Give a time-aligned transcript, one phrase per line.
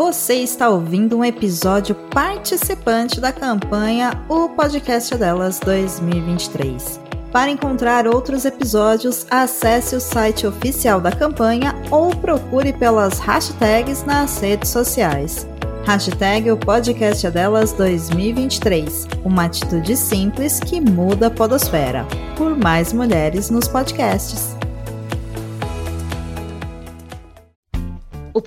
[0.00, 6.98] Você está ouvindo um episódio participante da campanha O Podcast Delas 2023.
[7.30, 14.38] Para encontrar outros episódios, acesse o site oficial da campanha ou procure pelas hashtags nas
[14.40, 15.46] redes sociais.
[15.84, 19.06] Hashtag o podcast delas 2023.
[19.22, 22.06] Uma atitude simples que muda a podosfera.
[22.38, 24.56] Por mais mulheres nos podcasts.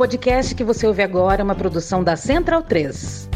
[0.04, 3.30] Podcast que você ouve agora é uma produção da Central 3.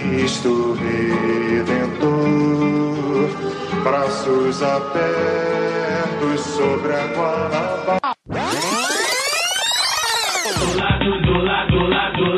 [0.00, 2.10] Cristo Redentor,
[3.84, 8.00] braços abertos sobre a Guanabara.
[10.58, 12.35] Do lado, do lado, do lado, do lado,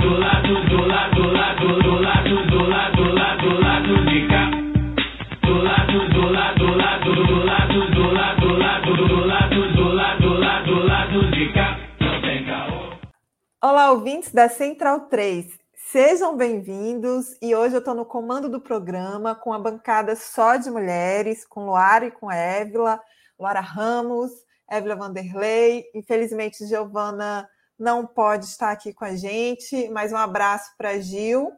[13.60, 15.58] Olá, ouvintes da Central 3.
[15.90, 20.70] Sejam bem-vindos e hoje eu estou no comando do programa com a bancada só de
[20.70, 23.02] mulheres, com Luara e com Évila,
[23.36, 24.30] Luara Ramos,
[24.70, 25.90] Évila Vanderlei.
[25.92, 31.50] Infelizmente, Giovana não pode estar aqui com a gente, mas um abraço para Gil.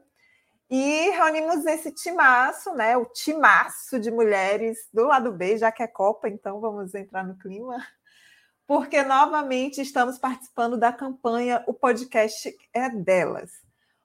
[0.70, 2.97] E reunimos esse timaço, né?
[2.97, 7.37] O timaço de mulheres do lado B, já que é Copa, então vamos entrar no
[7.37, 7.77] clima
[8.71, 13.51] porque novamente estamos participando da campanha O Podcast é Delas,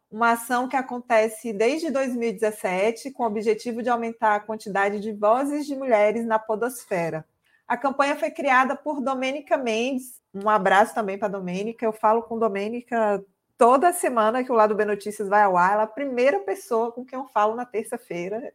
[0.10, 5.68] uma ação que acontece desde 2017 com o objetivo de aumentar a quantidade de vozes
[5.68, 7.24] de mulheres na podosfera.
[7.68, 10.20] A campanha foi criada por Domênica Mendes.
[10.34, 11.86] Um abraço também para Domênica.
[11.86, 13.24] Eu falo com Domênica
[13.60, 15.74] toda semana que o Lado B Notícias vai ao ar.
[15.74, 18.52] Ela é a primeira pessoa com quem eu falo na terça-feira.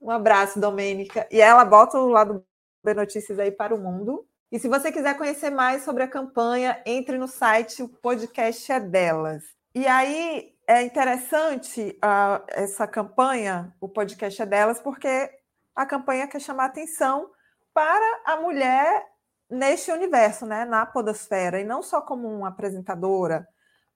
[0.00, 1.26] Um abraço, Domênica.
[1.32, 2.46] E ela bota o Lado
[2.84, 4.24] B Notícias aí para o mundo.
[4.50, 8.78] E se você quiser conhecer mais sobre a campanha, entre no site, o podcast é
[8.78, 9.42] delas.
[9.74, 15.30] E aí é interessante uh, essa campanha, o podcast é delas, porque
[15.74, 17.30] a campanha quer chamar atenção
[17.74, 19.04] para a mulher
[19.50, 23.46] neste universo, né, na podosfera, e não só como uma apresentadora,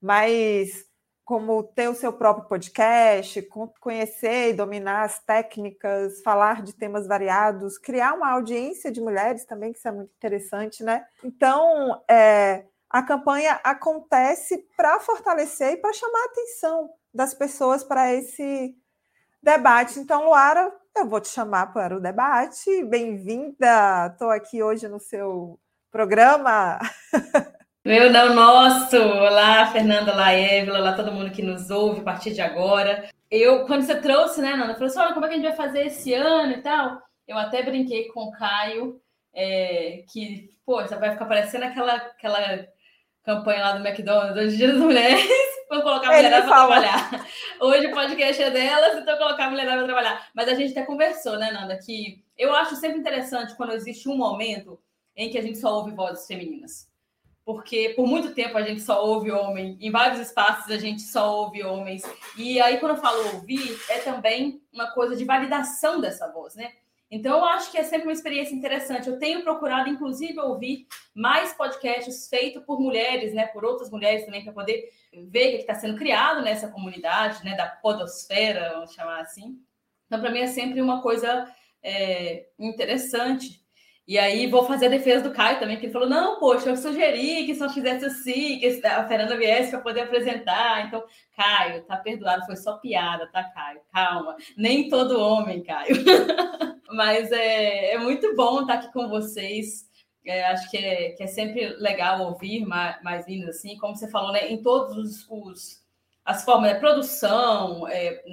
[0.01, 0.85] mas
[1.25, 3.41] como ter o seu próprio podcast,
[3.79, 9.73] conhecer e dominar as técnicas, falar de temas variados, criar uma audiência de mulheres também,
[9.73, 11.05] que isso é muito interessante, né?
[11.23, 18.13] Então, é, a campanha acontece para fortalecer e para chamar a atenção das pessoas para
[18.13, 18.75] esse
[19.43, 20.01] debate.
[20.01, 22.85] Então, Luara, eu vou te chamar para o debate.
[22.85, 24.09] Bem-vinda!
[24.13, 25.59] Estou aqui hoje no seu
[25.91, 26.81] programa.
[27.83, 28.95] Meu não, nosso!
[28.95, 33.09] Olá, Fernanda, olá, Évila, olá todo mundo que nos ouve a partir de agora.
[33.31, 35.57] Eu, quando você trouxe, né, Nanda, falou assim: olha, como é que a gente vai
[35.57, 37.01] fazer esse ano e tal?
[37.27, 39.01] Eu até brinquei com o Caio,
[39.33, 42.69] é, que, pô, você vai ficar parecendo aquela, aquela
[43.25, 45.27] campanha lá do McDonald's, hoje Dia das Mulheres,
[45.71, 47.27] vou colocar a mulherada para trabalhar.
[47.63, 50.29] Hoje o podcast é delas, então colocar a mulherada para trabalhar.
[50.35, 54.19] Mas a gente até conversou, né, Nanda, que eu acho sempre interessante quando existe um
[54.19, 54.79] momento
[55.17, 56.90] em que a gente só ouve vozes femininas
[57.45, 61.37] porque por muito tempo a gente só ouve homem, em vários espaços a gente só
[61.37, 62.03] ouve homens.
[62.37, 66.73] E aí, quando eu falo ouvir, é também uma coisa de validação dessa voz, né?
[67.11, 69.09] Então, eu acho que é sempre uma experiência interessante.
[69.09, 73.47] Eu tenho procurado, inclusive, ouvir mais podcasts feitos por mulheres, né?
[73.49, 77.57] Por outras mulheres também, para poder ver o que está sendo criado nessa comunidade, né?
[77.57, 79.59] Da podosfera, vamos chamar assim.
[80.07, 81.53] Então, para mim, é sempre uma coisa
[81.83, 83.60] é, interessante
[84.11, 86.77] e aí vou fazer a defesa do Caio também, que ele falou: não, poxa, eu
[86.77, 90.85] sugeri que só fizesse assim, que a Fernanda viesse para poder apresentar.
[90.85, 91.05] Então,
[91.37, 93.81] Caio, tá perdoado, foi só piada, tá, Caio?
[93.95, 94.37] Calma.
[94.57, 95.95] Nem todo homem, Caio.
[96.91, 99.89] Mas é, é muito bom estar aqui com vocês.
[100.27, 104.11] É, acho que é, que é sempre legal ouvir mais, mais vindas assim, como você
[104.11, 104.49] falou, né?
[104.51, 105.85] Em todos os, os
[106.25, 106.81] as formas, né?
[106.81, 108.25] produção, é,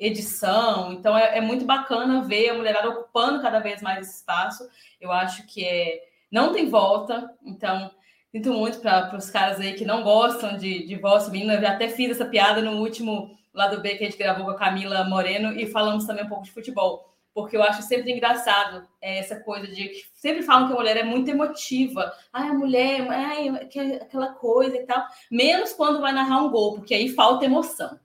[0.00, 0.92] edição.
[0.92, 4.66] Então é, é, muito bacana ver a mulherada ocupando cada vez mais espaço.
[4.98, 6.00] Eu acho que é
[6.32, 7.30] não tem volta.
[7.44, 7.90] Então
[8.32, 11.54] sinto muito para os caras aí que não gostam de, de voz feminina.
[11.54, 14.56] Eu até fiz essa piada no último lado B que a gente gravou com a
[14.56, 17.10] Camila Moreno e falamos também um pouco de futebol.
[17.32, 21.04] Porque eu acho sempre engraçado essa coisa de que sempre falam que a mulher é
[21.04, 22.12] muito emotiva.
[22.32, 23.48] Ai, a mulher, ai,
[24.00, 25.04] aquela coisa e tal.
[25.30, 27.98] Menos quando vai narrar um gol, porque aí falta emoção.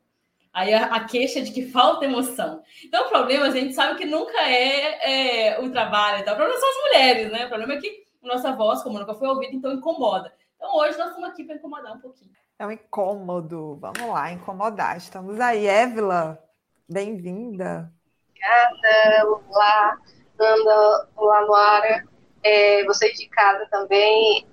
[0.56, 2.64] Aí a, a, queixa de que falta emoção.
[2.82, 6.32] Então, o problema, a gente sabe que nunca é, é o trabalho, tá?
[6.32, 7.46] o problema são as mulheres, né?
[7.46, 10.34] O problema é que a nossa voz, como nunca foi ouvida, então incomoda.
[10.56, 12.32] Então, hoje nós estamos aqui para incomodar um pouquinho.
[12.58, 13.76] É um incômodo.
[13.82, 14.96] Vamos lá, incomodar.
[14.96, 15.68] Estamos aí.
[15.68, 16.42] Évila,
[16.88, 17.92] bem-vinda.
[18.30, 19.42] Obrigada.
[19.50, 19.98] Olá,
[20.40, 21.10] Nanda.
[21.18, 22.06] Olá, Luara.
[22.42, 24.48] É, vocês de casa também.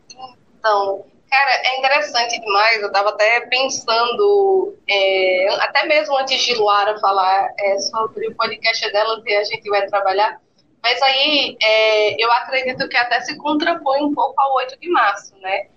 [0.58, 2.82] Então, Cara, é interessante demais.
[2.82, 8.92] Eu estava até pensando, é, até mesmo antes de Luara falar é, sobre o podcast
[8.92, 10.38] dela que a gente vai trabalhar,
[10.82, 15.34] mas aí é, eu acredito que até se contrapõe um pouco ao 8 de março,
[15.40, 15.68] né?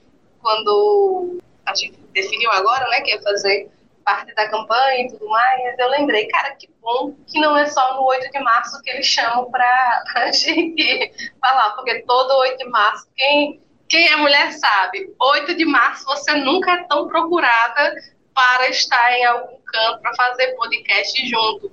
[0.41, 3.71] Quando a gente definiu agora, né, que ia fazer
[4.03, 7.95] parte da campanha e tudo mais, eu lembrei, cara, que bom que não é só
[7.95, 12.65] no 8 de março que eles chamam para a gente falar, porque todo 8 de
[12.65, 17.93] março, quem quem é mulher sabe, 8 de março você nunca é tão procurada
[18.33, 21.71] para estar em algum canto para fazer podcast junto.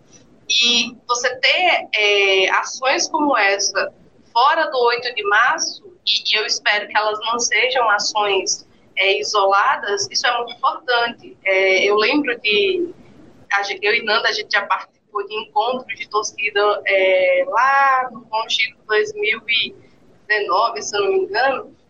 [0.48, 3.92] E você ter é, ações como essa
[4.32, 9.18] fora do 8 de março, e, e eu espero que elas não sejam ações é,
[9.18, 11.36] isoladas, isso é muito importante.
[11.44, 12.92] É, eu lembro de.
[13.82, 18.48] Eu e Nanda, a gente já participou de encontros de torcida é, lá no Bom
[18.48, 21.81] Chico 2019, se eu não me engano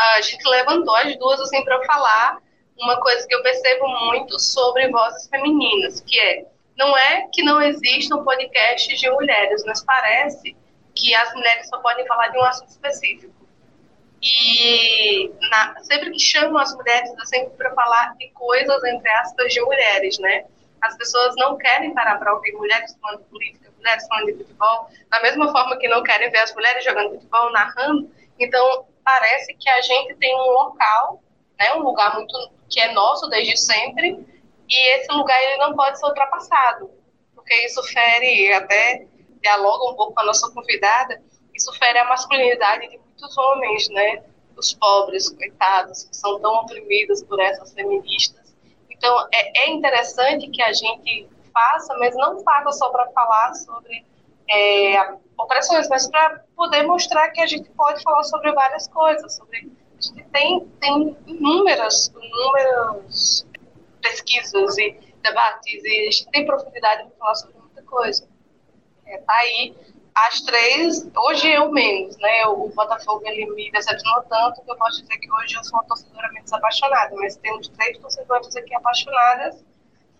[0.00, 2.38] a gente levantou as duas assim para falar
[2.78, 7.60] uma coisa que eu percebo muito sobre vozes femininas, que é não é que não
[7.60, 10.56] existam podcasts de mulheres, mas parece
[10.94, 13.34] que as mulheres só podem falar de um assunto específico.
[14.22, 19.52] E na, sempre que chamam as mulheres, é sempre para falar de coisas, entre aspas,
[19.52, 20.44] de mulheres, né?
[20.80, 24.90] As pessoas não querem parar para ouvir mulheres falando de política, mulheres falando de futebol,
[25.10, 28.10] da mesma forma que não querem ver as mulheres jogando futebol, narrando.
[28.38, 31.20] Então, parece que a gente tem um local,
[31.58, 32.32] né, um lugar muito
[32.68, 34.24] que é nosso desde sempre,
[34.68, 36.88] e esse lugar ele não pode ser ultrapassado,
[37.34, 39.06] porque isso fere, até
[39.42, 41.20] dialoga um pouco com a nossa convidada,
[41.52, 44.22] isso fere a masculinidade de muitos homens, né,
[44.56, 48.54] os pobres, coitados, que são tão oprimidos por essas feministas.
[48.88, 54.04] Então, é, é interessante que a gente faça, mas não faça só para falar sobre
[54.50, 59.58] é, opressões, mas para poder mostrar que a gente pode falar sobre várias coisas, sobre
[59.58, 63.46] a gente tem, tem inúmeras, inúmeras
[64.00, 68.28] pesquisas e debates e a gente tem profundidade para falar sobre muita coisa.
[69.06, 69.74] É, tá aí
[70.14, 72.46] as três, hoje eu menos, né?
[72.46, 75.84] O Botafogo ele me decepcionou tanto que eu posso dizer que hoje eu sou uma
[75.84, 79.64] torcedora menos apaixonada, mas temos três torcedores aqui apaixonadas,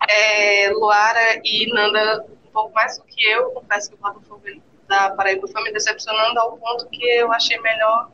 [0.09, 4.43] é, Luara e Nanda um pouco mais do que eu, confesso que o Botafogo
[4.88, 8.11] da Paraíba foi me decepcionando ao ponto que eu achei melhor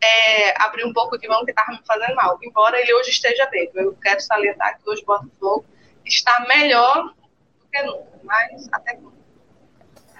[0.00, 2.38] é, abrir um pouco de mão que estava me fazendo mal.
[2.42, 5.66] Embora ele hoje esteja bem, eu quero salientar que hoje o Botafogo
[6.04, 7.12] está melhor
[7.58, 9.16] do que nunca, mas até nunca.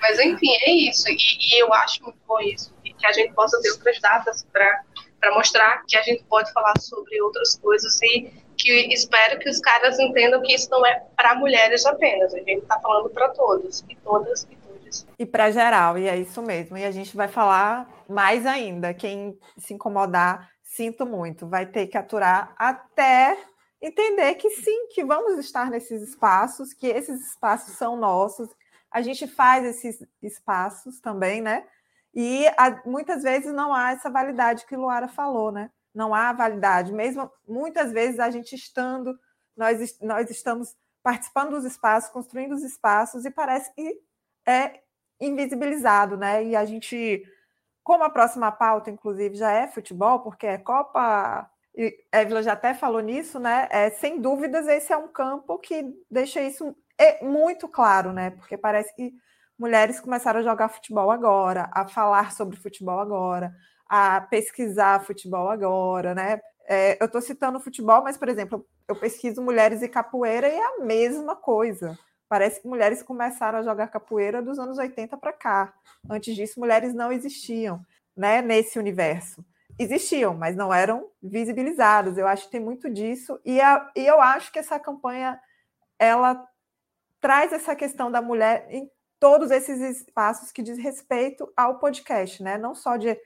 [0.00, 1.08] Mas enfim, é isso.
[1.08, 2.74] E, e, eu acho muito bom isso.
[2.82, 7.20] Que a gente possa ter outras datas para mostrar que a gente pode falar sobre
[7.22, 11.84] outras coisas e que espero que os caras entendam que isso não é para mulheres
[11.86, 15.06] apenas, a gente está falando para todos, e todas e todos.
[15.18, 16.76] E para geral, e é isso mesmo.
[16.76, 18.94] E a gente vai falar mais ainda.
[18.94, 23.36] Quem se incomodar, sinto muito, vai ter que aturar até
[23.80, 28.48] entender que sim, que vamos estar nesses espaços, que esses espaços são nossos.
[28.90, 31.64] A gente faz esses espaços também, né?
[32.14, 32.46] E
[32.86, 35.70] muitas vezes não há essa validade que Luara falou, né?
[35.96, 36.92] Não há validade.
[36.92, 39.18] Mesmo muitas vezes a gente estando,
[39.56, 43.98] nós, nós estamos participando dos espaços, construindo os espaços e parece que
[44.46, 44.82] é
[45.18, 46.44] invisibilizado, né?
[46.44, 47.24] E a gente,
[47.82, 51.50] como a próxima pauta, inclusive, já é futebol, porque é Copa.
[51.74, 53.66] E Évila já até falou nisso, né?
[53.70, 56.76] É, sem dúvidas, esse é um campo que deixa isso
[57.22, 58.30] muito claro, né?
[58.30, 59.14] Porque parece que
[59.58, 63.54] mulheres começaram a jogar futebol agora, a falar sobre futebol agora,
[63.88, 66.40] a pesquisar futebol agora, né?
[66.68, 70.64] É, eu estou citando futebol, mas, por exemplo, eu pesquiso mulheres e capoeira e é
[70.64, 71.96] a mesma coisa.
[72.28, 75.72] Parece que mulheres começaram a jogar capoeira dos anos 80 para cá.
[76.10, 77.80] Antes disso, mulheres não existiam
[78.16, 79.44] né, nesse universo.
[79.78, 82.18] Existiam, mas não eram visibilizadas.
[82.18, 83.38] Eu acho que tem muito disso.
[83.44, 85.38] E, a, e eu acho que essa campanha
[85.98, 86.46] ela
[87.20, 88.90] traz essa questão da mulher em
[89.20, 92.58] todos esses espaços que diz respeito ao podcast, né?
[92.58, 93.16] Não só de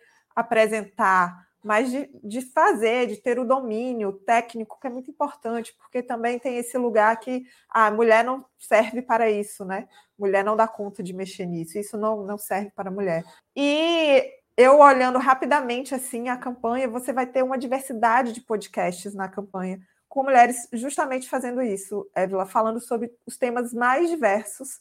[0.41, 6.03] apresentar, mas de, de fazer, de ter o domínio técnico, que é muito importante, porque
[6.03, 9.87] também tem esse lugar que a mulher não serve para isso, né?
[10.19, 13.25] Mulher não dá conta de mexer nisso, isso não, não serve para mulher.
[13.55, 19.29] E eu olhando rapidamente assim a campanha, você vai ter uma diversidade de podcasts na
[19.29, 24.81] campanha, com mulheres justamente fazendo isso, Évila, falando sobre os temas mais diversos.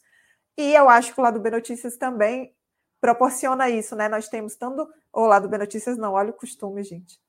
[0.56, 2.52] E eu acho que o lado B Notícias também
[3.00, 4.08] proporciona isso, né?
[4.08, 7.20] Nós temos tanto o lado B Notícias, não, olha o costume, gente.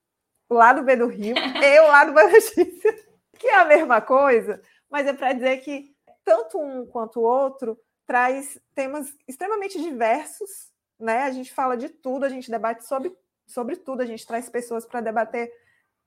[0.48, 3.06] O lado B do Rio e o lado B Notícias,
[3.38, 4.60] que é a mesma coisa,
[4.90, 11.22] mas é para dizer que tanto um quanto o outro traz temas extremamente diversos, né?
[11.22, 14.84] A gente fala de tudo, a gente debate sobre, sobre tudo, a gente traz pessoas
[14.84, 15.50] para debater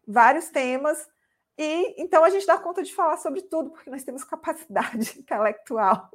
[0.08, 1.08] vários temas
[1.58, 6.10] e então a gente dá conta de falar sobre tudo, porque nós temos capacidade intelectual,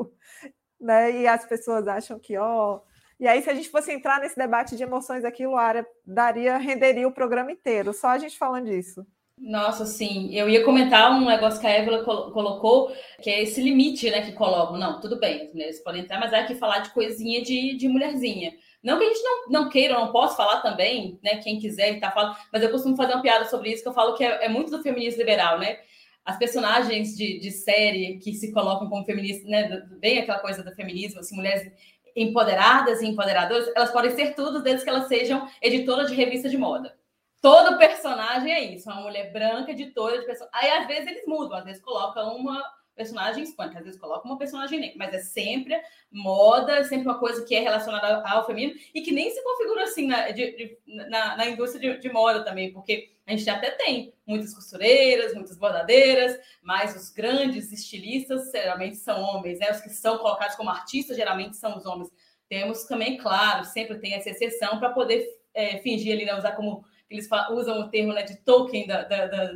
[0.78, 1.10] né?
[1.12, 2.80] E as pessoas acham que, ó.
[3.20, 7.06] E aí, se a gente fosse entrar nesse debate de emoções aqui, Luara, daria, renderia
[7.06, 9.06] o programa inteiro, só a gente falando disso.
[9.36, 10.34] Nossa, sim.
[10.34, 14.32] Eu ia comentar um negócio que a Evelyn colocou, que é esse limite, né, que
[14.32, 14.78] colocam.
[14.78, 17.88] Não, tudo bem, as mulheres podem entrar, mas é que falar de coisinha de, de
[17.88, 18.54] mulherzinha.
[18.82, 21.36] Não que a gente não, não queira, não possa falar também, né?
[21.36, 24.14] Quem quiser tá falando, mas eu costumo fazer uma piada sobre isso, que eu falo
[24.14, 25.78] que é, é muito do feminismo liberal, né?
[26.24, 29.86] As personagens de, de série que se colocam como feministas, né?
[29.98, 31.70] Bem aquela coisa do feminismo, assim, mulheres
[32.16, 36.58] empoderadas e empoderadoras, elas podem ser tudo desde que elas sejam editoras de revista de
[36.58, 36.94] moda.
[37.40, 40.50] Todo personagem é isso, uma mulher branca, editora de pessoa.
[40.52, 42.62] Aí às vezes eles mudam, às vezes colocam uma
[42.94, 45.80] personagem hispânica, às vezes coloca uma personagem negra, mas é sempre
[46.10, 49.84] moda, é sempre uma coisa que é relacionada ao feminino e que nem se configura
[49.84, 53.70] assim na, de, de, na, na indústria de, de, moda também, porque a gente até
[53.70, 59.70] tem muitas costureiras, muitas bordadeiras, mas os grandes estilistas geralmente são homens, né?
[59.70, 62.10] Os que são colocados como artistas geralmente são os homens.
[62.48, 66.84] Temos também, claro, sempre tem essa exceção para poder é, fingir ali, né, usar como
[67.08, 69.52] eles usam o termo né, de token da, da, da,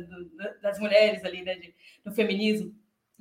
[0.61, 1.73] das mulheres ali, né, de,
[2.03, 2.75] do feminismo.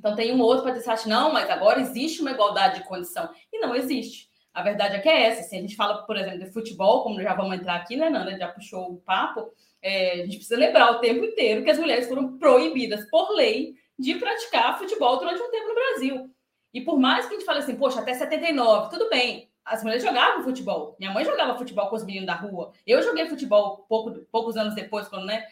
[0.04, 3.26] Então tem um outro para dizer assim, não, mas agora existe uma igualdade de condição.
[3.50, 4.28] E não existe.
[4.52, 5.42] A verdade é que é essa.
[5.44, 8.36] Se a gente fala, por exemplo, de futebol, como já vamos entrar aqui, né, Nanda?
[8.36, 9.50] Já puxou o papo.
[9.80, 13.76] É, a gente precisa lembrar o tempo inteiro que as mulheres foram proibidas por lei
[13.98, 16.30] de praticar futebol durante um tempo no Brasil.
[16.74, 20.04] E por mais que a gente fale assim, poxa, até 79, tudo bem, as mulheres
[20.04, 20.96] jogavam futebol.
[21.00, 22.72] Minha mãe jogava futebol com os meninos da rua.
[22.86, 25.46] Eu joguei futebol pouco, poucos anos depois, quando, né,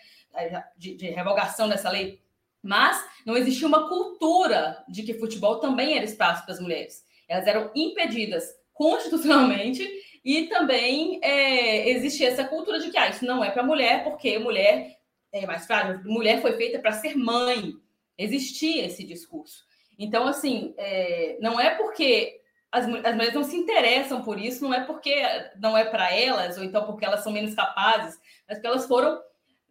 [0.77, 2.22] de, de revogação dessa lei.
[2.62, 7.04] Mas não existia uma cultura de que futebol também era espaço para as mulheres.
[7.28, 9.88] Elas eram impedidas constitucionalmente
[10.25, 14.38] e também é, existia essa cultura de que ah, isso não é para mulher, porque
[14.38, 14.97] mulher
[15.33, 17.73] é mais frágil, mulher foi feita para ser mãe.
[18.16, 19.64] Existia esse discurso.
[19.99, 22.40] Então, assim, é, não é porque
[22.71, 25.23] as, as mulheres não se interessam por isso, não é porque
[25.59, 29.21] não é para elas, ou então porque elas são menos capazes, mas porque elas foram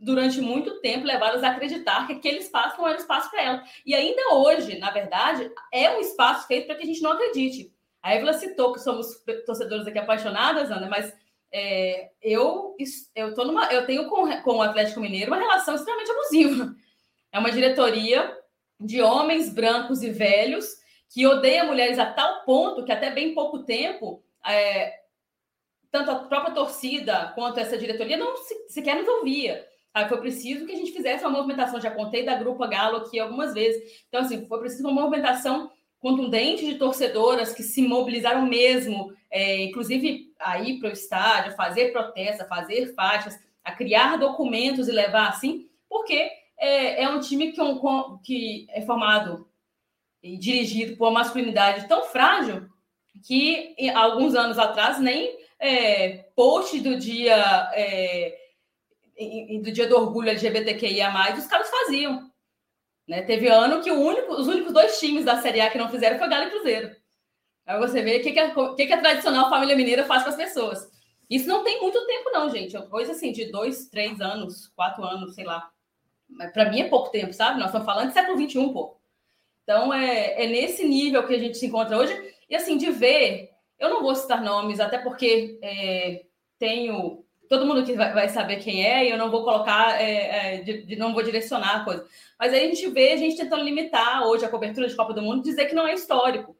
[0.01, 3.63] durante muito tempo levadas a acreditar que aquele espaço não era espaço para ela.
[3.85, 7.71] E ainda hoje, na verdade, é um espaço feito para que a gente não acredite.
[8.01, 11.13] A Evelyn citou que somos torcedores aqui apaixonadas, Ana, mas
[11.51, 12.75] é, eu,
[13.13, 16.75] eu, tô numa, eu tenho com, com o Atlético Mineiro uma relação extremamente abusiva.
[17.31, 18.35] É uma diretoria
[18.79, 20.77] de homens brancos e velhos
[21.13, 25.01] que odeia mulheres a tal ponto que até bem pouco tempo é,
[25.91, 29.67] tanto a própria torcida quanto essa diretoria não se, sequer nos ouvia.
[29.93, 33.19] Aí foi preciso que a gente fizesse uma movimentação, já contei da Grupo Galo aqui
[33.19, 34.03] algumas vezes.
[34.07, 35.69] Então, assim, foi preciso uma movimentação
[35.99, 41.91] contundente de torcedoras que se mobilizaram mesmo, é, inclusive a ir para o estádio, fazer
[41.91, 47.61] protesta, fazer faixas, a criar documentos e levar assim, porque é, é um time que,
[47.61, 49.47] um, que é formado
[50.23, 52.67] e dirigido por uma masculinidade tão frágil
[53.25, 58.40] que alguns anos atrás nem é, post do dia é,
[59.23, 62.31] e, do dia do orgulho LGBTQIA+, os caras faziam.
[63.07, 63.21] Né?
[63.23, 66.29] Teve ano que único, os únicos dois times da Série A que não fizeram foi
[66.29, 66.95] Galo e Cruzeiro.
[67.65, 70.29] Aí você vê o que, que, a, que, que a tradicional família mineira faz com
[70.29, 70.89] as pessoas.
[71.29, 72.75] Isso não tem muito tempo, não, gente.
[72.75, 75.71] É coisa assim, de dois, três anos, quatro anos, sei lá.
[76.27, 77.59] Mas para mim é pouco tempo, sabe?
[77.59, 78.97] Nós estamos falando de século XXI, pô.
[79.63, 82.13] Então é, é nesse nível que a gente se encontra hoje.
[82.49, 83.49] E assim, de ver,
[83.79, 86.25] eu não vou citar nomes, até porque é,
[86.59, 90.61] tenho todo mundo que vai, saber quem é, e eu não vou colocar, é, é,
[90.61, 92.07] de, de, não vou direcionar a coisa.
[92.39, 95.21] Mas aí a gente vê a gente tentando limitar hoje a cobertura de Copa do
[95.21, 96.55] Mundo, dizer que não é histórico,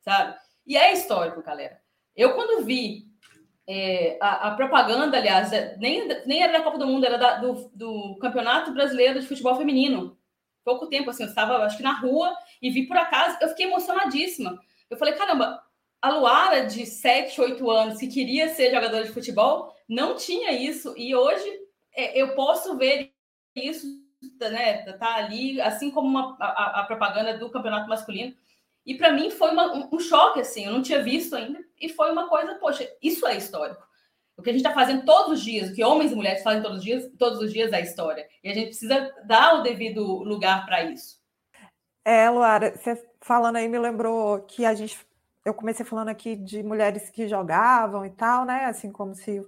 [0.00, 0.36] sabe?
[0.64, 1.80] E é histórico, galera.
[2.14, 3.04] Eu, quando vi
[3.66, 7.38] é, a, a, propaganda, aliás, é, nem, nem era da Copa do Mundo, era da,
[7.38, 10.16] do, do Campeonato Brasileiro de Futebol Feminino.
[10.64, 13.66] Pouco tempo, assim, eu estava, acho que na rua, e vi por acaso, eu fiquei
[13.66, 14.56] emocionadíssima.
[14.88, 15.60] Eu falei, caramba,
[16.00, 20.94] a Luara, de 7, 8 anos, que queria ser jogadora de futebol, não tinha isso
[20.96, 21.46] e hoje
[21.94, 23.12] é, eu posso ver
[23.54, 23.86] isso,
[24.40, 24.82] né?
[24.92, 28.34] Tá ali, assim como uma, a, a propaganda do campeonato masculino.
[28.86, 31.88] E para mim foi uma, um, um, choque, assim, eu não tinha visto ainda, e
[31.88, 33.86] foi uma coisa, poxa, isso é histórico.
[34.36, 36.62] O que a gente está fazendo todos os dias, o que homens e mulheres fazem
[36.62, 38.26] todos os dias, todos os dias é história.
[38.42, 41.20] E a gente precisa dar o devido lugar para isso.
[42.04, 44.98] É, Luara, você falando aí me lembrou que a gente.
[45.44, 48.64] Eu comecei falando aqui de mulheres que jogavam e tal, né?
[48.64, 49.44] Assim como se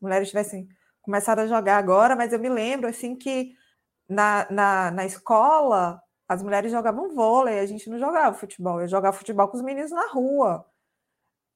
[0.00, 0.68] mulheres tivessem
[1.02, 3.54] começado a jogar agora, mas eu me lembro assim que
[4.08, 9.16] na, na, na escola as mulheres jogavam vôlei, a gente não jogava futebol, eu jogava
[9.16, 10.66] futebol com os meninos na rua.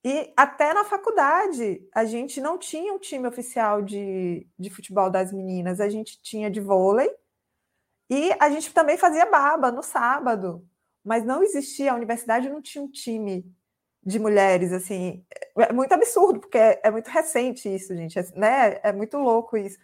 [0.05, 5.33] E até na faculdade, a gente não tinha um time oficial de, de futebol das
[5.33, 7.11] meninas, a gente tinha de vôlei
[8.09, 10.67] e a gente também fazia baba no sábado,
[11.05, 13.45] mas não existia, a universidade não tinha um time
[14.05, 15.25] de mulheres, assim,
[15.57, 18.81] é muito absurdo, porque é, é muito recente isso, gente, é, né?
[18.83, 19.79] É muito louco isso.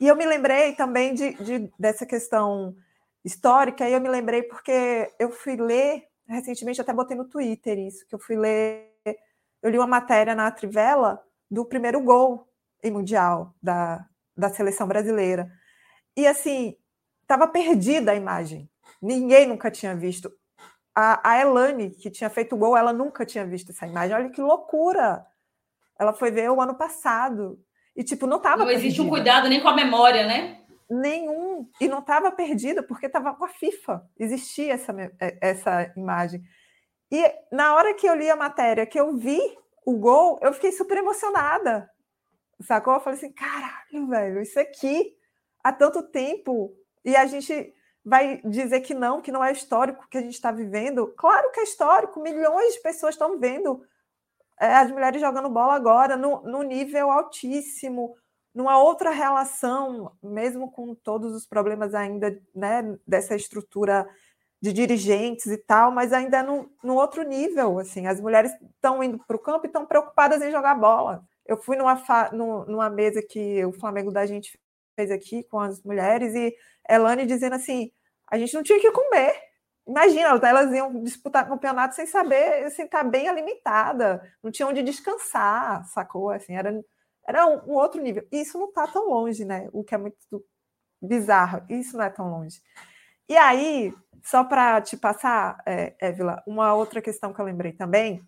[0.00, 2.76] E eu me lembrei também de, de, dessa questão
[3.24, 8.06] histórica, e eu me lembrei porque eu fui ler, recentemente até botei no Twitter isso,
[8.06, 8.96] que eu fui ler
[9.66, 11.20] eu li uma matéria na Trivela
[11.50, 12.48] do primeiro gol
[12.84, 14.06] em Mundial da,
[14.36, 15.50] da seleção brasileira.
[16.16, 16.76] E assim,
[17.22, 18.70] estava perdida a imagem.
[19.02, 20.32] Ninguém nunca tinha visto.
[20.98, 24.16] A, a Elane, que tinha feito o gol, ela nunca tinha visto essa imagem.
[24.16, 25.26] Olha que loucura!
[26.00, 27.62] Ela foi ver o ano passado.
[27.94, 28.64] E, tipo, não estava.
[28.64, 30.60] Não existe um cuidado nem com a memória, né?
[30.88, 31.68] Nenhum.
[31.78, 34.08] E não estava perdida, porque estava com a FIFA.
[34.18, 34.94] Existia essa,
[35.40, 36.42] essa imagem.
[37.12, 39.38] E na hora que eu li a matéria, que eu vi
[39.84, 41.90] o gol, eu fiquei super emocionada.
[42.62, 42.94] Sacou?
[42.94, 45.12] Eu falei assim: caralho, velho, isso aqui
[45.62, 46.72] há tanto tempo.
[47.04, 47.74] E a gente
[48.06, 51.12] vai dizer que não, que não é histórico que a gente está vivendo.
[51.16, 53.82] Claro que é histórico, milhões de pessoas estão vendo
[54.60, 58.16] é, as mulheres jogando bola agora no, no nível altíssimo,
[58.54, 64.08] numa outra relação, mesmo com todos os problemas ainda né, dessa estrutura
[64.62, 69.18] de dirigentes e tal, mas ainda no, no outro nível, assim, as mulheres estão indo
[69.26, 71.24] para o campo e estão preocupadas em jogar bola.
[71.44, 72.00] Eu fui numa,
[72.32, 74.58] numa mesa que o Flamengo da gente
[74.94, 76.54] fez aqui com as mulheres e
[76.88, 77.90] Elane dizendo assim,
[78.30, 79.34] a gente não tinha que comer.
[79.86, 85.86] Imagina, elas iam disputar campeonato sem saber, sem estar bem alimentada, não tinha onde descansar,
[85.86, 86.30] sacou?
[86.30, 86.84] Assim, era,
[87.26, 88.26] era um, um outro nível.
[88.32, 89.68] E isso não está tão longe, né?
[89.72, 90.44] O que é muito
[91.00, 92.60] bizarro, isso não é tão longe.
[93.28, 98.22] E aí, só para te passar, é, Évila, uma outra questão que eu lembrei também,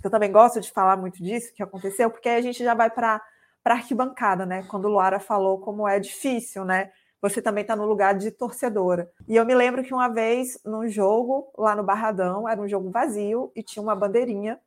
[0.00, 2.74] que eu também gosto de falar muito disso, que aconteceu, porque aí a gente já
[2.74, 3.22] vai para
[3.64, 4.64] a arquibancada, né?
[4.64, 6.90] Quando Luara falou como é difícil, né?
[7.20, 9.10] Você também está no lugar de torcedora.
[9.28, 12.90] E eu me lembro que uma vez, num jogo lá no Barradão, era um jogo
[12.90, 14.58] vazio e tinha uma bandeirinha.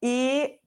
[0.00, 0.58] E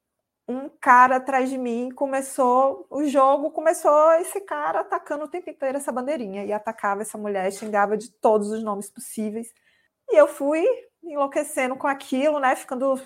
[0.47, 5.77] um cara atrás de mim começou o jogo, começou esse cara atacando o tempo inteiro
[5.77, 9.53] essa bandeirinha e atacava essa mulher, xingava de todos os nomes possíveis.
[10.09, 10.65] E eu fui
[11.03, 12.99] enlouquecendo com aquilo, né, ficando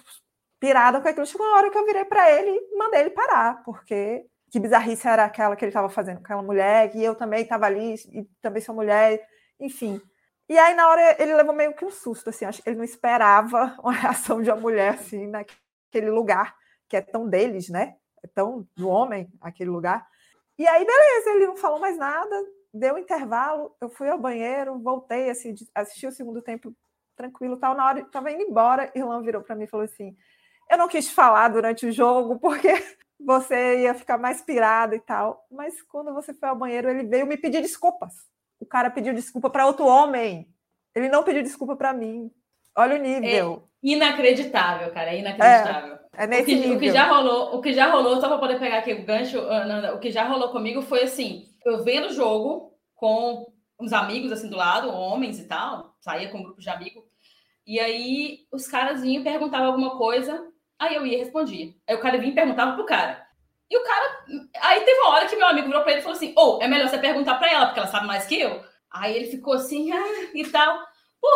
[0.59, 1.25] pirada com aquilo.
[1.25, 5.05] Chegou uma hora que eu virei para ele e mandei ele parar, porque que bizarrice
[5.05, 8.23] era aquela que ele estava fazendo com aquela mulher, e eu também estava ali e
[8.41, 9.21] também sou mulher,
[9.59, 10.01] enfim.
[10.47, 12.85] E aí na hora ele levou meio que um susto assim, acho que ele não
[12.85, 16.55] esperava uma reação de uma mulher assim naquele lugar
[16.87, 17.97] que é tão deles, né?
[18.23, 20.07] É tão do homem aquele lugar.
[20.57, 22.33] E aí, beleza, ele não falou mais nada,
[22.73, 26.73] deu um intervalo, eu fui ao banheiro, voltei, assim, assisti o segundo tempo
[27.17, 27.75] tranquilo, tal.
[27.75, 30.15] Na hora estava indo embora, Irlan virou para mim e falou assim:
[30.71, 32.71] Eu não quis falar durante o jogo, porque
[33.19, 35.45] você ia ficar mais pirada e tal.
[35.51, 38.13] Mas quando você foi ao banheiro, ele veio me pedir desculpas.
[38.59, 40.47] O cara pediu desculpa para outro homem.
[40.93, 42.31] Ele não pediu desculpa para mim.
[42.75, 43.69] Olha o nível.
[43.83, 45.97] É inacreditável, cara, é inacreditável.
[46.13, 46.75] É, é nesse o, que, nível.
[46.75, 49.39] o que já rolou, o que já rolou, só para poder pegar aqui o gancho,
[49.93, 54.49] o que já rolou comigo foi assim, eu vendo o jogo com uns amigos assim
[54.49, 57.03] do lado, homens e tal, saía com um grupo de amigos,
[57.65, 60.45] e aí os caras vinham perguntavam alguma coisa,
[60.79, 61.73] aí eu ia e respondia.
[61.87, 63.25] Aí o cara vinha e perguntava pro cara.
[63.69, 64.25] E o cara.
[64.61, 66.63] Aí teve uma hora que meu amigo virou pra ele e falou assim: Ou, oh,
[66.63, 68.63] é melhor você perguntar pra ela, porque ela sabe mais que eu.
[68.95, 70.79] Aí ele ficou assim, ah, e tal.
[71.19, 71.29] Pô,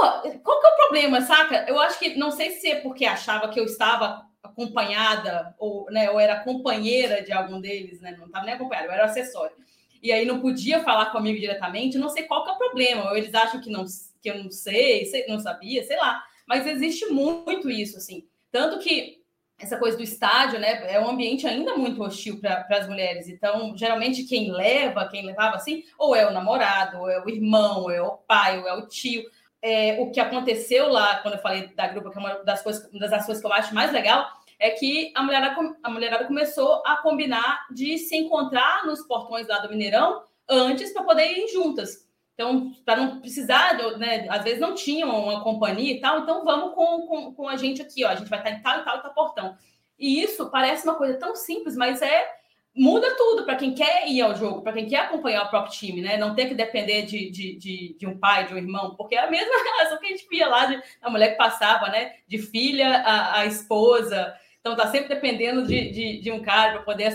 [0.43, 1.65] qual que é o problema, saca?
[1.67, 6.09] Eu acho que, não sei se é porque achava que eu estava acompanhada, ou, né,
[6.09, 8.15] ou era companheira de algum deles, né?
[8.17, 9.55] Não estava nem acompanhada, eu era acessório.
[10.01, 13.09] E aí não podia falar comigo diretamente, não sei qual que é o problema.
[13.09, 13.83] Ou eles acham que, não,
[14.21, 16.23] que eu não sei, sei, não sabia, sei lá.
[16.47, 18.25] Mas existe muito isso, assim.
[18.51, 19.18] Tanto que
[19.59, 23.27] essa coisa do estádio, né, é um ambiente ainda muito hostil para as mulheres.
[23.27, 27.83] Então, geralmente, quem leva, quem levava assim, ou é o namorado, ou é o irmão,
[27.83, 29.23] ou é o pai, ou é o tio
[29.61, 32.89] é, o que aconteceu lá, quando eu falei da grupo, que é uma das coisas,
[32.91, 34.25] uma das coisas que eu acho mais legal,
[34.57, 39.59] é que a mulherada, a mulherada começou a combinar de se encontrar nos portões lá
[39.59, 42.08] do Mineirão antes para poder ir juntas.
[42.39, 46.73] Então, para não precisar, né, às vezes não tinham uma companhia e tal, então vamos
[46.73, 49.01] com, com, com a gente aqui, ó, a gente vai estar em tal e tal
[49.01, 49.57] tal portão.
[49.99, 52.31] E isso parece uma coisa tão simples, mas é
[52.73, 56.01] muda tudo para quem quer ir ao jogo, para quem quer acompanhar o próprio time,
[56.01, 56.15] né?
[56.15, 59.25] Não ter que depender de, de, de, de, um pai, de um irmão, porque é
[59.25, 62.13] a mesma relação que a gente via lá, de, a mulher que passava, né?
[62.25, 64.33] De filha a, a esposa.
[64.61, 67.13] Então tá sempre dependendo de, de, de um cara para poder,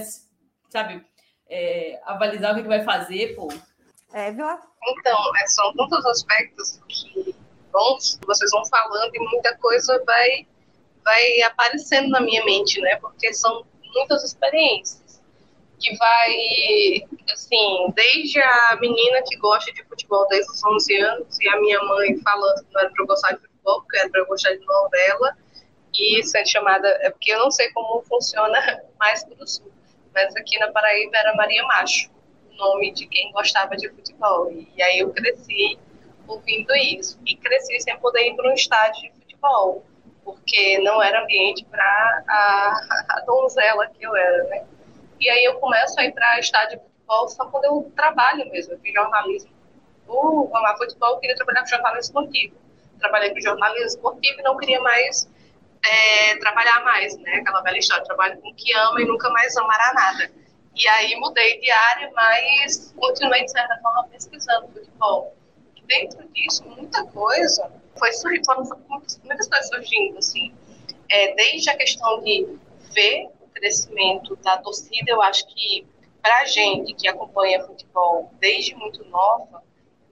[0.68, 1.02] sabe,
[1.48, 3.48] é, avalizar o que, que vai fazer, pô.
[4.12, 4.46] É, viu?
[4.86, 7.34] Então, é, são tantos aspectos que
[8.26, 10.46] vocês vão falando e muita coisa vai
[11.04, 12.96] vai aparecendo na minha mente, né?
[12.96, 15.22] Porque são muitas experiências
[15.78, 21.48] que vai, assim, desde a menina que gosta de futebol desde os 11 anos e
[21.48, 24.20] a minha mãe falando que não era para eu gostar de futebol, porque era para
[24.20, 25.36] eu gostar de novela,
[25.92, 29.70] e sendo chamada, é porque eu não sei como funciona mais para o sul,
[30.14, 32.10] mas aqui na Paraíba era Maria Macho,
[32.56, 34.50] nome de quem gostava de futebol.
[34.50, 35.78] E aí eu cresci
[36.26, 37.18] ouvindo isso.
[37.26, 39.84] E cresci sem poder ir para um estádio de futebol,
[40.24, 42.80] porque não era ambiente para a,
[43.18, 44.64] a donzela que eu era, né?
[45.20, 48.74] E aí eu começo a ir para estádio de futebol só quando eu trabalho mesmo,
[48.74, 49.50] eu jornalismo.
[50.06, 52.54] Ou amar futebol, eu queria trabalhar com jornalismo esportivo.
[52.98, 55.28] Trabalhei com jornalismo esportivo e não queria mais
[55.84, 57.36] é, trabalhar mais, né?
[57.36, 60.30] Aquela velha história, trabalho com o que ama e nunca mais amará nada.
[60.74, 65.34] E aí mudei de área, mas continuei, de certa forma, pesquisando futebol.
[65.86, 70.52] Dentro disso, muita coisa foi surgindo, foram muitas, muitas coisas surgindo, assim.
[71.08, 72.58] É, desde a questão de
[72.92, 75.86] ver o crescimento da torcida, eu acho que
[76.22, 79.62] para a gente que acompanha futebol desde muito nova,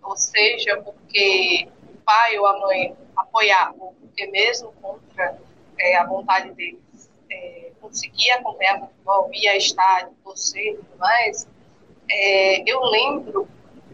[0.02, 5.38] ou seja, porque o pai ou a mãe apoiavam, porque mesmo contra
[5.78, 6.82] é, a vontade deles
[7.32, 11.48] é, conseguir acompanhar futebol, via estádio, torcer e tudo mais,
[12.10, 13.48] é, eu lembro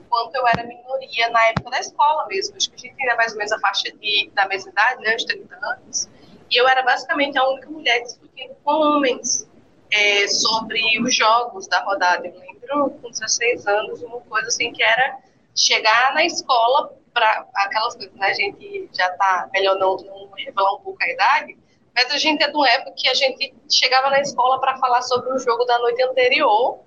[0.09, 2.57] quanto eu era minoria na época da escola mesmo.
[2.57, 5.15] Acho que a gente tinha mais ou menos a faixa de, da mesma idade, né,
[5.15, 6.09] uns 30 anos.
[6.51, 9.49] E eu era basicamente a única mulher discutindo com homens
[9.91, 12.27] é, sobre os jogos da rodada.
[12.27, 15.19] Eu lembro, com 16 anos, uma coisa assim que era
[15.55, 18.29] chegar na escola para aquelas coisas, né?
[18.29, 21.59] A gente já tá, melhor não, não revelar um pouco a idade,
[21.99, 25.03] mas a gente é de uma época que a gente chegava na escola para falar
[25.03, 26.79] sobre o jogo da noite anterior.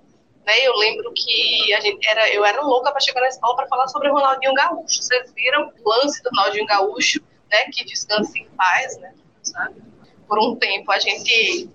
[0.46, 0.54] Né?
[0.62, 3.88] Eu lembro que a gente era, eu era louca para chegar na escola para falar
[3.88, 5.02] sobre o Ronaldinho Gaúcho.
[5.02, 7.20] Vocês viram o lance do Ronaldinho Gaúcho,
[7.50, 7.58] né?
[7.70, 9.14] Que descanse em paz, né?
[9.42, 9.82] Sabe?
[10.26, 11.68] Por um tempo a gente,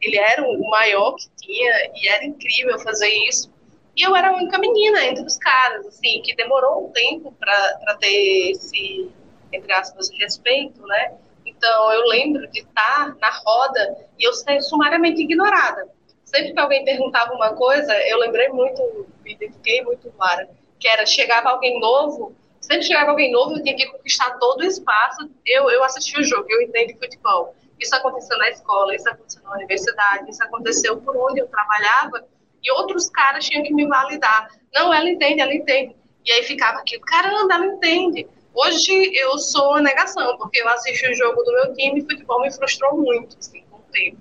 [0.00, 3.48] ele era o maior que tinha e era incrível fazer isso.
[3.96, 7.96] E eu era a única menina entre os caras, assim, que demorou um tempo para
[8.00, 9.08] ter esse,
[9.52, 11.16] entre aspas, respeito, né?
[11.62, 15.88] Então, eu lembro de estar na roda e eu ser sumariamente ignorada.
[16.24, 21.06] Sempre que alguém perguntava uma coisa, eu lembrei muito, me identifiquei muito, Lara, que era,
[21.06, 25.30] chegava alguém novo, sempre chegava alguém novo, eu tinha que conquistar todo o espaço.
[25.46, 27.54] Eu, eu assisti o jogo, eu entendo futebol.
[27.78, 32.26] Isso aconteceu na escola, isso aconteceu na universidade, isso aconteceu por onde eu trabalhava,
[32.60, 34.48] e outros caras tinham que me validar.
[34.74, 35.94] Não, ela entende, ela entende.
[36.26, 38.26] E aí ficava aquilo, caramba, ela entende.
[38.54, 42.52] Hoje eu sou negação, porque eu assisti o jogo do meu time e futebol me
[42.52, 44.18] frustrou muito, assim, com o tempo.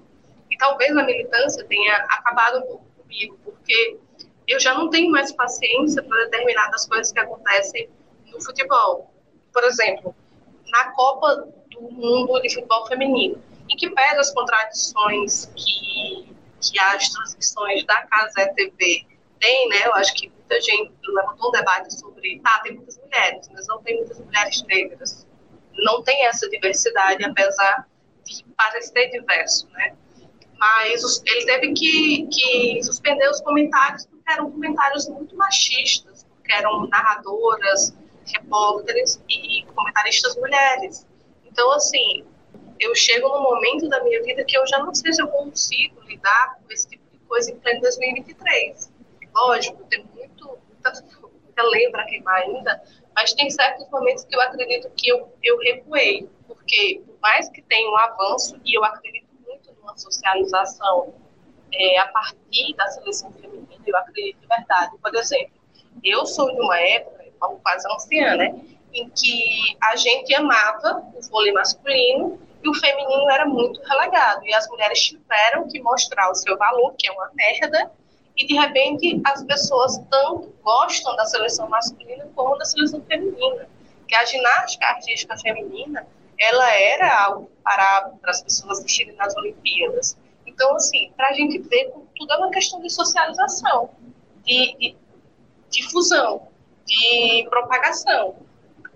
[0.50, 3.98] E talvez a militância tenha acabado um pouco comigo, porque
[4.48, 7.90] eu já não tenho mais paciência para determinadas coisas que acontecem
[8.32, 9.14] no futebol.
[9.52, 10.16] Por exemplo,
[10.70, 17.10] na Copa do Mundo de Futebol Feminino, em que pesa as contradições que, que as
[17.10, 19.06] transmissões da Casa TV
[19.40, 19.88] têm, né?
[19.88, 23.82] Eu acho que muita gente levantou um debate sobre, tá, tem muitas mulheres, mas não
[23.82, 25.28] tem muitas mulheres negras.
[25.74, 27.88] Não tem essa diversidade, apesar
[28.26, 29.96] de parecer diverso, né?
[30.58, 36.86] Mas ele teve que, que suspender os comentários porque eram comentários muito machistas, porque eram
[36.88, 41.08] narradoras, repórteres e comentaristas mulheres.
[41.46, 42.26] Então, assim,
[42.80, 46.02] eu chego num momento da minha vida que eu já não sei se eu consigo
[46.02, 48.91] lidar com esse tipo de coisa em pleno 2023.
[49.34, 52.82] Lógico, tem muita, muita lei para queimar ainda,
[53.16, 57.62] mas tem certos momentos que eu acredito que eu, eu recuei, porque por mais que
[57.62, 61.14] tenha um avanço, e eu acredito muito numa socialização
[61.74, 64.98] é, a partir da seleção feminina, eu acredito de verdade.
[64.98, 65.54] Por exemplo,
[66.04, 67.22] eu sou de uma época,
[67.64, 68.56] quase anciã, né,
[68.94, 74.46] em que a gente amava o vôlei masculino e o feminino era muito relegado.
[74.46, 77.92] E as mulheres tiveram que mostrar o seu valor, que é uma merda,
[78.38, 83.68] e de repente as pessoas tanto gostam da seleção masculina como da seleção feminina.
[84.08, 86.06] Que a ginástica artística feminina,
[86.38, 90.18] ela era algo para, para as pessoas assistirem nas Olimpíadas.
[90.46, 93.90] Então, assim, para a gente ver, tudo é uma questão de socialização,
[94.44, 94.98] de, de
[95.70, 96.48] difusão,
[96.86, 98.36] de propagação.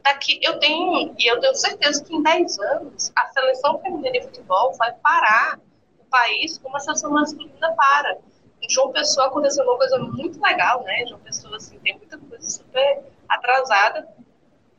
[0.04, 4.22] Daqui, eu tenho, e eu tenho certeza que em 10 anos, a seleção feminina de
[4.22, 5.60] futebol vai parar
[6.00, 8.18] o país como a seleção masculina para
[8.62, 11.06] em João Pessoa aconteceu uma coisa muito legal, né?
[11.08, 14.08] João Pessoa, assim, tem muita coisa super atrasada,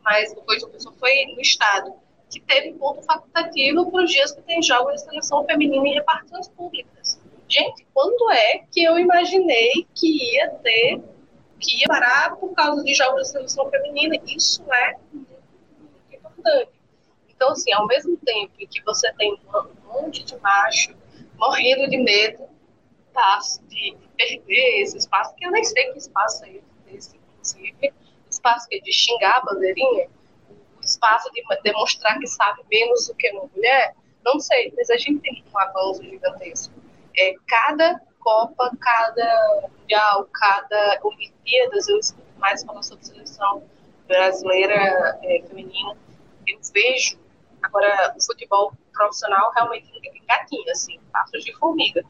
[0.05, 1.93] mas que João Pessoa foi no Estado,
[2.31, 6.49] que teve ponto facultativo para os dias que tem jogos de seleção feminina em repartições
[6.49, 7.21] públicas.
[7.49, 11.01] Gente, quando é que eu imaginei que ia ter,
[11.61, 14.17] que ia parar por causa de jogos de seleção feminina?
[14.27, 15.31] Isso é muito,
[15.79, 16.73] muito importante.
[17.29, 20.97] Então, assim, ao mesmo tempo que você tem uma monte de macho
[21.39, 22.49] morrendo de medo
[23.17, 26.61] tá, de perder esse espaço, que eu nem sei que espaço é
[26.93, 27.95] esse, inclusive,
[28.31, 30.09] espaço de xingar a bandeirinha,
[30.77, 34.97] o espaço de demonstrar que sabe menos do que uma mulher, não sei, mas a
[34.97, 36.75] gente tem um avanço gigantesco.
[37.17, 43.63] É, cada Copa, cada Mundial, cada Olimpíadas, eu escuto mais falar sobre seleção
[44.07, 45.97] brasileira é, feminina,
[46.47, 47.19] eu vejo
[47.63, 52.05] agora o futebol profissional realmente engatinha, assim, passos de formiga.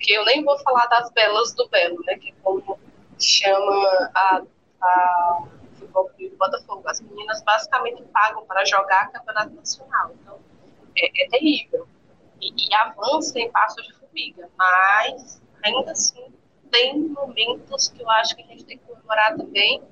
[0.00, 2.16] Porque eu nem vou falar das belas do Belo, né?
[2.16, 2.80] Que é como
[3.18, 4.42] chama a,
[4.80, 5.42] a
[5.74, 6.88] futebol Botafogo.
[6.88, 10.12] As meninas basicamente pagam para jogar campeonato nacional.
[10.18, 10.38] Então,
[10.96, 11.86] é, é terrível.
[12.40, 14.48] E, e avança em passos de formiga.
[14.56, 16.32] Mas, ainda assim,
[16.70, 19.82] tem momentos que eu acho que a gente tem que comemorar também,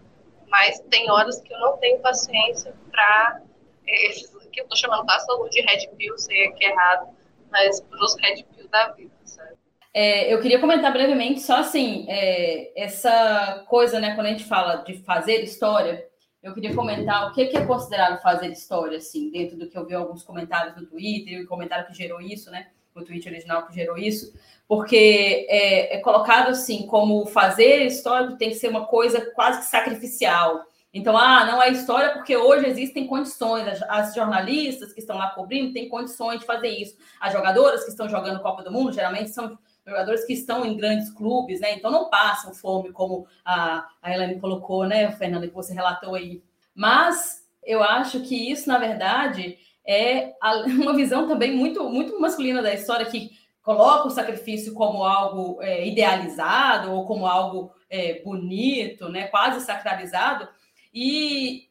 [0.46, 3.42] mas tem horas que eu não tenho paciência para
[3.86, 7.10] é, esses que eu estou chamando saúde de Red Pill, sei que é errado,
[7.50, 9.67] mas para os Red Pill da vida, sabe?
[10.00, 14.76] É, eu queria comentar brevemente, só assim, é, essa coisa, né, quando a gente fala
[14.76, 16.06] de fazer história,
[16.40, 19.94] eu queria comentar o que, é considerado fazer história, assim, dentro do que eu vi
[19.94, 23.98] alguns comentários no Twitter, o comentário que gerou isso, né, o tweet original que gerou
[23.98, 24.32] isso,
[24.68, 29.64] porque é, é colocado assim como fazer história tem que ser uma coisa quase que
[29.64, 33.82] sacrificial, então, ah, não é história porque hoje existem condições.
[33.88, 36.96] As jornalistas que estão lá cobrindo têm condições de fazer isso.
[37.20, 39.58] As jogadoras que estão jogando Copa do Mundo geralmente são
[39.88, 41.74] jogadores que estão em grandes clubes, né?
[41.74, 46.42] Então não passam fome, como a, a Helene colocou, né, Fernanda, que você relatou aí.
[46.74, 50.34] Mas eu acho que isso, na verdade, é
[50.80, 53.30] uma visão também muito, muito masculina da história que
[53.62, 60.48] coloca o sacrifício como algo é, idealizado ou como algo é, bonito, né, quase sacralizado,
[60.92, 61.68] e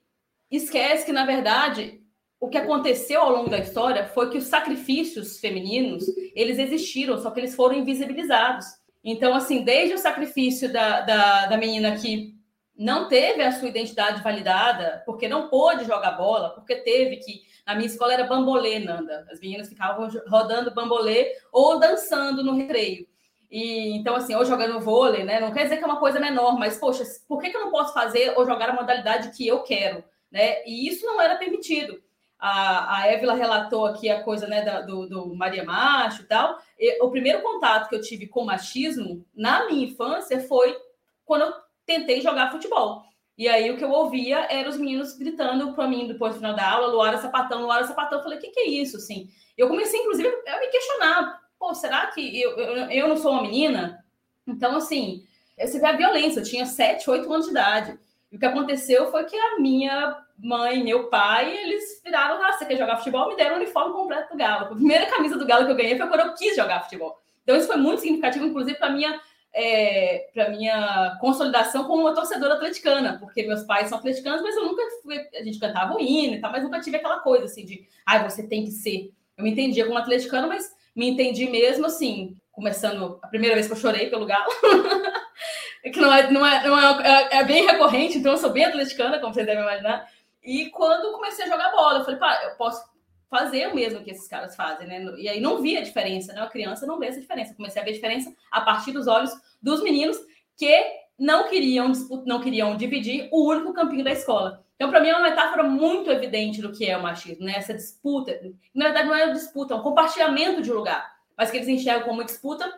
[0.50, 2.02] esquece que, na verdade,
[2.40, 7.32] o que aconteceu ao longo da história foi que os sacrifícios femininos, eles existiram, só
[7.32, 8.66] que eles foram invisibilizados.
[9.04, 12.36] Então, assim, desde o sacrifício da, da, da menina que
[12.78, 17.42] não teve a sua identidade validada, porque não pôde jogar bola, porque teve que.
[17.66, 19.26] Na minha escola era bambolê, Nanda.
[19.32, 23.08] As meninas ficavam rodando bambolê ou dançando no recreio.
[23.50, 25.40] E então, assim, ou jogando vôlei, né?
[25.40, 27.72] Não quer dizer que é uma coisa menor, mas, poxa, por que, que eu não
[27.72, 30.04] posso fazer ou jogar a modalidade que eu quero?
[30.32, 30.64] Né?
[30.66, 32.02] E isso não era permitido.
[32.40, 36.60] A, a Évila relatou aqui a coisa né, da, do, do Maria Macho e tal.
[36.80, 40.78] E, o primeiro contato que eu tive com machismo na minha infância foi
[41.26, 41.54] quando eu
[41.86, 43.04] tentei jogar futebol.
[43.38, 46.56] E aí o que eu ouvia eram os meninos gritando para mim depois do final
[46.56, 48.20] da aula, Luara Sapatão, Luara Sapatão.
[48.20, 48.98] Eu falei, o que, que é isso?
[48.98, 53.32] Assim, eu comecei, inclusive, a me questionar pô, será que eu, eu, eu não sou
[53.32, 54.04] uma menina?
[54.46, 55.26] Então, assim,
[55.60, 56.40] você vê a violência.
[56.40, 58.00] Eu tinha 7, 8 anos de idade.
[58.32, 62.66] E o que aconteceu foi que a minha mãe, meu pai, eles viraram, ah, você
[62.66, 63.30] quer jogar futebol?
[63.30, 64.66] Me deram o uniforme completo do Galo.
[64.66, 67.20] A primeira camisa do Galo que eu ganhei foi quando eu quis jogar futebol.
[67.44, 69.20] Então, isso foi muito significativo, inclusive, para minha
[69.54, 74.66] é, para minha consolidação como uma torcedora atleticana, porque meus pais são atleticanos, mas eu
[74.66, 77.66] nunca fui, a gente cantava o hino e tal, mas nunca tive aquela coisa assim
[77.66, 79.12] de, ah, você tem que ser.
[79.36, 83.74] Eu me entendia como atleticano, mas me entendi mesmo assim, começando a primeira vez que
[83.74, 84.46] eu chorei pelo Galo.
[85.84, 88.52] é que não é, não é, não é, é, é, bem recorrente, então eu sou
[88.52, 90.08] bem atleticana, como vocês devem imaginar.
[90.48, 92.82] E quando comecei a jogar bola, eu falei, pá, eu posso
[93.30, 95.04] fazer o mesmo que esses caras fazem, né?
[95.18, 96.40] E aí não via a diferença, né?
[96.40, 97.54] A criança não vê essa diferença.
[97.54, 99.30] comecei a ver a diferença a partir dos olhos
[99.62, 100.18] dos meninos
[100.56, 100.82] que
[101.20, 101.92] não queriam
[102.26, 104.64] não queriam dividir o único campinho da escola.
[104.76, 107.56] Então, para mim, é uma metáfora muito evidente do que é o machismo, né?
[107.58, 108.40] Essa disputa.
[108.74, 112.08] Na verdade, não é uma disputa, é um compartilhamento de lugar, mas que eles enxergam
[112.08, 112.74] como disputa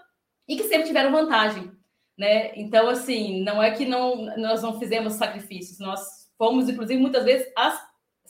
[0.48, 1.72] e que sempre tiveram vantagem,
[2.18, 2.52] né?
[2.56, 7.52] Então, assim, não é que não, nós não fizemos sacrifícios, nós fomos, inclusive, muitas vezes
[7.56, 7.78] as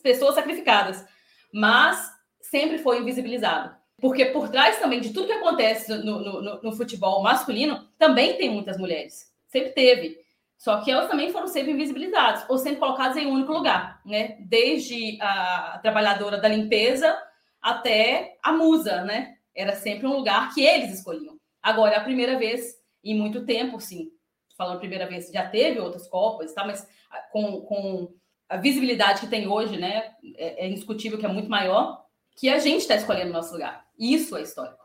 [0.01, 1.05] pessoas sacrificadas,
[1.53, 3.77] mas sempre foi invisibilizado.
[4.01, 8.49] Porque por trás também de tudo que acontece no, no, no futebol masculino, também tem
[8.49, 9.31] muitas mulheres.
[9.47, 10.17] Sempre teve.
[10.57, 14.37] Só que elas também foram sempre invisibilizadas, ou sempre colocadas em um único lugar, né?
[14.41, 17.17] Desde a trabalhadora da limpeza
[17.61, 19.35] até a musa, né?
[19.55, 21.37] Era sempre um lugar que eles escolhiam.
[21.61, 24.11] Agora, é a primeira vez em muito tempo, sim.
[24.57, 26.65] Falando primeira vez, já teve outras Copas, tá?
[26.65, 26.85] mas
[27.31, 28.13] com, com
[28.47, 30.11] a visibilidade que tem hoje, né?
[30.35, 32.03] É, é indiscutível que é muito maior,
[32.35, 33.85] que a gente está escolhendo o nosso lugar.
[33.97, 34.83] E isso é histórico.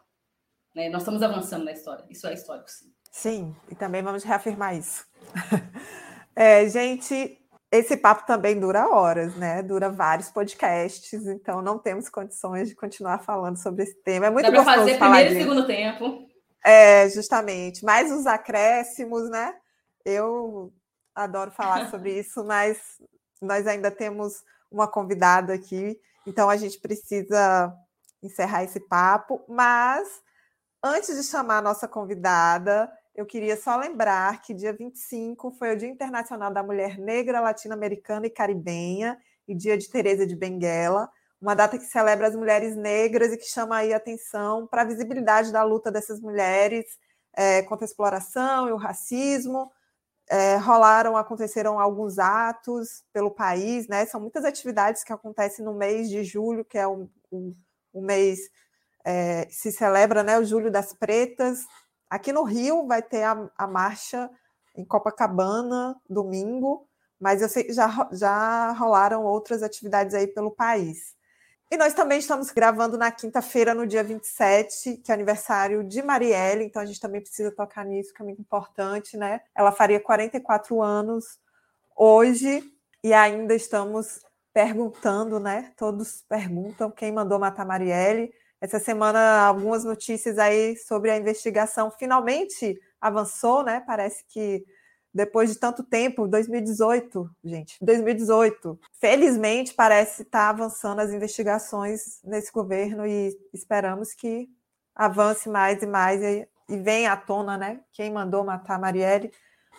[0.74, 0.88] Né?
[0.88, 2.04] Nós estamos avançando na história.
[2.10, 2.92] Isso é histórico, sim.
[3.10, 5.04] Sim, e também vamos reafirmar isso.
[6.36, 7.38] É, gente,
[7.70, 9.62] esse papo também dura horas, né?
[9.62, 14.26] Dura vários podcasts, então não temos condições de continuar falando sobre esse tema.
[14.26, 16.26] É muito Dá gostoso fazer falar primeiro e segundo tempo.
[16.64, 17.84] É, justamente.
[17.84, 19.54] Mais os acréscimos, né?
[20.04, 20.72] Eu
[21.14, 22.78] adoro falar sobre isso, mas
[23.40, 27.72] nós ainda temos uma convidada aqui, então a gente precisa
[28.22, 30.08] encerrar esse papo, mas
[30.82, 35.76] antes de chamar a nossa convidada, eu queria só lembrar que dia 25 foi o
[35.76, 41.08] Dia Internacional da Mulher Negra, Latino-Americana e Caribenha e Dia de Teresa de Benguela,
[41.40, 45.52] uma data que celebra as mulheres negras e que chama aí atenção para a visibilidade
[45.52, 46.86] da luta dessas mulheres
[47.36, 49.70] é, contra a exploração e o racismo.
[50.28, 54.06] É, rolaram, aconteceram alguns atos pelo país, né?
[54.06, 57.54] São muitas atividades que acontecem no mês de julho, que é o, o,
[57.92, 58.50] o mês
[59.04, 60.38] é, se celebra, né?
[60.38, 61.66] O Julho das Pretas.
[62.08, 64.30] Aqui no Rio vai ter a, a marcha
[64.74, 66.88] em Copacabana domingo,
[67.20, 71.14] mas eu sei que já, já rolaram outras atividades aí pelo país.
[71.70, 76.64] E nós também estamos gravando na quinta-feira, no dia 27, que é aniversário de Marielle,
[76.64, 79.40] então a gente também precisa tocar nisso, que é muito importante, né?
[79.54, 81.38] Ela faria 44 anos
[81.96, 82.62] hoje
[83.02, 84.20] e ainda estamos
[84.52, 85.72] perguntando, né?
[85.76, 88.32] Todos perguntam quem mandou matar Marielle.
[88.60, 93.82] Essa semana, algumas notícias aí sobre a investigação finalmente avançou, né?
[93.86, 94.64] Parece que
[95.14, 98.78] depois de tanto tempo, 2018, gente, 2018.
[99.00, 104.48] Felizmente, parece estar avançando as investigações nesse governo e esperamos que
[104.92, 107.80] avance mais e mais e, e venha à tona, né?
[107.92, 109.30] Quem mandou matar a Marielle,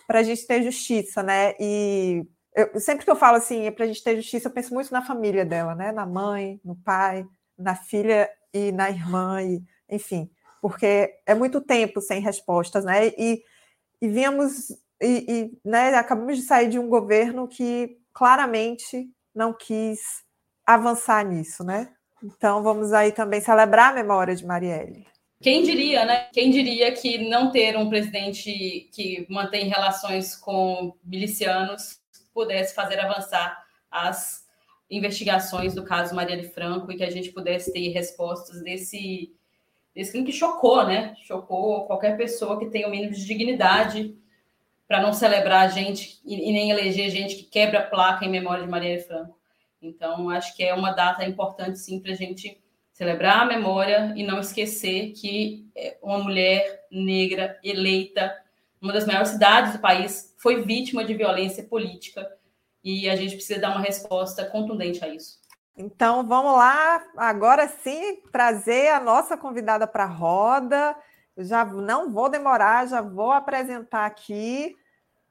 [0.06, 1.54] para a gente ter justiça, né?
[1.60, 4.90] E eu, sempre que eu falo assim, para a gente ter justiça, eu penso muito
[4.90, 5.92] na família dela, né?
[5.92, 7.26] Na mãe, no pai,
[7.58, 10.30] na filha e na irmã, e, enfim,
[10.62, 13.08] porque é muito tempo sem respostas, né?
[13.08, 13.42] E,
[14.00, 20.00] e vimos e, e né, acabamos de sair de um governo que claramente não quis
[20.64, 21.92] avançar nisso, né?
[22.22, 25.06] Então vamos aí também celebrar a memória de Marielle.
[25.40, 26.28] Quem diria, né?
[26.32, 32.00] Quem diria que não ter um presidente que mantém relações com milicianos
[32.32, 34.46] pudesse fazer avançar as
[34.90, 39.32] investigações do caso Marielle Franco e que a gente pudesse ter respostas desse,
[39.94, 41.14] desse crime que chocou, né?
[41.24, 44.16] Chocou qualquer pessoa que tenha o um mínimo de dignidade
[44.86, 48.62] para não celebrar gente e, e, nem eleger gente que quebra a placa em memória
[48.62, 49.36] de Marielle Franco.
[49.82, 52.60] Então, acho que é uma data importante, sim, para a gente
[52.92, 58.34] celebrar a memória e não esquecer que é, uma mulher negra eleita,
[58.80, 62.26] uma das maiores cidades do país, foi vítima de violência política
[62.82, 65.40] e a gente precisa dar uma resposta contundente a isso.
[65.76, 70.96] Então, vamos lá, agora sim, trazer a nossa convidada para a roda
[71.36, 74.74] já não vou demorar, já vou apresentar aqui.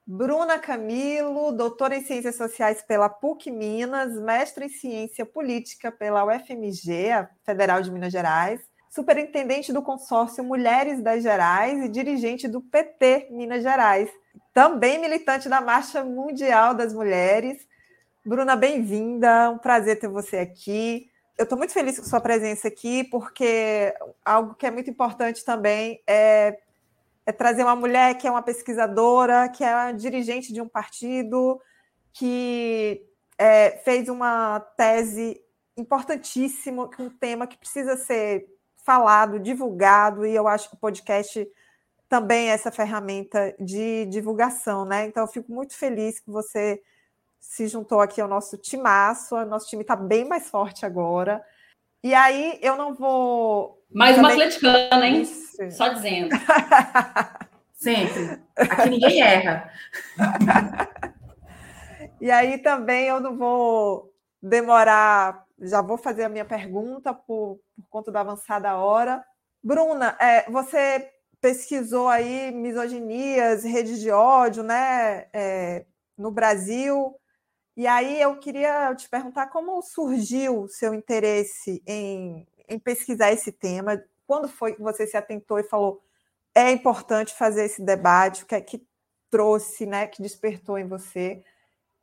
[0.08, 7.12] Bruna Camilo, doutora em Ciências Sociais pela PUC Minas, mestre em Ciência Política pela UFMG,
[7.12, 13.30] a Federal de Minas Gerais, superintendente do consórcio Mulheres das Gerais e dirigente do PT
[13.32, 14.10] Minas Gerais,
[14.54, 17.58] também militante da Marcha Mundial das Mulheres.
[18.24, 23.04] Bruna, bem-vinda, um prazer ter você aqui eu estou muito feliz com sua presença aqui,
[23.04, 23.94] porque
[24.24, 26.58] algo que é muito importante também é,
[27.26, 31.60] é, trazer uma mulher que é uma pesquisadora, que é dirigente de um partido,
[32.14, 33.06] que
[33.38, 35.42] é, fez uma tese
[35.76, 38.48] importantíssima, um tema que precisa ser
[38.86, 41.46] falado, divulgado, e eu acho que o podcast
[42.08, 45.06] também é essa ferramenta de divulgação, né?
[45.08, 46.82] Então, eu fico muito feliz que você
[47.48, 49.36] se juntou aqui ao nosso timaço.
[49.36, 51.44] O nosso time está bem mais forte agora.
[52.04, 53.82] E aí eu não vou.
[53.92, 55.22] Mais uma atleticana, hein?
[55.22, 55.72] Isso.
[55.72, 56.36] Só dizendo.
[57.74, 58.42] Sempre.
[58.56, 59.72] Aqui ninguém erra.
[62.20, 67.90] e aí também eu não vou demorar, já vou fazer a minha pergunta por, por
[67.90, 69.24] conta da avançada hora.
[69.64, 75.86] Bruna, é, você pesquisou aí misoginias, redes de ódio, né, é,
[76.18, 77.16] no Brasil.
[77.76, 83.52] E aí eu queria te perguntar como surgiu o seu interesse em, em pesquisar esse
[83.52, 84.02] tema?
[84.26, 86.02] Quando foi que você se atentou e falou
[86.56, 88.44] é importante fazer esse debate?
[88.44, 88.88] O que é que
[89.30, 91.44] trouxe, né, que despertou em você?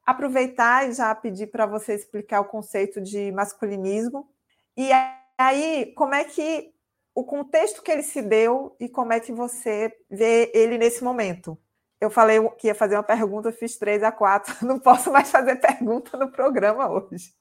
[0.05, 4.29] Aproveitar e já pedir para você explicar o conceito de masculinismo.
[4.77, 4.91] E
[5.39, 6.75] aí, como é que
[7.15, 11.59] o contexto que ele se deu e como é que você vê ele nesse momento?
[12.03, 14.57] Eu falei que ia fazer uma pergunta, fiz três a quatro.
[14.67, 17.33] Não posso mais fazer pergunta no programa hoje.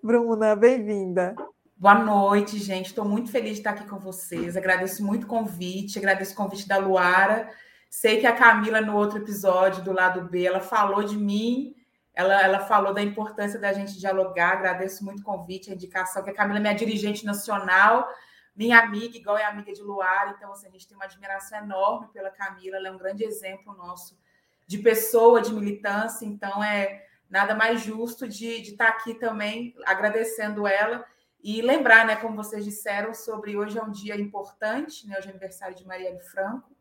[0.00, 1.34] Bruna, bem-vinda.
[1.76, 2.86] Boa noite, gente.
[2.86, 4.56] Estou muito feliz de estar aqui com vocês.
[4.56, 7.50] Agradeço muito o convite, agradeço o convite da Luara.
[7.90, 11.74] Sei que a Camila, no outro episódio do lado B, ela falou de mim,
[12.14, 14.52] ela, ela falou da importância da gente dialogar.
[14.52, 18.08] Agradeço muito o convite, a indicação, que a Camila é minha dirigente nacional
[18.58, 22.08] minha amiga, igual é amiga de Luar, então assim, a gente tem uma admiração enorme
[22.08, 24.18] pela Camila, ela é um grande exemplo nosso
[24.66, 30.66] de pessoa, de militância, então é nada mais justo de, de estar aqui também agradecendo
[30.66, 31.06] ela
[31.40, 35.30] E lembrar, né, como vocês disseram, sobre hoje é um dia importante, né, hoje é
[35.30, 36.76] aniversário de Marielle Franco.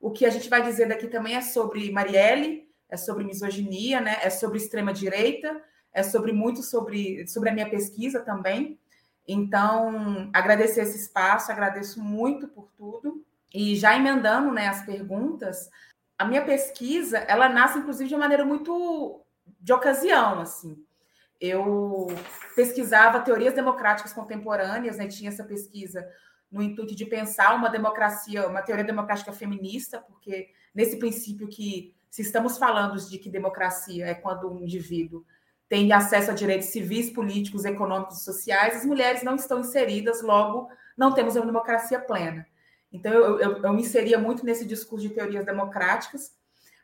[0.00, 4.18] O que a gente vai dizer daqui também é sobre Marielle, é sobre misoginia, né,
[4.20, 5.62] é sobre extrema-direita,
[5.92, 8.80] é sobre muito sobre, sobre a minha pesquisa também.
[9.26, 13.24] Então, agradecer esse espaço, agradeço muito por tudo.
[13.52, 15.70] E já emendando né, as perguntas,
[16.18, 19.24] a minha pesquisa, ela nasce, inclusive, de uma maneira muito
[19.60, 20.84] de ocasião, assim.
[21.40, 22.08] Eu
[22.54, 25.08] pesquisava teorias democráticas contemporâneas, né?
[25.08, 26.06] Tinha essa pesquisa
[26.50, 32.22] no intuito de pensar uma democracia, uma teoria democrática feminista, porque nesse princípio que se
[32.22, 35.24] estamos falando de que democracia é quando um indivíduo
[35.68, 40.68] tem acesso a direitos civis, políticos, econômicos e sociais, as mulheres não estão inseridas, logo
[40.96, 42.46] não temos uma democracia plena.
[42.92, 46.32] Então, eu, eu, eu me inseria muito nesse discurso de teorias democráticas,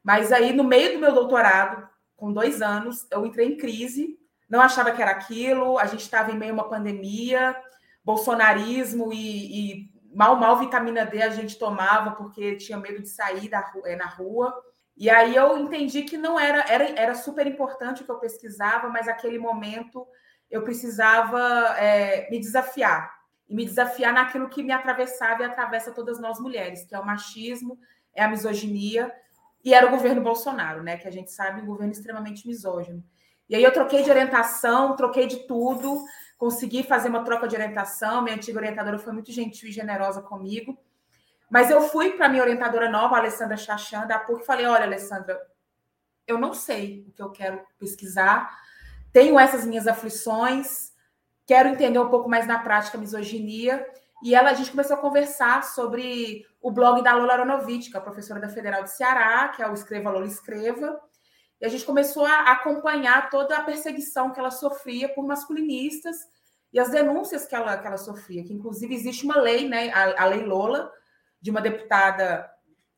[0.02, 4.18] mas aí, no meio do meu doutorado, com dois anos, eu entrei em crise,
[4.48, 7.56] não achava que era aquilo, a gente estava em meio a uma pandemia,
[8.04, 9.16] bolsonarismo e,
[9.84, 13.94] e, mal, mal vitamina D a gente tomava porque tinha medo de sair da, é,
[13.94, 14.52] na rua.
[14.96, 18.88] E aí eu entendi que não era, era, era super importante o que eu pesquisava,
[18.88, 20.06] mas naquele momento
[20.50, 21.40] eu precisava
[21.78, 26.84] é, me desafiar e me desafiar naquilo que me atravessava e atravessa todas nós mulheres,
[26.84, 27.78] que é o machismo,
[28.14, 29.12] é a misoginia,
[29.64, 30.96] e era o governo Bolsonaro, né?
[30.96, 33.02] Que a gente sabe um governo extremamente misógino.
[33.48, 36.04] E aí eu troquei de orientação, troquei de tudo,
[36.38, 38.22] consegui fazer uma troca de orientação.
[38.22, 40.78] Minha antiga orientadora foi muito gentil e generosa comigo.
[41.50, 44.84] Mas eu fui para minha orientadora nova, a Alessandra Chachan, da PUC, e falei: olha,
[44.84, 45.38] Alessandra,
[46.26, 48.48] eu não sei o que eu quero pesquisar,
[49.12, 50.92] tenho essas minhas aflições,
[51.44, 53.84] quero entender um pouco mais na prática a misoginia.
[54.22, 58.00] E ela, a gente começou a conversar sobre o blog da Lola Aronovitch, que é
[58.00, 61.00] professora da Federal de Ceará, que é o Escreva Lola Escreva.
[61.60, 66.16] E a gente começou a acompanhar toda a perseguição que ela sofria por masculinistas
[66.72, 70.22] e as denúncias que ela, que ela sofria, que inclusive existe uma lei, né, a,
[70.22, 70.92] a Lei Lola,
[71.40, 72.50] de uma deputada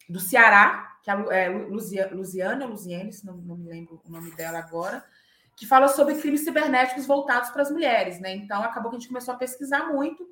[0.08, 1.14] do Ceará, que é,
[1.44, 5.04] é Luziana, Luziane, não, não me lembro o nome dela agora,
[5.56, 8.34] que fala sobre crimes cibernéticos voltados para as mulheres, né?
[8.34, 10.26] Então acabou que a gente começou a pesquisar muito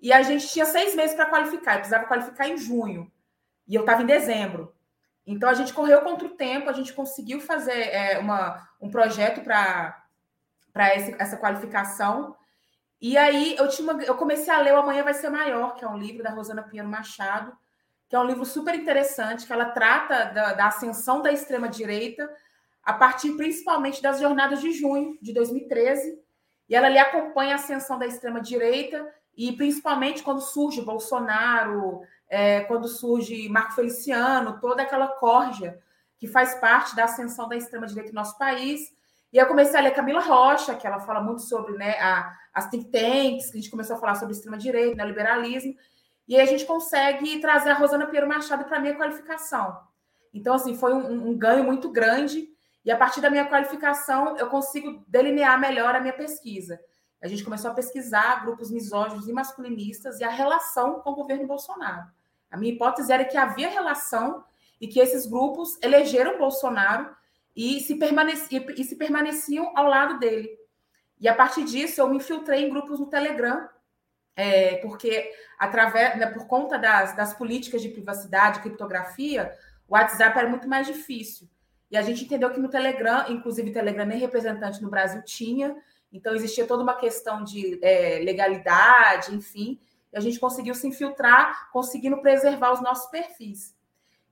[0.00, 3.10] e a gente tinha seis meses para qualificar, eu precisava qualificar em junho
[3.66, 4.74] e eu estava em dezembro.
[5.26, 9.42] Então a gente correu contra o tempo, a gente conseguiu fazer é, uma, um projeto
[9.42, 10.04] para
[11.18, 12.34] essa qualificação.
[13.00, 15.84] E aí eu tinha uma, eu comecei a ler o Amanhã Vai Ser Maior, que
[15.84, 17.56] é um livro da Rosana Pinheiro Machado,
[18.08, 22.28] que é um livro super interessante, que ela trata da, da ascensão da extrema-direita
[22.82, 26.18] a partir principalmente das jornadas de junho de 2013.
[26.68, 32.88] E ela ali acompanha a ascensão da extrema-direita e principalmente quando surge Bolsonaro, é, quando
[32.88, 35.78] surge Marco Feliciano, toda aquela corja
[36.18, 38.92] que faz parte da ascensão da extrema-direita no nosso país.
[39.32, 42.68] E eu comecei a ler Camila Rocha, que ela fala muito sobre né, a, as
[42.68, 45.74] think tanks, que a gente começou a falar sobre extrema-direita, né, liberalismo.
[46.26, 49.78] E aí a gente consegue trazer a Rosana Pinheiro Machado para a minha qualificação.
[50.32, 52.48] Então, assim, foi um, um ganho muito grande
[52.84, 56.80] e a partir da minha qualificação, eu consigo delinear melhor a minha pesquisa.
[57.20, 61.46] A gente começou a pesquisar grupos misóginos e masculinistas e a relação com o governo
[61.46, 62.06] Bolsonaro.
[62.50, 64.42] A minha hipótese era que havia relação
[64.80, 67.14] e que esses grupos elegeram Bolsonaro
[67.58, 70.48] e se, permaneci, e se permaneciam ao lado dele.
[71.20, 73.68] E a partir disso, eu me infiltrei em grupos no Telegram,
[74.36, 79.52] é, porque através, né, por conta das, das políticas de privacidade, criptografia,
[79.88, 81.48] o WhatsApp era muito mais difícil.
[81.90, 85.74] E a gente entendeu que no Telegram, inclusive Telegram nem representante no Brasil tinha,
[86.12, 89.80] então existia toda uma questão de é, legalidade, enfim,
[90.12, 93.76] e a gente conseguiu se infiltrar, conseguindo preservar os nossos perfis.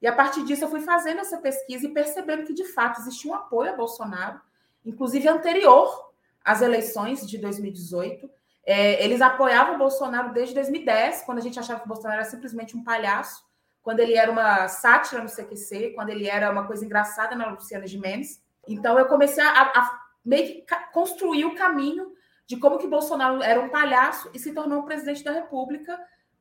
[0.01, 3.30] E a partir disso eu fui fazendo essa pesquisa e percebendo que de fato existia
[3.30, 4.40] um apoio a Bolsonaro,
[4.84, 6.12] inclusive anterior
[6.44, 8.30] às eleições de 2018.
[8.64, 12.28] É, eles apoiavam o Bolsonaro desde 2010, quando a gente achava que o Bolsonaro era
[12.28, 13.47] simplesmente um palhaço
[13.86, 17.86] quando ele era uma sátira no CQC, quando ele era uma coisa engraçada na Luciana
[17.86, 18.42] Gimenez.
[18.66, 22.12] Então eu comecei a, a meio que construir o caminho
[22.49, 25.97] de como que Bolsonaro era um palhaço e se tornou um presidente da República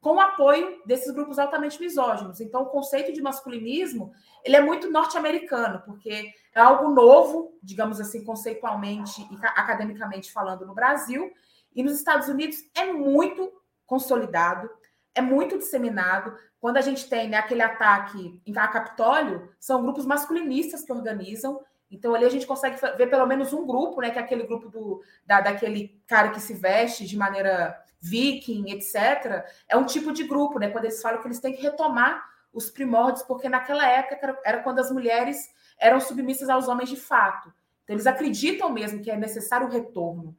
[0.05, 2.39] com o apoio desses grupos altamente misóginos.
[2.39, 8.23] Então o conceito de masculinismo, ele é muito norte-americano, porque é algo novo, digamos assim,
[8.23, 11.33] conceitualmente e academicamente falando no Brasil,
[11.75, 13.51] e nos Estados Unidos é muito
[13.87, 14.69] consolidado,
[15.15, 16.37] é muito disseminado.
[16.59, 21.59] Quando a gente tem né, aquele ataque a Capitólio, são grupos masculinistas que organizam.
[21.89, 24.11] Então, ali a gente consegue ver pelo menos um grupo, né?
[24.11, 29.45] Que é aquele grupo do, da, daquele cara que se veste de maneira viking, etc.
[29.67, 30.69] É um tipo de grupo, né?
[30.69, 32.23] Quando eles falam que eles têm que retomar
[32.53, 37.53] os primórdios, porque naquela época era quando as mulheres eram submissas aos homens de fato.
[37.83, 40.35] Então, eles acreditam mesmo que é necessário o retorno.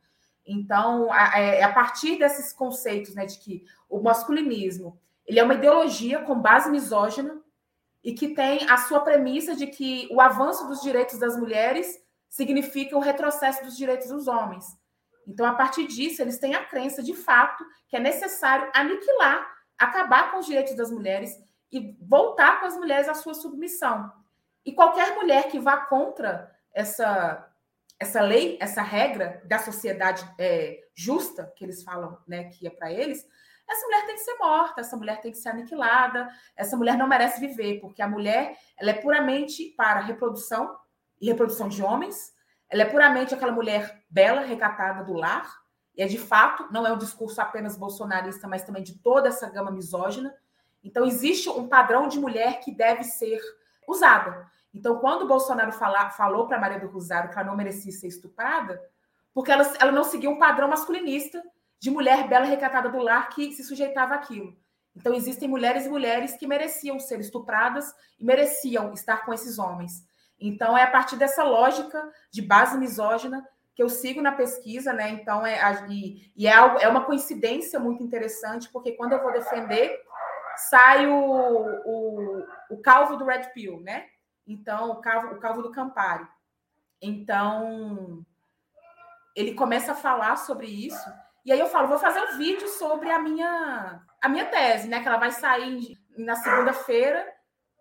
[0.46, 5.44] Então, a, é, é a partir desses conceitos, né, de que o masculinismo ele é
[5.44, 7.42] uma ideologia com base misógina
[8.02, 12.96] e que tem a sua premissa de que o avanço dos direitos das mulheres significa
[12.96, 14.64] o retrocesso dos direitos dos homens.
[15.26, 19.46] Então, a partir disso, eles têm a crença de fato que é necessário aniquilar,
[19.76, 21.36] acabar com os direitos das mulheres
[21.72, 24.12] e voltar com as mulheres à sua submissão.
[24.64, 27.52] E qualquer mulher que vá contra essa
[27.98, 32.92] essa lei, essa regra da sociedade é, justa que eles falam, né, que é para
[32.92, 33.26] eles,
[33.68, 37.08] essa mulher tem que ser morta, essa mulher tem que ser aniquilada, essa mulher não
[37.08, 40.76] merece viver, porque a mulher ela é puramente para reprodução
[41.20, 42.32] e reprodução de homens,
[42.68, 45.50] ela é puramente aquela mulher bela, recatada do lar,
[45.96, 49.48] e é de fato, não é um discurso apenas bolsonarista, mas também de toda essa
[49.48, 50.34] gama misógina.
[50.84, 53.40] Então, existe um padrão de mulher que deve ser
[53.88, 54.46] usada.
[54.74, 58.08] Então, quando o Bolsonaro fala, falou para Maria do Rosário que ela não merecia ser
[58.08, 58.78] estuprada,
[59.32, 61.42] porque ela, ela não seguia um padrão masculinista
[61.78, 64.54] de mulher bela recatada do lar que se sujeitava àquilo.
[64.94, 70.06] Então, existem mulheres e mulheres que mereciam ser estupradas e mereciam estar com esses homens.
[70.40, 75.10] Então, é a partir dessa lógica de base misógina que eu sigo na pesquisa, né?
[75.10, 75.58] Então, é,
[75.90, 80.02] e, e é, algo, é uma coincidência muito interessante, porque quando eu vou defender,
[80.56, 84.06] sai o, o, o calvo do Red Pill, né?
[84.46, 86.26] Então, o calvo, o calvo do Campari.
[87.02, 88.24] Então,
[89.34, 91.10] ele começa a falar sobre isso.
[91.44, 95.00] E aí eu falo, vou fazer um vídeo sobre a minha a minha tese, né?
[95.00, 97.24] Que ela vai sair na segunda-feira.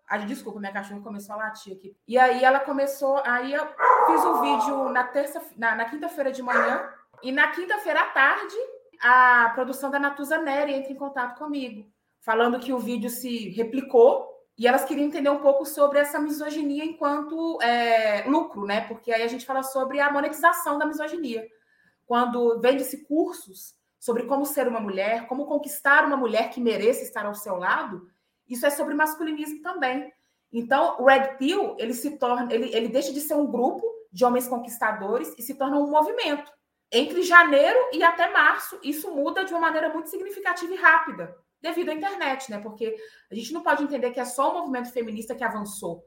[0.08, 1.96] Ah, desculpa, minha cachorra começou a latir aqui.
[2.06, 3.66] E aí ela começou, aí eu
[4.06, 6.88] fiz um vídeo na terça, na, na quinta-feira de manhã
[7.22, 8.56] e na quinta-feira à tarde
[9.00, 11.90] a produção da Natuza Neri entra em contato comigo,
[12.20, 14.26] falando que o vídeo se replicou
[14.58, 18.82] e elas queriam entender um pouco sobre essa misoginia enquanto é, lucro, né?
[18.82, 21.46] Porque aí a gente fala sobre a monetização da misoginia.
[22.06, 27.26] Quando vende-se cursos sobre como ser uma mulher, como conquistar uma mulher que mereça estar
[27.26, 28.08] ao seu lado,
[28.48, 30.12] isso é sobre masculinismo também.
[30.52, 34.24] Então, o Red Pill, ele se torna, ele, ele deixa de ser um grupo de
[34.24, 36.50] homens conquistadores e se torna um movimento.
[36.90, 41.90] Entre janeiro e até março, isso muda de uma maneira muito significativa e rápida devido
[41.90, 42.60] à internet, né?
[42.60, 42.96] Porque
[43.30, 46.04] a gente não pode entender que é só o movimento feminista que avançou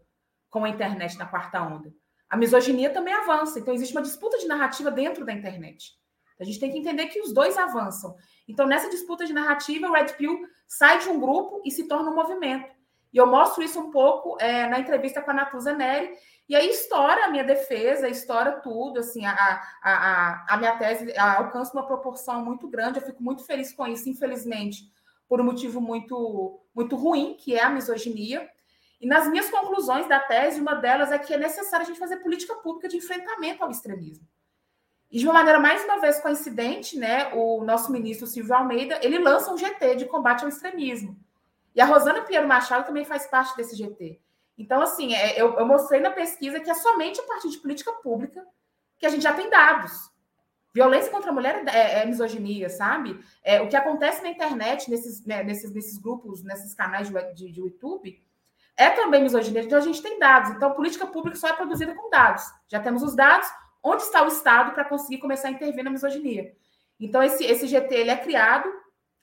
[0.49, 1.93] com a internet na quarta onda.
[2.29, 5.98] A misoginia também avança, então existe uma disputa de narrativa dentro da internet.
[6.39, 8.15] A gente tem que entender que os dois avançam.
[8.47, 12.09] Então, nessa disputa de narrativa, o Red Pill sai de um grupo e se torna
[12.09, 12.69] um movimento.
[13.11, 16.11] E eu mostro isso um pouco é, na entrevista com a Natuza Neri.
[16.47, 21.15] E aí estoura a minha defesa, estoura tudo, assim, a, a, a, a minha tese
[21.17, 24.83] alcança uma proporção muito grande, eu fico muito feliz com isso, infelizmente
[25.29, 28.49] por um motivo muito, muito ruim, que é a misoginia.
[28.99, 32.17] E nas minhas conclusões da tese, uma delas é que é necessário a gente fazer
[32.17, 34.27] política pública de enfrentamento ao extremismo.
[35.11, 39.17] E de uma maneira mais uma vez coincidente, né, o nosso ministro Silvio Almeida, ele
[39.17, 41.17] lança um GT de combate ao extremismo.
[41.73, 44.19] E a Rosana Pinheiro Machado também faz parte desse GT.
[44.57, 47.91] Então, assim, é, eu, eu mostrei na pesquisa que é somente a partir de política
[47.93, 48.45] pública
[48.99, 50.11] que a gente já tem dados.
[50.73, 53.19] Violência contra a mulher é, é misoginia, sabe?
[53.41, 57.51] É, o que acontece na internet, nesses, né, nesses, nesses grupos, nesses canais de, de,
[57.51, 58.21] de YouTube,
[58.77, 59.63] é também misoginia.
[59.63, 60.51] Então, a gente tem dados.
[60.51, 62.43] Então, política pública só é produzida com dados.
[62.67, 63.47] Já temos os dados.
[63.83, 66.53] Onde está o Estado para conseguir começar a intervir na misoginia?
[66.99, 68.69] Então, esse, esse GT ele é criado,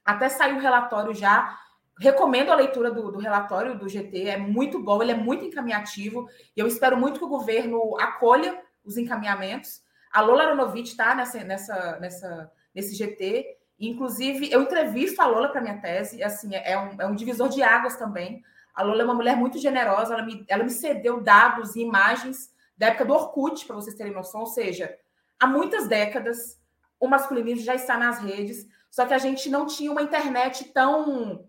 [0.05, 1.59] até saiu o relatório já.
[1.99, 6.29] Recomendo a leitura do, do, relatório do GT, é muito bom, ele é muito encaminhativo.
[6.57, 9.83] E eu espero muito que o governo acolha os encaminhamentos.
[10.13, 13.57] A Lola Aronovitch está nessa, nessa, nessa, nesse GT.
[13.79, 16.23] Inclusive, eu entrevisto a Lola para minha tese.
[16.23, 18.43] Assim, é um, é um divisor de águas também.
[18.75, 20.15] A Lola é uma mulher muito generosa.
[20.15, 24.13] Ela me, ela me cedeu dados e imagens da época do Orkut, para vocês terem
[24.13, 24.41] noção.
[24.41, 24.97] Ou seja,
[25.39, 26.61] há muitas décadas,
[27.01, 28.67] o masculinismo já está nas redes.
[28.91, 31.47] Só que a gente não tinha uma internet tão,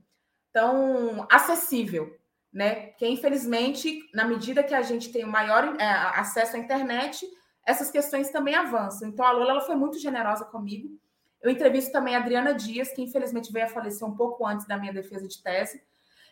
[0.52, 2.18] tão acessível.
[2.52, 2.88] Né?
[2.88, 5.86] Porque, infelizmente, na medida que a gente tem maior é,
[6.20, 7.28] acesso à internet,
[7.66, 9.10] essas questões também avançam.
[9.10, 10.90] Então, a Lola ela foi muito generosa comigo.
[11.42, 14.78] Eu entrevisto também a Adriana Dias, que infelizmente veio a falecer um pouco antes da
[14.78, 15.82] minha defesa de tese.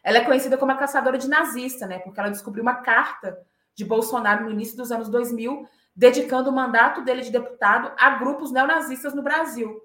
[0.03, 1.99] Ela é conhecida como a caçadora de nazista, né?
[1.99, 3.37] Porque ela descobriu uma carta
[3.75, 8.51] de Bolsonaro no início dos anos 2000, dedicando o mandato dele de deputado a grupos
[8.51, 9.79] neonazistas no Brasil.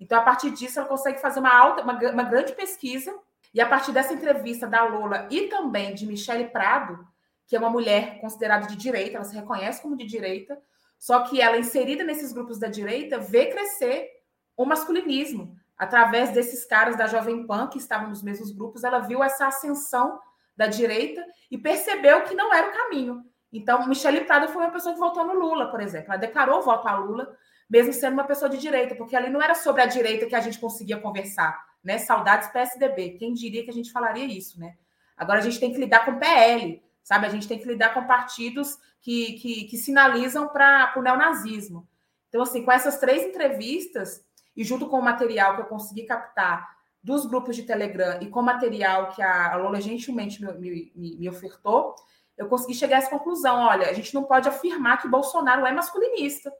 [0.00, 3.14] Então, a partir disso, ela consegue fazer uma alta, uma, uma grande pesquisa.
[3.54, 7.06] E a partir dessa entrevista da Lola e também de Michele Prado,
[7.46, 10.58] que é uma mulher considerada de direita, ela se reconhece como de direita,
[10.98, 14.08] só que ela, inserida nesses grupos da direita, vê crescer
[14.56, 15.54] o masculinismo.
[15.76, 20.18] Através desses caras da Jovem Pan, que estavam nos mesmos grupos, ela viu essa ascensão
[20.56, 23.24] da direita e percebeu que não era o caminho.
[23.52, 26.12] Então, Michele Prado foi uma pessoa que votou no Lula, por exemplo.
[26.12, 27.36] Ela declarou voto a Lula,
[27.68, 30.40] mesmo sendo uma pessoa de direita, porque ali não era sobre a direita que a
[30.40, 31.98] gente conseguia conversar, né?
[31.98, 33.16] Saudades PSDB.
[33.18, 34.74] Quem diria que a gente falaria isso, né?
[35.16, 37.26] Agora a gente tem que lidar com PL, sabe?
[37.26, 41.86] A gente tem que lidar com partidos que, que, que sinalizam para o neonazismo.
[42.28, 44.24] Então, assim, com essas três entrevistas,
[44.56, 48.40] e junto com o material que eu consegui captar dos grupos de Telegram e com
[48.40, 51.94] o material que a Lola gentilmente me, me, me ofertou,
[52.36, 53.60] eu consegui chegar a essa conclusão.
[53.60, 56.52] Olha, a gente não pode afirmar que Bolsonaro é masculinista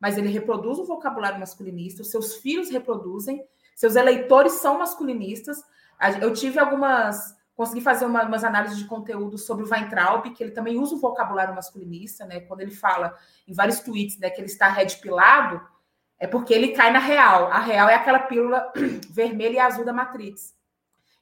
[0.00, 3.44] mas ele reproduz o vocabulário masculinista, os seus filhos reproduzem,
[3.74, 5.62] seus eleitores são masculinistas.
[6.20, 7.36] Eu tive algumas.
[7.54, 11.00] Consegui fazer uma, umas análises de conteúdo sobre o Weintraub, que ele também usa o
[11.00, 12.38] vocabulário masculinista, né?
[12.40, 13.16] Quando ele fala
[13.48, 15.60] em vários tweets né, que ele está red pilado,
[16.20, 17.48] é porque ele cai na real.
[17.50, 18.72] A real é aquela pílula
[19.10, 20.56] vermelha e azul da Matrix.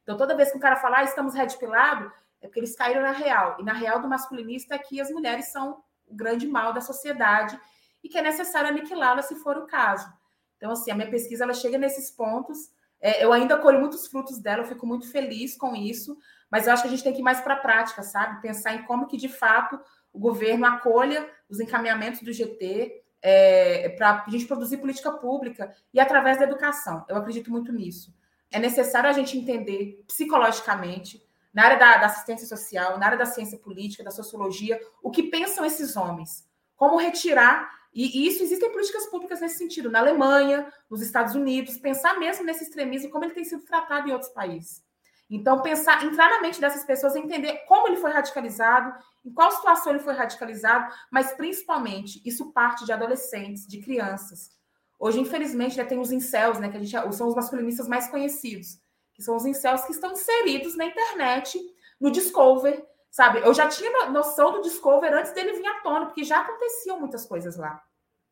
[0.03, 2.13] Então, toda vez que um cara fala, ah, estamos red pilado,
[2.47, 3.57] é porque eles caíram na real.
[3.59, 7.59] E na real do masculinista é que as mulheres são o grande mal da sociedade
[8.03, 10.09] e que é necessário aniquilá-la se for o caso.
[10.57, 12.71] Então, assim, a minha pesquisa ela chega nesses pontos.
[13.01, 16.17] É, eu ainda colho muitos frutos dela, eu fico muito feliz com isso,
[16.51, 18.41] mas eu acho que a gente tem que ir mais para a prática, sabe?
[18.41, 19.79] Pensar em como que, de fato,
[20.13, 26.01] o governo acolha os encaminhamentos do GT é, para a gente produzir política pública e
[26.01, 27.05] através da educação.
[27.09, 28.15] Eu acredito muito nisso.
[28.51, 31.26] É necessário a gente entender psicologicamente,
[31.57, 35.23] na área da, da assistência social, na área da ciência política, da sociologia, o que
[35.23, 36.47] pensam esses homens.
[36.77, 42.19] Como retirar e, isso existem políticas públicas nesse sentido, na Alemanha, nos Estados Unidos, pensar
[42.19, 44.85] mesmo nesse extremismo como ele tem sido tratado em outros países.
[45.31, 48.93] Então, pensar, entrar na mente dessas pessoas, entender como ele foi radicalizado,
[49.25, 54.51] em qual situação ele foi radicalizado, mas principalmente isso parte de adolescentes, de crianças.
[54.99, 58.79] Hoje, infelizmente, já tem os incels, né, que a gente são os masculinistas mais conhecidos,
[59.17, 61.59] que são os incels que estão inseridos na internet,
[61.99, 62.87] no Discover,
[63.17, 67.01] Sabe, eu já tinha noção do Discover antes dele vir à tona, porque já aconteciam
[67.01, 67.83] muitas coisas lá.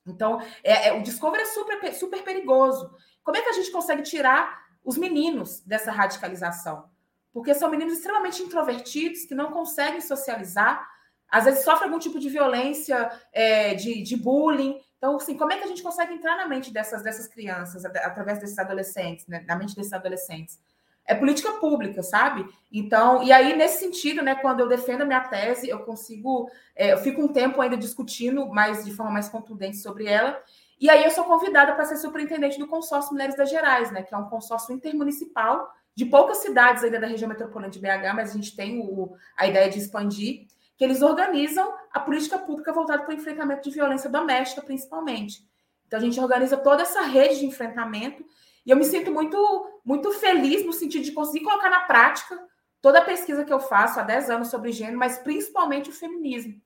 [0.07, 2.95] Então, é, é, o Discover é super, super perigoso.
[3.23, 6.91] Como é que a gente consegue tirar os meninos dessa radicalização?
[7.33, 10.87] Porque são meninos extremamente introvertidos, que não conseguem socializar,
[11.31, 14.79] às vezes sofrem algum tipo de violência, é, de, de bullying.
[14.99, 18.39] Então, assim, como é que a gente consegue entrar na mente dessas, dessas crianças, através
[18.39, 20.61] desses adolescentes, né, na mente desses adolescentes?
[21.07, 22.47] É política pública, sabe?
[22.73, 26.93] Então, e aí, nesse sentido, né, quando eu defendo a minha tese, eu consigo, é,
[26.93, 30.41] eu fico um tempo ainda discutindo mais de forma mais contundente sobre ela.
[30.81, 34.15] E aí eu sou convidada para ser superintendente do consórcio Mulheres das Gerais, né, que
[34.15, 38.35] é um consórcio intermunicipal de poucas cidades ainda da região metropolitana de BH, mas a
[38.35, 40.47] gente tem o, a ideia de expandir,
[40.77, 45.47] que eles organizam a política pública voltada para o enfrentamento de violência doméstica, principalmente.
[45.87, 48.25] Então a gente organiza toda essa rede de enfrentamento
[48.65, 52.39] e eu me sinto muito, muito feliz no sentido de conseguir colocar na prática
[52.81, 56.61] toda a pesquisa que eu faço há 10 anos sobre gênero, mas principalmente o feminismo.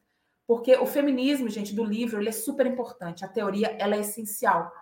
[0.47, 3.25] Porque o feminismo, gente, do livro, ele é super importante.
[3.25, 4.73] A teoria, ela é essencial.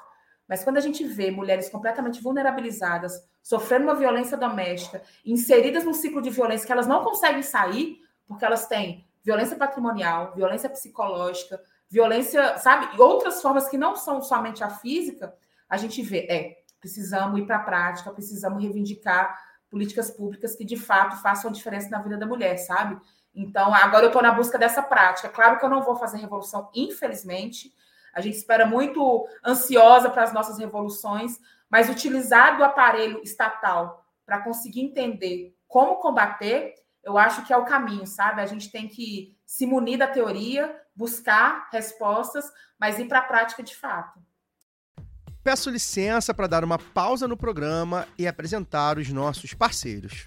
[0.49, 6.23] Mas quando a gente vê mulheres completamente vulnerabilizadas, sofrendo uma violência doméstica, inseridas num ciclo
[6.23, 12.59] de violência que elas não conseguem sair, porque elas têm violência patrimonial, violência psicológica, violência,
[12.59, 12.97] sabe?
[12.97, 15.35] E outras formas que não são somente a física,
[15.69, 19.37] a gente vê, é, Precisamos ir para a prática, precisamos reivindicar
[19.69, 22.97] políticas públicas que de fato façam a diferença na vida da mulher, sabe?
[23.35, 25.29] Então, agora eu estou na busca dessa prática.
[25.29, 27.75] Claro que eu não vou fazer revolução, infelizmente.
[28.15, 34.43] A gente espera muito ansiosa para as nossas revoluções, mas utilizar do aparelho estatal para
[34.43, 36.73] conseguir entender como combater,
[37.03, 38.41] eu acho que é o caminho, sabe?
[38.41, 43.61] A gente tem que se munir da teoria, buscar respostas, mas ir para a prática
[43.61, 44.25] de fato
[45.47, 50.27] peço licença para dar uma pausa no programa e apresentar os nossos parceiros.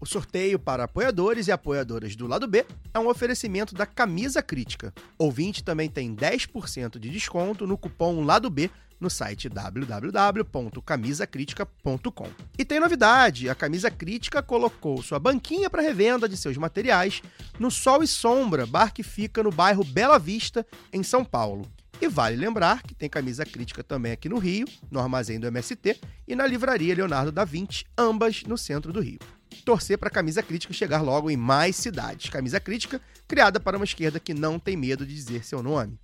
[0.00, 4.92] O sorteio para apoiadores e apoiadoras do lado B é um oferecimento da Camisa Crítica.
[5.16, 8.68] Ouvinte também tem 10% de desconto no cupom Lado B
[8.98, 12.30] no site www.camisacritica.com.
[12.58, 17.22] E tem novidade: a Camisa Crítica colocou sua banquinha para revenda de seus materiais
[17.60, 21.70] no Sol e Sombra, bar que fica no bairro Bela Vista, em São Paulo.
[22.04, 25.98] E vale lembrar que tem camisa crítica também aqui no Rio, no armazém do MST
[26.28, 29.18] e na livraria Leonardo da Vinci, ambas no centro do Rio.
[29.64, 32.28] Torcer para a camisa crítica chegar logo em mais cidades.
[32.28, 35.98] Camisa crítica criada para uma esquerda que não tem medo de dizer seu nome.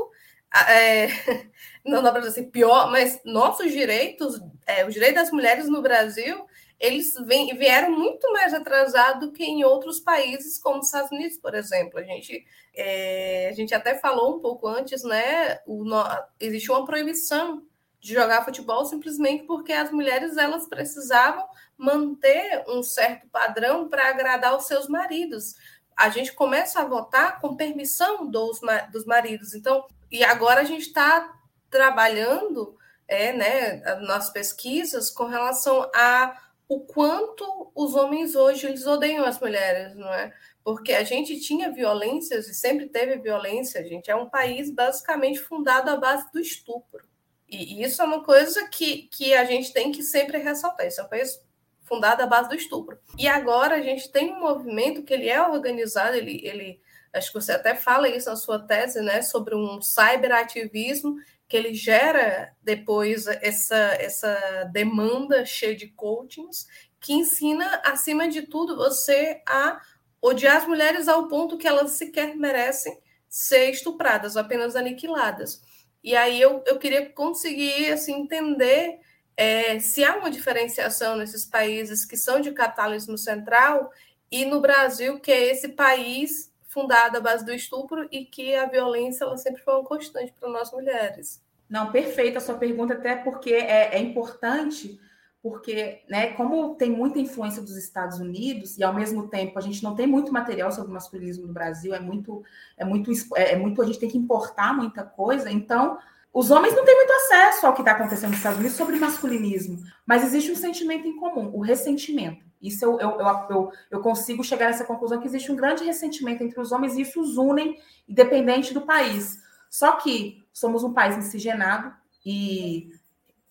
[0.68, 1.08] é,
[1.84, 5.82] não dá para dizer assim, pior, mas nossos direitos, é, os direitos das mulheres no
[5.82, 6.46] Brasil,
[6.78, 11.38] eles vem, vieram muito mais atrasados do que em outros países, como os Estados Unidos,
[11.38, 11.98] por exemplo.
[11.98, 12.44] A gente,
[12.74, 15.60] é, a gente até falou um pouco antes, né?
[15.66, 16.04] O, no,
[16.38, 17.62] existe uma proibição
[18.00, 21.46] de jogar futebol simplesmente porque as mulheres elas precisavam
[21.76, 25.54] manter um certo padrão para agradar os seus maridos.
[25.96, 28.60] A gente começa a votar com permissão dos,
[28.92, 29.54] dos maridos.
[29.54, 31.36] Então, e agora a gente está
[31.68, 39.24] trabalhando é, né, nas pesquisas com relação a o quanto os homens hoje eles odeiam
[39.24, 40.32] as mulheres, não é?
[40.62, 45.40] Porque a gente tinha violências e sempre teve violência, a gente é um país basicamente
[45.40, 47.04] fundado à base do estupro.
[47.48, 50.86] E isso é uma coisa que, que a gente tem que sempre ressaltar.
[50.86, 51.42] Isso é um país
[51.82, 52.96] fundado à base do estupro.
[53.18, 56.80] E agora a gente tem um movimento que ele é organizado, ele, ele
[57.14, 61.16] acho que você até fala isso na sua tese, né, sobre um cyberativismo
[61.48, 66.66] que ele gera depois essa, essa demanda cheia de coachings
[67.00, 69.80] que ensina, acima de tudo, você a
[70.22, 72.98] odiar as mulheres ao ponto que elas sequer merecem
[73.28, 75.60] ser estupradas, apenas aniquiladas.
[76.02, 78.98] E aí eu, eu queria conseguir assim, entender
[79.36, 83.90] é, se há uma diferenciação nesses países que são de capitalismo central
[84.30, 88.66] e no Brasil, que é esse país fundada à base do estupro e que a
[88.66, 91.40] violência ela sempre foi uma constante para nós mulheres.
[91.70, 95.00] Não, perfeita a sua pergunta, até porque é, é importante,
[95.40, 99.82] porque, né, como tem muita influência dos Estados Unidos e ao mesmo tempo a gente
[99.82, 102.42] não tem muito material sobre masculinismo no Brasil, é muito,
[102.76, 105.96] é muito, é, é muito, a gente tem que importar muita coisa, então
[106.32, 109.78] os homens não têm muito acesso ao que está acontecendo nos Estados Unidos sobre masculinismo,
[110.04, 112.43] mas existe um sentimento em comum, o ressentimento.
[112.64, 116.58] Isso eu, eu, eu, eu, consigo chegar nessa conclusão que existe um grande ressentimento entre
[116.58, 119.38] os homens e isso os unem, independente do país.
[119.68, 121.94] Só que somos um país miscigenado
[122.24, 122.90] e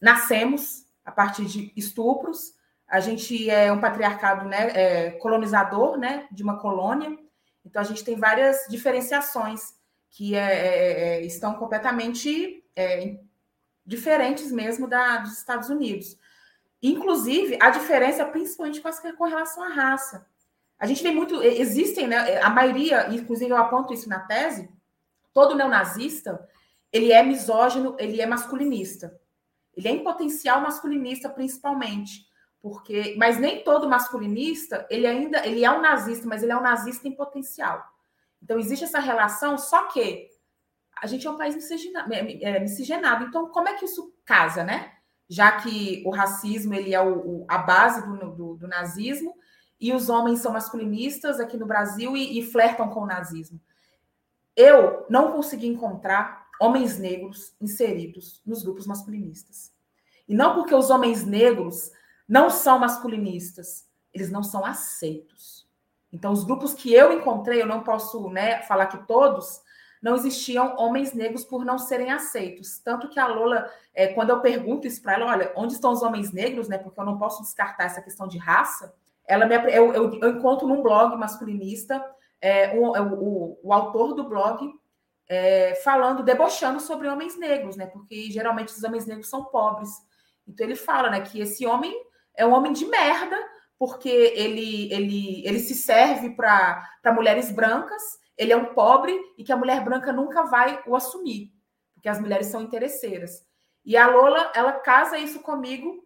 [0.02, 2.56] nascemos a partir de estupros.
[2.88, 7.16] A gente é um patriarcado né, é, colonizador né, de uma colônia.
[7.64, 9.76] Então, a gente tem várias diferenciações
[10.10, 13.20] que é, é, é estão completamente é,
[13.86, 16.18] diferentes mesmo da, dos Estados Unidos.
[16.84, 18.84] Inclusive, a diferença, principalmente
[19.18, 20.28] com relação à raça.
[20.78, 24.70] A gente vê muito, existem, né, a maioria, inclusive eu aponto isso na tese,
[25.34, 26.46] todo neonazista,
[26.92, 29.18] ele é misógino, ele é masculinista.
[29.76, 32.28] Ele é em potencial masculinista, principalmente.
[32.62, 36.62] Porque, mas nem todo masculinista, ele ainda, ele é um nazista, mas ele é um
[36.62, 37.82] nazista em potencial.
[38.42, 40.30] Então existe essa relação, só que
[41.02, 43.26] a gente é um país miscigenado, é, miscigenado.
[43.26, 44.94] Então, como é que isso casa, né?
[45.34, 49.36] Já que o racismo ele é o, o, a base do, do, do, nazismo
[49.80, 53.60] e os homens são masculinistas aqui no Brasil e, e flertam com o nazismo.
[54.56, 59.74] Eu não consegui encontrar homens negros inseridos nos grupos masculinistas.
[60.28, 61.92] E não porque os homens negros
[62.30, 65.68] não são masculinistas, eles não são aceitos.
[66.12, 69.63] Então, os grupos que eu encontrei, eu não posso né, falar que todos,
[70.04, 72.78] não existiam homens negros por não serem aceitos.
[72.80, 76.04] Tanto que a Lola, é, quando eu pergunto isso para ela, olha, onde estão os
[76.04, 76.78] homens negros, né?
[76.78, 78.94] Porque eu não posso descartar essa questão de raça.
[79.26, 82.04] Ela me, eu, eu, eu encontro num blog masculinista
[82.42, 84.70] é, um, o, o, o, autor do blog
[85.30, 87.86] é, falando, debochando sobre homens negros, né?
[87.86, 89.90] Porque geralmente os homens negros são pobres.
[90.46, 91.96] Então ele fala, né, que esse homem
[92.36, 93.38] é um homem de merda,
[93.80, 99.52] porque ele ele, ele se serve para mulheres brancas ele é um pobre e que
[99.52, 101.54] a mulher branca nunca vai o assumir,
[101.94, 103.46] porque as mulheres são interesseiras.
[103.86, 106.04] E a Lola, ela casa isso comigo,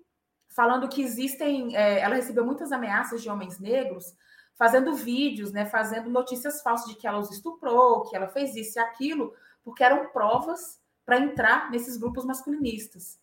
[0.50, 1.76] falando que existem.
[1.76, 4.16] É, ela recebeu muitas ameaças de homens negros,
[4.56, 8.80] fazendo vídeos, né, fazendo notícias falsas de que ela os estuprou, que ela fez isso
[8.80, 13.20] e aquilo, porque eram provas para entrar nesses grupos masculinistas.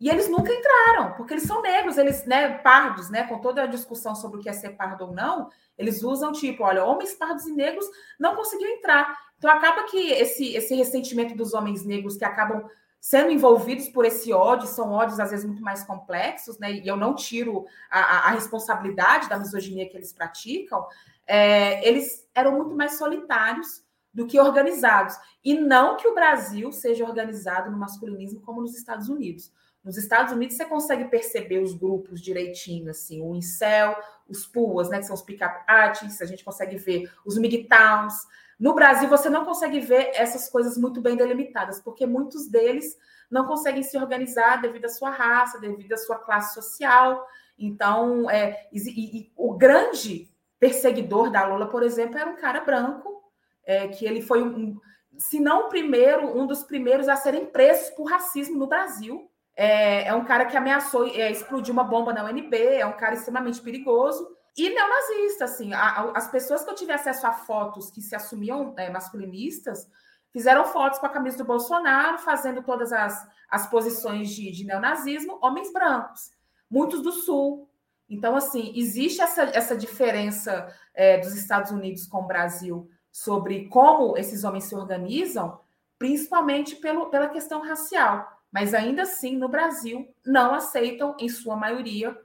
[0.00, 3.66] E eles nunca entraram, porque eles são negros, eles, né, pardos, né, com toda a
[3.66, 7.46] discussão sobre o que é ser pardo ou não, eles usam tipo, olha, homens pardos
[7.46, 7.86] e negros
[8.18, 9.16] não conseguiam entrar.
[9.38, 12.64] Então acaba que esse esse ressentimento dos homens negros que acabam
[13.04, 16.72] sendo envolvidos por esse ódio, são ódios às vezes muito mais complexos, né?
[16.72, 20.86] E eu não tiro a, a, responsabilidade da misoginia que eles praticam,
[21.26, 25.16] é, eles eram muito mais solitários do que organizados.
[25.44, 29.52] E não que o Brasil seja organizado no masculinismo como nos Estados Unidos.
[29.84, 33.94] Nos Estados Unidos você consegue perceber os grupos direitinho, assim, o incel,
[34.28, 38.26] os puas, né, que são os pick-up artists, a gente consegue ver os MGTOWNs,
[38.58, 42.96] no Brasil, você não consegue ver essas coisas muito bem delimitadas, porque muitos deles
[43.30, 47.26] não conseguem se organizar devido à sua raça, devido à sua classe social.
[47.58, 48.78] Então, é, e,
[49.18, 53.24] e, o grande perseguidor da Lula, por exemplo, era um cara branco,
[53.66, 54.78] é, que ele foi um,
[55.18, 59.28] se não o primeiro, um dos primeiros a serem presos por racismo no Brasil.
[59.56, 63.14] É, é um cara que ameaçou é, explodir uma bomba na UNB, é um cara
[63.14, 64.28] extremamente perigoso.
[64.56, 68.14] E neonazista, assim, a, a, as pessoas que eu tive acesso a fotos que se
[68.14, 69.88] assumiam é, masculinistas
[70.32, 75.38] fizeram fotos com a camisa do Bolsonaro, fazendo todas as, as posições de, de neonazismo,
[75.40, 76.30] homens brancos,
[76.68, 77.68] muitos do Sul.
[78.08, 84.18] Então, assim, existe essa, essa diferença é, dos Estados Unidos com o Brasil sobre como
[84.18, 85.60] esses homens se organizam,
[85.96, 88.42] principalmente pelo, pela questão racial.
[88.54, 92.16] Mas ainda assim, no Brasil, não aceitam, em sua maioria,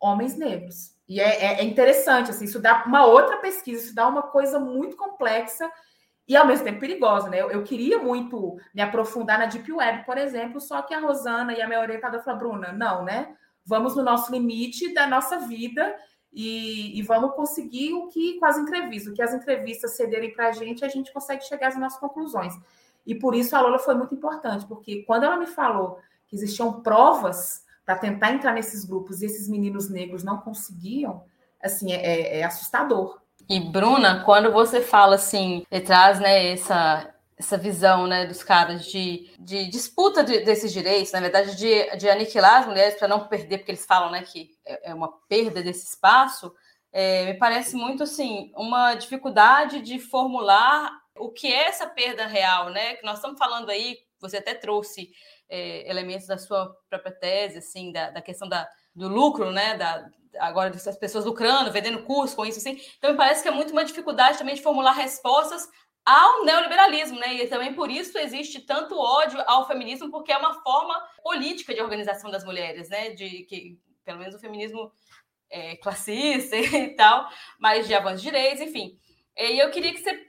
[0.00, 0.96] homens negros.
[1.08, 4.58] E é, é, é, interessante, assim, isso dá uma outra pesquisa, isso dá uma coisa
[4.58, 5.70] muito complexa
[6.26, 7.40] e ao mesmo tempo perigosa, né?
[7.40, 11.52] Eu, eu queria muito me aprofundar na Deep Web, por exemplo, só que a Rosana
[11.52, 13.36] e a minha orientadora falaram, Bruna, não, né?
[13.64, 15.94] Vamos no nosso limite da nossa vida
[16.32, 20.48] e, e vamos conseguir o que com as entrevistas, o que as entrevistas cederem para
[20.48, 22.54] a gente, a gente consegue chegar às nossas conclusões.
[23.06, 26.80] E por isso a Lola foi muito importante, porque quando ela me falou que existiam
[26.80, 31.22] provas para tentar entrar nesses grupos e esses meninos negros não conseguiam,
[31.62, 33.20] assim, é, é, é assustador.
[33.48, 39.30] E Bruna, quando você fala assim, traz né, essa, essa visão né, dos caras de,
[39.38, 43.58] de disputa de, desses direitos, na verdade, de, de aniquilar as mulheres para não perder,
[43.58, 46.52] porque eles falam né, que é, é uma perda desse espaço,
[46.92, 52.70] é, me parece muito assim uma dificuldade de formular o que é essa perda real,
[52.70, 52.96] né?
[52.96, 55.10] Que nós estamos falando aí, você até trouxe
[55.48, 59.76] é, elementos da sua própria tese, assim, da, da questão da, do lucro, né?
[59.76, 60.08] Da,
[60.38, 62.80] agora das pessoas lucrando, vendendo curso com isso, assim.
[62.98, 65.68] Então, me parece que é muito uma dificuldade também de formular respostas
[66.04, 67.34] ao neoliberalismo, né?
[67.34, 71.80] E também por isso existe tanto ódio ao feminismo, porque é uma forma política de
[71.80, 73.10] organização das mulheres, né?
[73.10, 74.92] De que, pelo menos o feminismo
[75.50, 78.98] é, classista e tal, mas de avanços de direitos, enfim.
[79.36, 80.26] E eu queria que você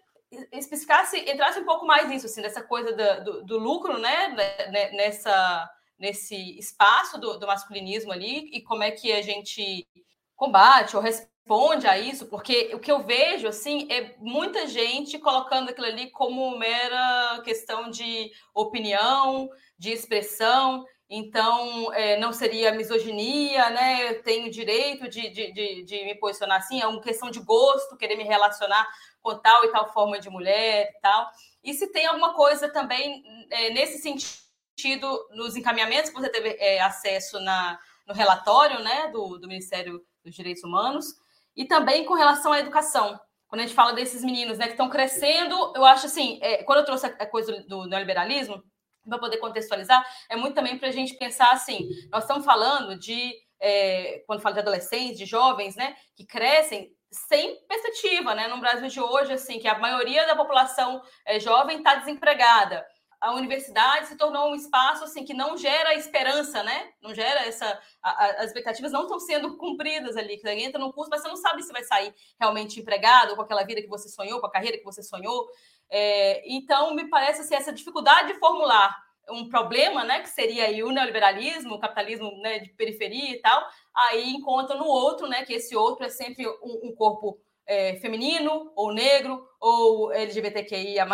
[0.52, 4.68] especificasse, entrasse um pouco mais nisso, assim, dessa coisa do, do, do lucro, né, né,
[4.72, 9.88] né, nessa, nesse espaço do, do, masculinismo ali, e como é que a gente
[10.36, 15.70] combate ou responde a isso, porque o que eu vejo, assim, é muita gente colocando
[15.70, 19.50] aquilo ali como mera questão de opinião,
[19.80, 24.10] de expressão, então é, não seria misoginia, né?
[24.10, 27.96] Eu tenho direito de, de, de, de, me posicionar assim, é uma questão de gosto,
[27.96, 28.86] querer me relacionar
[29.28, 31.30] com tal e tal forma de mulher e tal.
[31.62, 33.22] E se tem alguma coisa também
[33.52, 39.38] é, nesse sentido, nos encaminhamentos que você teve é, acesso na, no relatório né, do,
[39.38, 41.08] do Ministério dos Direitos Humanos,
[41.54, 43.20] e também com relação à educação.
[43.50, 46.80] Quando a gente fala desses meninos né, que estão crescendo, eu acho assim, é, quando
[46.80, 48.64] eu trouxe a coisa do, do neoliberalismo,
[49.10, 53.34] para poder contextualizar, é muito também para a gente pensar assim, nós estamos falando de,
[53.60, 58.48] é, quando fala de adolescentes, de jovens, né, que crescem sem perspectiva, né?
[58.48, 62.86] No Brasil de hoje, assim, que a maioria da população é, jovem está desempregada.
[63.20, 66.92] A universidade se tornou um espaço assim que não gera esperança, né?
[67.02, 67.66] Não gera essa.
[68.04, 70.38] A, a, as expectativas não estão sendo cumpridas ali.
[70.38, 73.64] Você entra no curso, mas você não sabe se vai sair realmente empregado, com aquela
[73.64, 75.48] vida que você sonhou, com a carreira que você sonhou.
[75.90, 78.96] É, então, me parece assim, essa dificuldade de formular
[79.30, 83.68] um problema, né, que seria aí o neoliberalismo, o capitalismo né, de periferia e tal,
[83.96, 88.72] aí encontra no outro, né, que esse outro é sempre um, um corpo é, feminino,
[88.76, 91.06] ou negro, ou LGBTQIA+,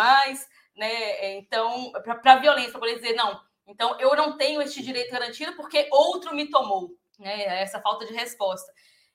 [0.76, 1.92] né, então,
[2.22, 5.88] para a violência, para poder dizer, não, então eu não tenho este direito garantido porque
[5.90, 8.72] outro me tomou, né, essa falta de resposta.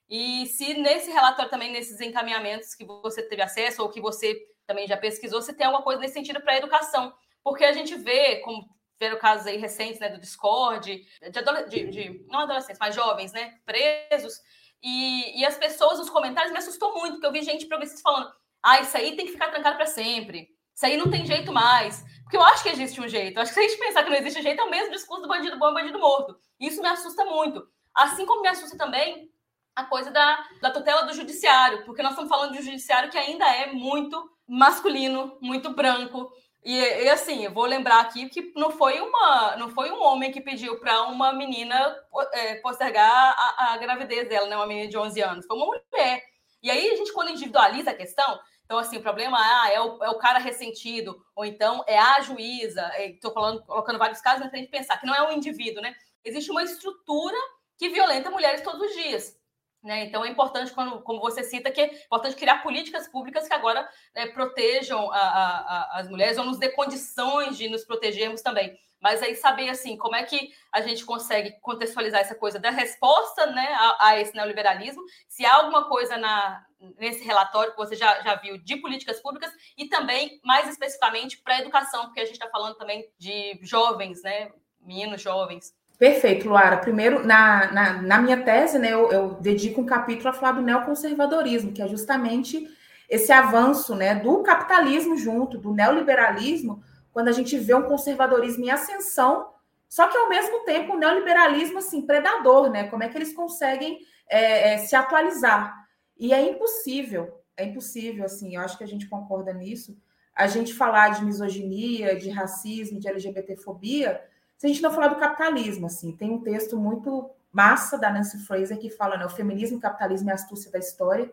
[0.09, 4.35] E se nesse relatório também, nesses encaminhamentos que você teve acesso, ou que você
[4.65, 7.95] também já pesquisou, se tem alguma coisa nesse sentido para a educação, porque a gente
[7.95, 8.67] vê, como
[8.99, 13.57] ver casos aí recentes, né, do Discord, de, de, de, não adolescentes, mas jovens, né,
[13.65, 14.41] presos,
[14.83, 18.31] e, e as pessoas, os comentários, me assustou muito, porque eu vi gente progressista falando,
[18.61, 22.03] ah, isso aí tem que ficar trancado para sempre, isso aí não tem jeito mais,
[22.23, 24.09] porque eu acho que existe um jeito, eu acho que se a gente pensar que
[24.09, 26.87] não existe jeito, é o mesmo discurso do bandido bom e bandido morto, isso me
[26.87, 29.29] assusta muito, assim como me assusta também
[29.75, 33.17] a coisa da, da tutela do judiciário, porque nós estamos falando de um judiciário que
[33.17, 36.31] ainda é muito masculino, muito branco,
[36.63, 40.31] E, e, assim, eu vou lembrar aqui que não foi uma, não foi um homem
[40.31, 41.97] que pediu para uma menina
[42.33, 44.55] é, postergar a, a, gravidez dela, né?
[44.55, 46.23] Uma menina de 11 anos, foi uma mulher.
[46.61, 50.03] E aí a gente quando individualiza a questão, então assim, o problema ah, é, o,
[50.03, 52.91] é o cara ressentido, ou então é a juíza.
[52.99, 55.95] Estou falando, colocando vários casos, mas a gente pensar que não é um indivíduo, né?
[56.25, 57.37] Existe uma estrutura
[57.77, 59.38] que violenta mulheres todos os dias.
[59.81, 60.05] Né?
[60.05, 63.87] Então é importante, quando, como você cita, que é importante criar políticas públicas que agora
[64.13, 68.77] né, protejam a, a, a, as mulheres ou nos dê condições de nos protegermos também.
[69.01, 73.45] Mas aí saber assim como é que a gente consegue contextualizar essa coisa da resposta
[73.45, 73.67] né,
[73.99, 76.65] a, esse neoliberalismo, se há alguma coisa na,
[76.97, 81.55] nesse relatório que você já, já viu de políticas públicas e também, mais especificamente, para
[81.55, 84.51] a educação, porque a gente está falando também de jovens, né,
[84.81, 85.73] meninos jovens.
[85.99, 86.77] Perfeito, Luara.
[86.77, 90.61] Primeiro, na, na, na minha tese, né, eu, eu, dedico um capítulo a falar do
[90.61, 92.65] neoconservadorismo, que é justamente
[93.09, 96.81] esse avanço né, do capitalismo junto, do neoliberalismo,
[97.11, 99.49] quando a gente vê um conservadorismo em ascensão,
[99.89, 102.87] só que ao mesmo tempo um neoliberalismo assim, predador, né?
[102.87, 105.85] Como é que eles conseguem é, é, se atualizar?
[106.17, 109.97] E é impossível, é impossível, assim, eu acho que a gente concorda nisso,
[110.33, 114.21] a gente falar de misoginia, de racismo, de LGBTfobia
[114.59, 118.45] se a gente não falar do capitalismo, assim, tem um texto muito massa da Nancy
[118.45, 121.31] Fraser que fala, né, o feminismo e o capitalismo é a astúcia da história,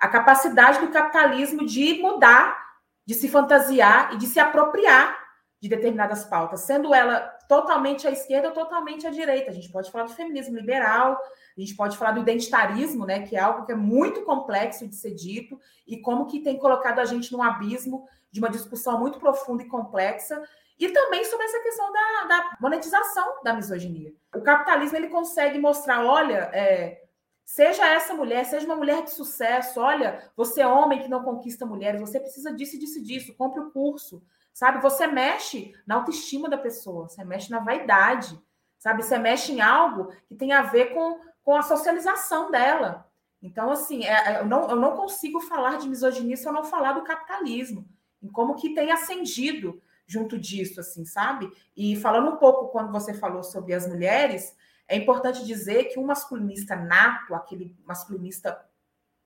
[0.00, 2.56] a capacidade do capitalismo de mudar,
[3.04, 5.14] de se fantasiar e de se apropriar
[5.60, 9.50] de determinadas pautas, sendo ela totalmente à esquerda ou totalmente à direita.
[9.50, 11.20] A gente pode falar do feminismo liberal,
[11.54, 14.96] a gente pode falar do identitarismo, né, que é algo que é muito complexo de
[14.96, 19.20] ser dito e como que tem colocado a gente num abismo de uma discussão muito
[19.20, 20.42] profunda e complexa
[20.82, 24.12] e também sobre essa questão da, da monetização da misoginia.
[24.34, 27.04] O capitalismo ele consegue mostrar, olha, é,
[27.44, 31.64] seja essa mulher, seja uma mulher de sucesso, olha, você é homem que não conquista
[31.64, 34.82] mulheres, você precisa disso, disso, disso, compre o curso, sabe?
[34.82, 38.36] Você mexe na autoestima da pessoa, você mexe na vaidade,
[38.76, 39.04] sabe?
[39.04, 43.08] Você mexe em algo que tem a ver com, com a socialização dela.
[43.40, 46.64] Então, assim, é, é eu, não, eu não consigo falar de misoginia se eu não
[46.64, 47.86] falar do capitalismo,
[48.20, 49.80] em como que tem ascendido
[50.12, 51.50] junto disso, assim, sabe?
[51.76, 54.54] E falando um pouco quando você falou sobre as mulheres,
[54.86, 58.62] é importante dizer que um masculinista nato, aquele masculinista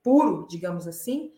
[0.03, 1.33] puro, digamos assim,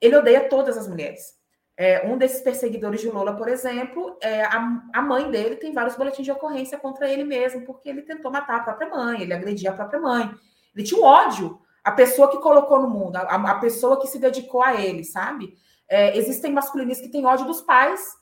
[0.00, 1.38] ele odeia todas as mulheres.
[1.76, 5.96] É, um desses perseguidores de Lola, por exemplo, é, a, a, mãe dele tem vários
[5.96, 9.70] boletins de ocorrência contra ele mesmo, porque ele tentou matar a própria mãe, ele agredia
[9.70, 10.30] a própria mãe.
[10.74, 14.18] Ele tinha um ódio à pessoa que colocou no mundo, a, a pessoa que se
[14.18, 15.56] dedicou a ele, sabe?
[15.88, 18.19] É, existem masculinistas que têm ódio dos pais,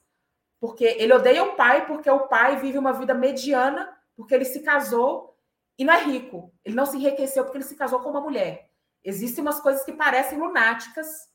[0.60, 4.60] porque ele odeia o pai porque o pai vive uma vida mediana, porque ele se
[4.60, 5.36] casou
[5.78, 6.52] e não é rico.
[6.64, 8.70] Ele não se enriqueceu porque ele se casou com uma mulher.
[9.04, 11.28] Existem umas coisas que parecem lunáticas,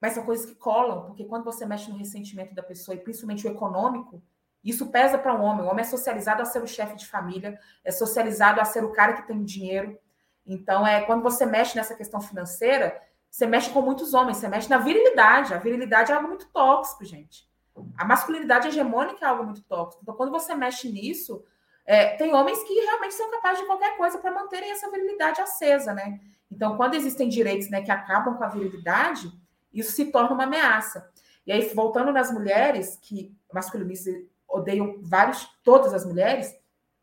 [0.00, 3.46] mas são coisas que colam, porque quando você mexe no ressentimento da pessoa, e principalmente
[3.46, 4.22] o econômico,
[4.64, 5.66] isso pesa para um homem.
[5.66, 8.92] O homem é socializado a ser o chefe de família, é socializado a ser o
[8.92, 9.98] cara que tem dinheiro.
[10.46, 12.98] Então, é quando você mexe nessa questão financeira,
[13.30, 15.52] você mexe com muitos homens, você mexe na virilidade.
[15.52, 17.49] A virilidade é algo muito tóxico, gente.
[17.96, 20.02] A masculinidade hegemônica é algo muito tóxico.
[20.02, 21.44] Então, quando você mexe nisso,
[21.84, 25.92] é, tem homens que realmente são capazes de qualquer coisa para manterem essa virilidade acesa,
[25.92, 26.20] né?
[26.50, 29.30] Então, quando existem direitos né, que acabam com a virilidade,
[29.72, 31.10] isso se torna uma ameaça.
[31.46, 34.14] E aí, voltando nas mulheres, que masculinistas
[34.48, 36.54] odeiam vários, todas as mulheres,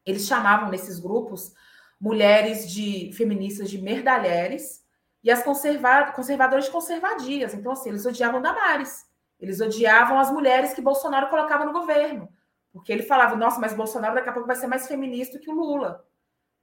[0.05, 1.53] eles chamavam nesses grupos
[1.99, 4.85] mulheres de feministas de merdalheres
[5.23, 7.53] e as conserva conservadoras conservadias.
[7.53, 9.06] Então, assim, eles odiavam Damares.
[9.39, 12.29] Eles odiavam as mulheres que Bolsonaro colocava no governo.
[12.71, 15.53] Porque ele falava, nossa, mas Bolsonaro daqui a pouco vai ser mais feminista que o
[15.53, 16.05] Lula.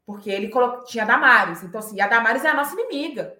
[0.07, 0.51] Porque ele
[0.87, 1.63] tinha Damares.
[1.63, 3.37] Então, assim, a Damares é a nossa inimiga.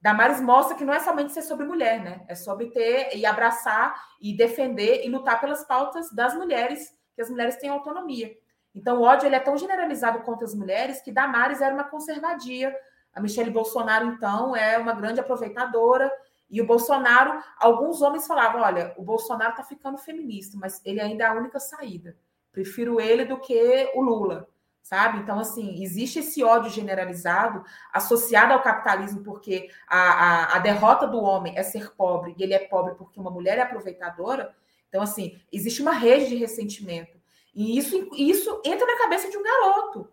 [0.00, 2.24] Damares mostra que não é somente ser sobre mulher, né?
[2.26, 7.28] É sobre ter e abraçar e defender e lutar pelas pautas das mulheres, que as
[7.28, 8.34] mulheres têm autonomia.
[8.74, 12.74] Então, o ódio ele é tão generalizado contra as mulheres que Damares era uma conservadia.
[13.12, 16.10] A Michelle Bolsonaro, então, é uma grande aproveitadora
[16.50, 21.24] e o Bolsonaro, alguns homens falavam: olha, o Bolsonaro está ficando feminista, mas ele ainda
[21.24, 22.16] é a única saída.
[22.50, 24.48] Prefiro ele do que o Lula,
[24.82, 25.18] sabe?
[25.18, 31.20] Então, assim, existe esse ódio generalizado associado ao capitalismo, porque a, a, a derrota do
[31.20, 34.52] homem é ser pobre, e ele é pobre porque uma mulher é aproveitadora.
[34.88, 37.20] Então, assim, existe uma rede de ressentimento.
[37.54, 40.08] E isso, isso entra na cabeça de um garoto,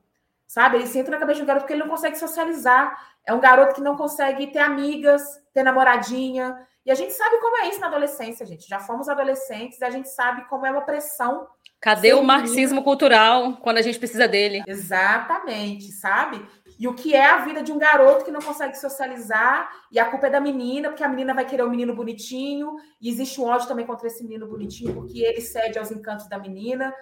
[0.47, 0.77] sabe?
[0.77, 2.97] Ele entra na cabeça de um garoto porque ele não consegue socializar.
[3.25, 5.21] É um garoto que não consegue ter amigas,
[5.53, 6.57] ter namoradinha.
[6.85, 8.67] E a gente sabe como é isso na adolescência, gente.
[8.67, 11.47] Já fomos adolescentes e a gente sabe como é uma pressão.
[11.81, 14.63] Cadê o marxismo cultural quando a gente precisa dele?
[14.65, 16.43] Exatamente, sabe?
[16.79, 20.05] e o que é a vida de um garoto que não consegue socializar, e a
[20.05, 23.41] culpa é da menina, porque a menina vai querer o um menino bonitinho, e existe
[23.41, 26.93] um ódio também contra esse menino bonitinho, porque ele cede aos encantos da menina.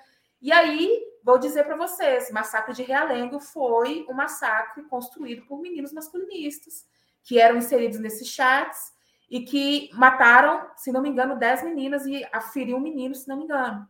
[0.42, 5.92] E aí, vou dizer para vocês, Massacre de Realengo foi um massacre construído por meninos
[5.92, 6.86] masculinistas,
[7.24, 8.94] que eram inseridos nesses chats
[9.30, 13.38] e que mataram, se não me engano, 10 meninas e aferiu um menino, se não
[13.38, 13.88] me engano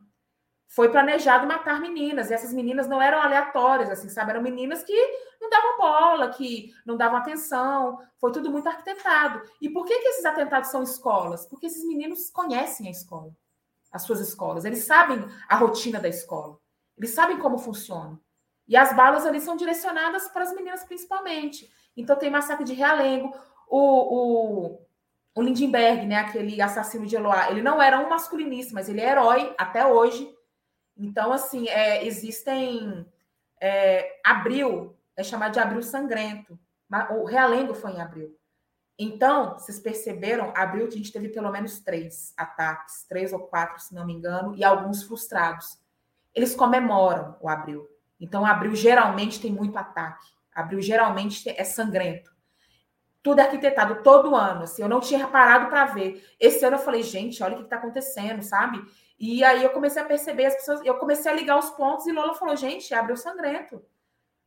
[0.67, 2.29] foi planejado matar meninas.
[2.29, 4.31] E essas meninas não eram aleatórias, assim, sabe?
[4.31, 4.93] Eram meninas que
[5.39, 7.99] não davam bola, que não davam atenção.
[8.17, 9.41] Foi tudo muito arquitetado.
[9.61, 11.45] E por que, que esses atentados são escolas?
[11.45, 13.31] Porque esses meninos conhecem a escola,
[13.91, 14.65] as suas escolas.
[14.65, 16.57] Eles sabem a rotina da escola.
[16.97, 18.19] Eles sabem como funciona.
[18.67, 21.71] E as balas ali são direcionadas para as meninas principalmente.
[21.95, 23.33] Então tem massacre de Realengo.
[23.67, 24.79] O, o,
[25.35, 29.11] o Lindenberg, né, aquele assassino de Eloá, ele não era um masculinista, mas ele é
[29.11, 30.35] herói até hoje
[30.97, 33.05] então, assim, é, existem.
[33.61, 36.59] É, abril é chamado de abril sangrento.
[37.11, 38.37] O realengo foi em abril.
[38.97, 43.93] Então, vocês perceberam, abril a gente teve pelo menos três ataques, três ou quatro, se
[43.93, 45.77] não me engano, e alguns frustrados.
[46.35, 47.87] Eles comemoram o abril.
[48.19, 50.27] Então, abril geralmente tem muito ataque.
[50.53, 52.31] Abril geralmente é sangrento.
[53.23, 54.63] Tudo é arquitetado todo ano.
[54.63, 56.23] Assim, eu não tinha parado para ver.
[56.39, 58.83] Esse ano eu falei, gente, olha o que está acontecendo, sabe?
[59.17, 62.11] E aí eu comecei a perceber as pessoas, eu comecei a ligar os pontos e
[62.11, 63.81] Lola falou: gente, abre o sangrento.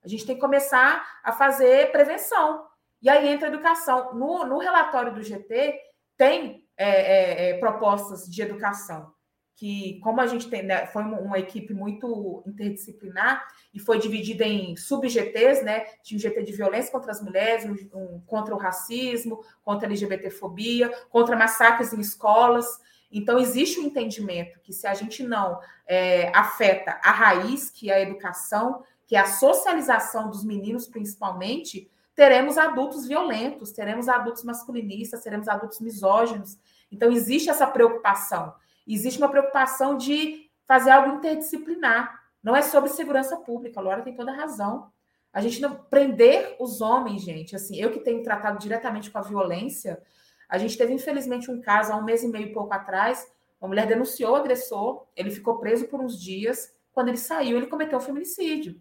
[0.04, 2.66] A gente tem que começar a fazer prevenção.
[3.00, 4.14] E aí entra a educação.
[4.14, 5.78] No, no relatório do GT,
[6.16, 9.12] tem é, é, é, propostas de educação.
[9.58, 13.44] Que, como a gente tem, né, foi uma, equipe muito interdisciplinar
[13.74, 15.84] e foi dividida em sub-GTs, né?
[16.00, 19.90] Tinha um GT de violência contra as mulheres, um, um, contra o racismo, contra a
[19.90, 22.66] LGBTfobia, contra massacres em escolas.
[23.10, 27.94] Então, existe um entendimento que se a gente não é, afeta a raiz, que é
[27.94, 35.22] a educação, que é a socialização dos meninos, principalmente, teremos adultos violentos, teremos adultos masculinistas,
[35.22, 36.58] teremos adultos misóginos.
[36.92, 38.54] Então, existe essa preocupação.
[38.94, 42.22] Existe uma preocupação de fazer algo interdisciplinar.
[42.42, 44.90] Não é sobre segurança pública, a Laura tem toda a razão.
[45.32, 47.54] A gente não prender os homens, gente.
[47.54, 50.02] Assim, eu que tenho tratado diretamente com a violência,
[50.48, 53.30] a gente teve, infelizmente, um caso há um mês e meio pouco atrás.
[53.60, 56.74] Uma mulher denunciou o agressor, ele ficou preso por uns dias.
[56.92, 58.80] Quando ele saiu, ele cometeu um feminicídio.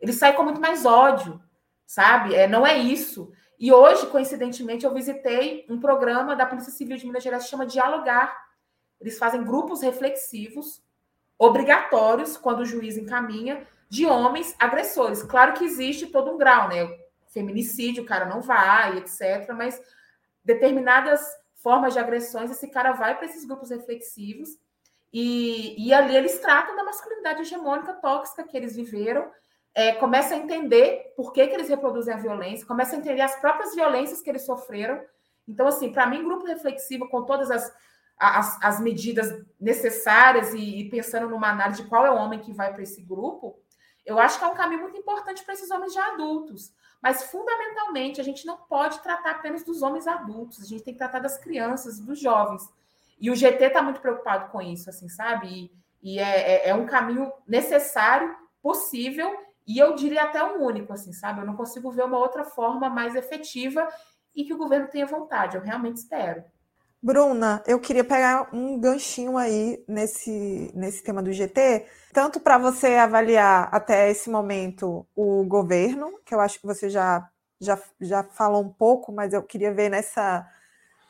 [0.00, 1.40] Ele sai com muito mais ódio,
[1.84, 2.34] sabe?
[2.34, 3.32] É, não é isso.
[3.58, 7.66] E hoje, coincidentemente, eu visitei um programa da Polícia Civil de Minas Gerais que chama
[7.66, 8.47] Dialogar.
[9.00, 10.82] Eles fazem grupos reflexivos,
[11.38, 15.22] obrigatórios, quando o juiz encaminha, de homens agressores.
[15.22, 16.98] Claro que existe todo um grau, né?
[17.28, 19.52] Feminicídio, o cara não vai, etc.
[19.56, 19.80] Mas
[20.44, 21.20] determinadas
[21.56, 24.58] formas de agressões, esse cara vai para esses grupos reflexivos
[25.12, 29.30] e, e ali eles tratam da masculinidade hegemônica tóxica que eles viveram,
[29.74, 33.36] é, começa a entender por que, que eles reproduzem a violência, começa a entender as
[33.40, 35.00] próprias violências que eles sofreram.
[35.46, 37.72] Então, assim, para mim, grupo reflexivo, com todas as,
[38.18, 42.52] as, as medidas necessárias e, e, pensando numa análise de qual é o homem que
[42.52, 43.58] vai para esse grupo,
[44.04, 46.72] eu acho que é um caminho muito importante para esses homens já adultos.
[47.00, 50.98] Mas, fundamentalmente, a gente não pode tratar apenas dos homens adultos, a gente tem que
[50.98, 52.68] tratar das crianças, dos jovens.
[53.20, 55.70] E o GT está muito preocupado com isso, assim, sabe?
[56.02, 60.92] E, e é, é, é, um caminho necessário, possível, e eu diria até um único,
[60.92, 61.40] assim, sabe?
[61.40, 63.86] Eu não consigo ver uma outra forma mais efetiva
[64.34, 66.42] e que o governo tenha vontade, eu realmente espero.
[67.02, 72.94] Bruna, eu queria pegar um ganchinho aí nesse, nesse tema do GT, tanto para você
[72.94, 77.28] avaliar até esse momento o governo, que eu acho que você já,
[77.60, 80.44] já, já falou um pouco, mas eu queria ver nessa,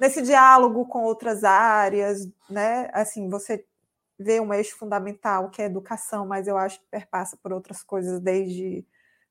[0.01, 2.91] nesse diálogo com outras áreas, né?
[2.93, 3.65] Assim, você
[4.19, 8.21] vê um eixo fundamental que é educação, mas eu acho que perpassa por outras coisas,
[8.21, 8.85] desde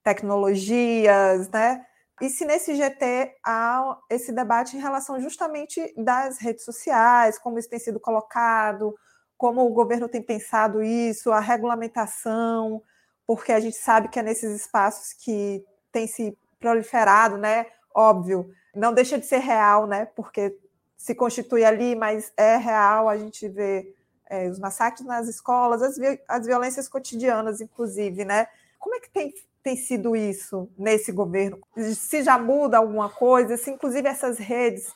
[0.04, 1.86] tecnologias, né?
[2.20, 7.70] E se nesse GT há esse debate em relação justamente das redes sociais, como isso
[7.70, 8.96] tem sido colocado,
[9.38, 12.82] como o governo tem pensado isso, a regulamentação,
[13.26, 17.68] porque a gente sabe que é nesses espaços que tem se proliferado, né?
[17.94, 20.06] Óbvio, não deixa de ser real, né?
[20.06, 20.58] Porque
[20.98, 23.94] se constitui ali, mas é real, a gente vê
[24.28, 28.48] é, os massacres nas escolas, as, as violências cotidianas, inclusive, né?
[28.80, 29.34] Como é que tem
[29.68, 31.60] tem sido isso nesse governo?
[31.94, 34.94] Se já muda alguma coisa, se inclusive essas redes,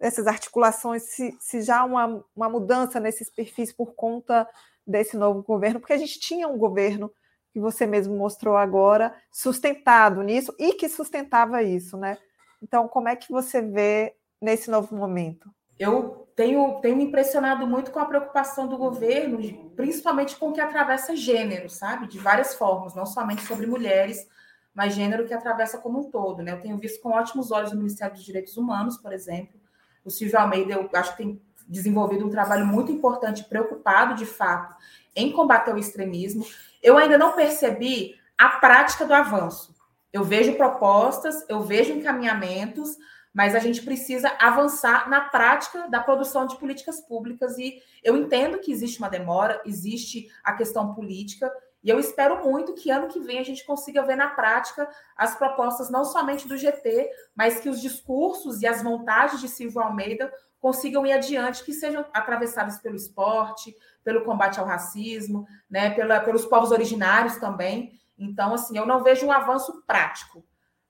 [0.00, 4.48] essas articulações, se, se já há uma, uma mudança nesses perfis por conta
[4.86, 7.12] desse novo governo, porque a gente tinha um governo
[7.52, 12.16] que você mesmo mostrou agora, sustentado nisso e que sustentava isso, né?
[12.62, 15.50] Então, como é que você vê nesse novo momento?
[15.78, 19.38] Eu tenho, tenho me impressionado muito com a preocupação do governo,
[19.74, 22.06] principalmente com o que atravessa gênero, sabe?
[22.06, 24.28] De várias formas, não somente sobre mulheres,
[24.74, 26.42] mas gênero que atravessa como um todo.
[26.42, 26.52] Né?
[26.52, 29.58] Eu tenho visto com ótimos olhos o Ministério dos Direitos Humanos, por exemplo.
[30.04, 34.76] O Silvio Almeida, eu acho que tem desenvolvido um trabalho muito importante, preocupado de fato
[35.14, 36.46] em combater o extremismo.
[36.82, 39.74] Eu ainda não percebi a prática do avanço.
[40.12, 42.96] Eu vejo propostas, eu vejo encaminhamentos,
[43.36, 48.58] mas a gente precisa avançar na prática da produção de políticas públicas e eu entendo
[48.58, 51.52] que existe uma demora, existe a questão política,
[51.84, 55.36] e eu espero muito que ano que vem a gente consiga ver na prática as
[55.36, 60.32] propostas não somente do GT, mas que os discursos e as montagens de Silvio Almeida
[60.58, 66.46] consigam ir adiante, que sejam atravessadas pelo esporte, pelo combate ao racismo, né, pela, pelos
[66.46, 68.00] povos originários também.
[68.18, 70.42] Então, assim, eu não vejo um avanço prático,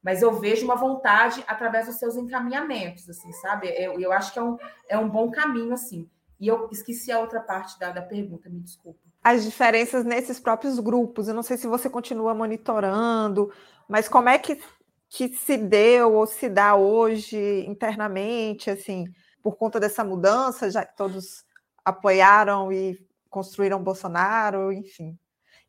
[0.06, 3.66] mas eu vejo uma vontade através dos seus encaminhamentos, assim, sabe?
[3.76, 4.56] Eu, eu acho que é um,
[4.88, 6.08] é um bom caminho, assim.
[6.38, 10.78] E eu esqueci a outra parte da, da pergunta, me desculpa as diferenças nesses próprios
[10.78, 11.26] grupos.
[11.26, 13.52] Eu não sei se você continua monitorando,
[13.88, 14.62] mas como é que,
[15.08, 19.04] que se deu ou se dá hoje internamente, assim,
[19.42, 21.44] por conta dessa mudança, já que todos
[21.84, 22.96] apoiaram e
[23.28, 25.18] construíram Bolsonaro, enfim.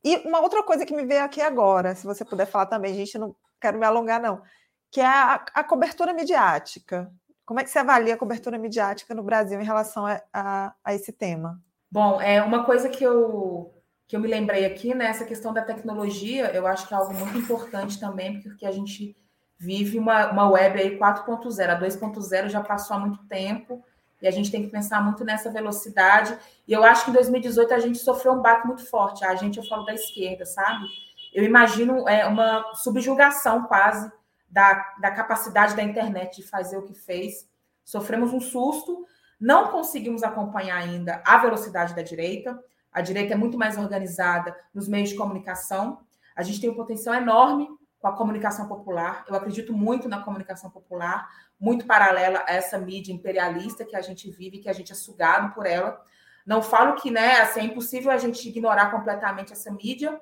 [0.03, 3.17] E uma outra coisa que me veio aqui agora, se você puder falar também, gente,
[3.17, 4.41] não quero me alongar, não,
[4.91, 7.11] que é a, a cobertura midiática.
[7.45, 10.93] Como é que você avalia a cobertura midiática no Brasil em relação a, a, a
[10.93, 11.61] esse tema?
[11.89, 13.73] Bom, é uma coisa que eu
[14.07, 17.13] que eu me lembrei aqui, né, essa questão da tecnologia, eu acho que é algo
[17.13, 19.17] muito importante também, porque a gente
[19.57, 23.83] vive uma, uma web aí 4.0, a 2.0 já passou há muito tempo,
[24.21, 26.37] e a gente tem que pensar muito nessa velocidade.
[26.67, 29.23] E eu acho que em 2018 a gente sofreu um baque muito forte.
[29.23, 30.85] A gente, eu falo da esquerda, sabe?
[31.37, 34.11] Eu imagino é, uma subjugação quase
[34.49, 37.47] da, da capacidade da internet de fazer o que fez.
[37.85, 39.05] Sofremos um susto,
[39.39, 42.59] não conseguimos acompanhar ainda a velocidade da direita.
[42.91, 45.99] A direita é muito mais organizada nos meios de comunicação.
[46.35, 47.67] A gente tem um potencial enorme
[47.99, 49.23] com a comunicação popular.
[49.29, 54.27] Eu acredito muito na comunicação popular, muito paralela a essa mídia imperialista que a gente
[54.31, 56.03] vive, que a gente é sugado por ela.
[56.47, 60.19] Não falo que né, assim, é impossível a gente ignorar completamente essa mídia,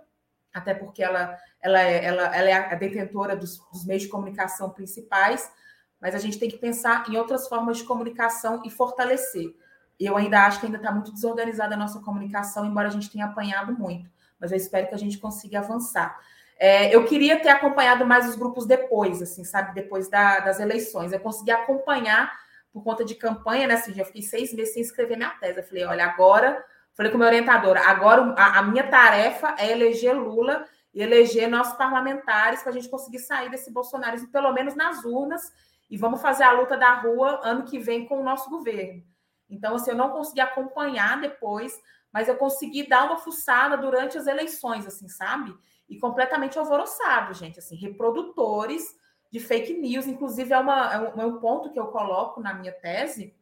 [0.56, 4.70] até porque ela, ela, é, ela, ela é a detentora dos, dos meios de comunicação
[4.70, 5.52] principais,
[6.00, 9.54] mas a gente tem que pensar em outras formas de comunicação e fortalecer.
[10.00, 13.26] Eu ainda acho que ainda está muito desorganizada a nossa comunicação, embora a gente tenha
[13.26, 14.10] apanhado muito,
[14.40, 16.18] mas eu espero que a gente consiga avançar.
[16.58, 21.12] É, eu queria ter acompanhado mais os grupos depois, assim, sabe, depois da, das eleições.
[21.12, 22.32] Eu consegui acompanhar
[22.72, 23.74] por conta de campanha, né?
[23.74, 25.60] Assim, já fiquei seis meses sem escrever minha tese.
[25.60, 26.64] Eu falei, olha, agora,
[26.96, 31.50] falei com o meu orientador, agora a, a minha tarefa é eleger Lula e eleger
[31.50, 35.52] nossos parlamentares para a gente conseguir sair desse bolsonarismo, pelo menos nas urnas,
[35.90, 39.04] e vamos fazer a luta da rua ano que vem com o nosso governo.
[39.50, 41.78] Então, assim, eu não consegui acompanhar depois,
[42.12, 45.54] mas eu consegui dar uma fuçada durante as eleições, assim, sabe?
[45.88, 48.96] E completamente alvoroçado, gente, assim, reprodutores
[49.32, 52.54] de fake news, inclusive é, uma, é, um, é um ponto que eu coloco na
[52.54, 53.36] minha tese,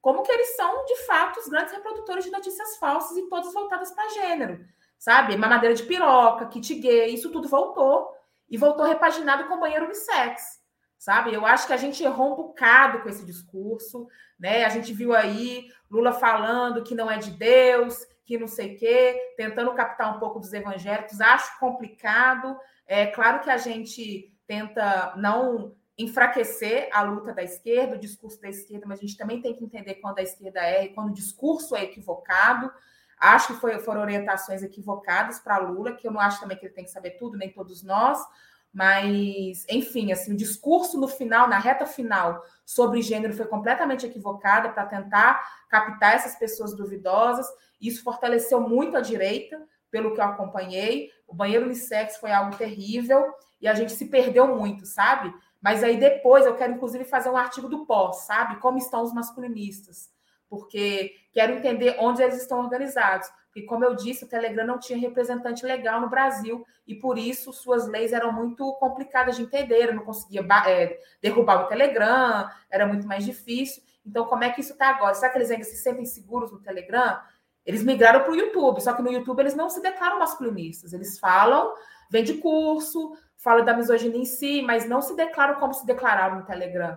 [0.00, 3.90] como que eles são, de fato, os grandes reprodutores de notícias falsas e todas voltadas
[3.92, 4.64] para gênero,
[4.98, 5.36] sabe?
[5.36, 8.14] Mamadeira de piroca, kit gay, isso tudo voltou,
[8.48, 10.58] e voltou repaginado com banheiro unissex
[10.98, 11.32] sabe?
[11.32, 14.08] Eu acho que a gente errou um bocado com esse discurso,
[14.38, 14.64] né?
[14.64, 18.76] A gente viu aí Lula falando que não é de Deus, que não sei o
[18.76, 21.20] quê, tentando captar um pouco dos evangélicos.
[21.20, 22.58] Acho complicado.
[22.86, 28.48] É claro que a gente tenta não enfraquecer a luta da esquerda, o discurso da
[28.48, 31.14] esquerda, mas a gente também tem que entender quando a esquerda é e quando o
[31.14, 32.70] discurso é equivocado.
[33.18, 36.74] Acho que foi, foram orientações equivocadas para Lula, que eu não acho também que ele
[36.74, 38.24] tem que saber tudo, nem todos nós,
[38.72, 44.70] mas, enfim, assim, o discurso no final, na reta final, sobre gênero foi completamente equivocado
[44.70, 47.46] para tentar captar essas pessoas duvidosas.
[47.80, 49.60] Isso fortaleceu muito a direita,
[49.90, 51.10] pelo que eu acompanhei.
[51.26, 55.34] O banheiro unissex foi algo terrível e a gente se perdeu muito, sabe?
[55.60, 58.60] Mas aí depois eu quero, inclusive, fazer um artigo do pós, sabe?
[58.60, 60.10] Como estão os masculinistas.
[60.48, 63.28] Porque quero entender onde eles estão organizados.
[63.46, 67.52] Porque, como eu disse, o Telegram não tinha representante legal no Brasil e, por isso,
[67.52, 69.88] suas leis eram muito complicadas de entender.
[69.88, 73.82] Eu não conseguia é, derrubar o Telegram, era muito mais difícil.
[74.06, 75.14] Então, como é que isso está agora?
[75.14, 77.20] Será que eles ainda se sentem seguros no Telegram?
[77.68, 80.94] Eles migraram para o YouTube, só que no YouTube eles não se declaram masculinistas.
[80.94, 81.74] Eles falam,
[82.10, 86.46] vende curso, falam da misoginia em si, mas não se declaram como se declararam no
[86.46, 86.96] Telegram.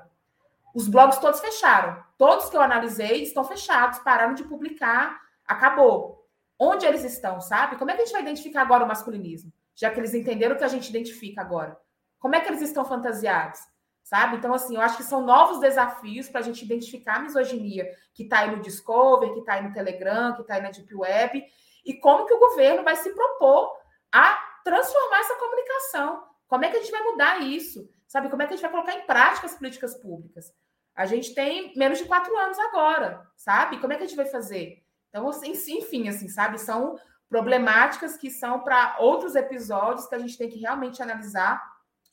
[0.74, 2.02] Os blogs todos fecharam.
[2.18, 6.26] Todos que eu analisei estão fechados, pararam de publicar, acabou
[6.58, 7.76] onde eles estão, sabe?
[7.76, 9.52] Como é que a gente vai identificar agora o masculinismo?
[9.76, 11.78] Já que eles entenderam que a gente identifica agora.
[12.18, 13.60] Como é que eles estão fantasiados?
[14.04, 14.38] Sabe?
[14.38, 18.24] Então, assim, eu acho que são novos desafios para a gente identificar a misoginia que
[18.24, 21.46] está aí no Discover, que está aí no Telegram, que está aí na Deep Web,
[21.86, 23.72] e como que o governo vai se propor
[24.12, 26.24] a transformar essa comunicação.
[26.48, 27.90] Como é que a gente vai mudar isso?
[28.08, 28.30] Sabe?
[28.30, 30.54] Como é que a gente vai colocar em prática as políticas públicas?
[30.94, 33.80] A gente tem menos de quatro anos agora, sabe?
[33.80, 34.84] Como é que a gente vai fazer?
[35.10, 36.60] Então, assim, enfim, assim, sabe?
[36.60, 37.00] São
[37.30, 41.64] problemáticas que são para outros episódios que a gente tem que realmente analisar.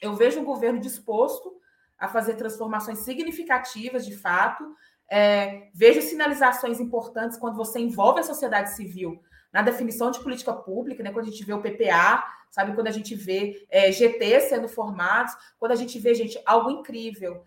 [0.00, 1.57] Eu vejo um governo disposto
[1.98, 4.74] a fazer transformações significativas, de fato.
[5.10, 9.20] É, vejo sinalizações importantes quando você envolve a sociedade civil
[9.52, 11.10] na definição de política pública, né?
[11.10, 12.74] Quando a gente vê o PPA, sabe?
[12.74, 17.44] Quando a gente vê é, GT sendo formados, quando a gente vê, gente, algo incrível.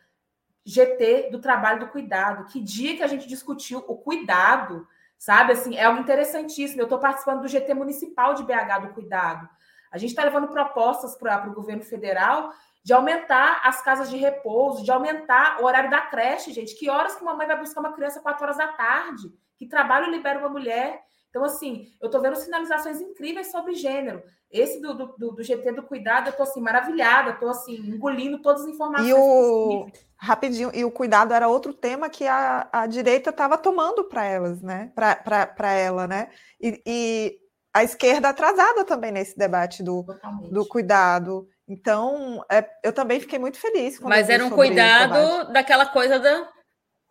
[0.65, 2.45] GT do trabalho do cuidado.
[2.45, 4.87] Que dia que a gente discutiu o cuidado,
[5.17, 5.53] sabe?
[5.53, 6.81] Assim, é algo interessantíssimo.
[6.81, 9.49] Eu estou participando do GT municipal de BH do cuidado.
[9.91, 12.53] A gente está levando propostas para o governo federal
[12.83, 16.75] de aumentar as casas de repouso, de aumentar o horário da creche, gente.
[16.75, 19.31] Que horas que uma mãe vai buscar uma criança quatro horas da tarde?
[19.57, 21.01] Que trabalho libera uma mulher?
[21.29, 24.21] Então, assim, eu estou vendo sinalizações incríveis sobre gênero.
[24.51, 28.63] Esse do, do, do GT do cuidado, eu estou assim, maravilhada, estou assim, engolindo todas
[28.63, 29.07] as informações.
[29.07, 29.87] E o
[30.17, 34.61] rapidinho, e o cuidado era outro tema que a, a direita estava tomando para elas,
[34.61, 34.91] né?
[34.93, 36.29] Para ela, né?
[36.59, 37.37] E, e,
[37.73, 40.05] a esquerda atrasada também nesse debate do,
[40.51, 41.47] do cuidado.
[41.71, 43.97] Então, é, eu também fiquei muito feliz.
[44.01, 46.49] Mas era um cuidado daquela coisa da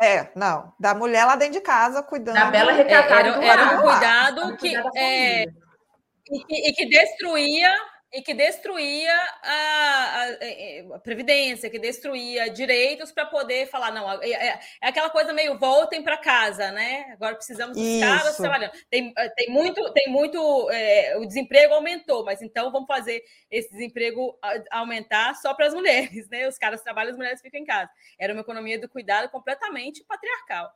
[0.03, 0.75] é, não.
[0.79, 2.35] Da mulher lá dentro de casa, cuidando.
[2.35, 3.29] Da bela recatada.
[3.29, 7.75] Era, era um cuidado que, é, e, que, e que destruía
[8.13, 14.11] e que destruía a, a, é, a, Previdência, que destruía direitos para poder falar, não,
[14.21, 17.13] é, é, é, aquela coisa meio voltem para casa, né?
[17.13, 18.73] Agora precisamos dos caras trabalhando.
[18.91, 24.37] Tem, tem muito, tem muito, é, o desemprego aumentou, mas então vamos fazer esse desemprego
[24.73, 26.49] aumentar só para as mulheres, né?
[26.49, 27.91] Os caras trabalham, as mulheres ficam em casa.
[28.19, 30.73] Era uma economia do cuidado completamente patriarcal.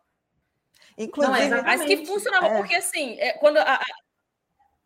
[0.97, 2.57] Inclusive, não, mas que funcionava, é.
[2.57, 3.81] porque assim, quando a,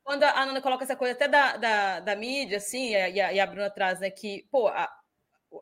[0.09, 3.39] quando a Ana coloca essa coisa até da, da, da mídia, assim, e a, e
[3.39, 4.91] a Bruna traz, né, que, pô, a,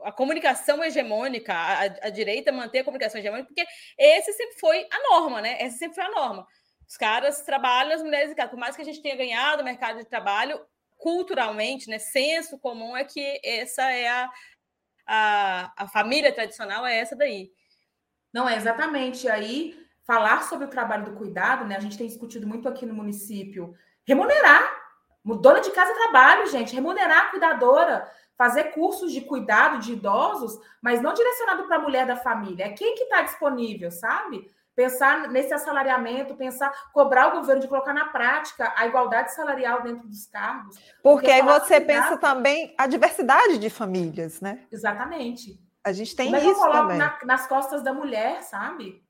[0.03, 3.67] a comunicação hegemônica, a, a, direita manter a comunicação hegemônica, porque
[3.99, 5.61] esse sempre foi a norma, né?
[5.61, 6.47] Essa sempre foi a norma.
[6.89, 8.51] Os caras trabalham, as mulheres em casa.
[8.51, 10.65] Por mais que a gente tenha ganhado o mercado de trabalho,
[10.97, 11.99] culturalmente, né?
[11.99, 14.31] Senso comum é que essa é a,
[15.09, 17.51] a, a família tradicional, é essa daí.
[18.33, 19.29] Não, é exatamente.
[19.29, 21.75] Aí, falar sobre o trabalho do cuidado, né?
[21.75, 23.75] A gente tem discutido muito aqui no município
[24.07, 24.63] Remunerar.
[25.25, 26.75] Dona de casa trabalho, gente.
[26.75, 28.11] Remunerar a cuidadora.
[28.39, 32.67] Fazer cursos de cuidado de idosos, mas não direcionado para a mulher da família.
[32.67, 34.51] É quem que está disponível, sabe?
[34.75, 40.07] Pensar nesse assalariamento, pensar, cobrar o governo de colocar na prática a igualdade salarial dentro
[40.07, 40.77] dos cargos.
[40.77, 44.67] Porque, porque aí você pensa também a diversidade de famílias, né?
[44.71, 45.59] Exatamente.
[45.83, 46.99] A gente tem Como isso também.
[46.99, 49.03] Na, nas costas da mulher, sabe?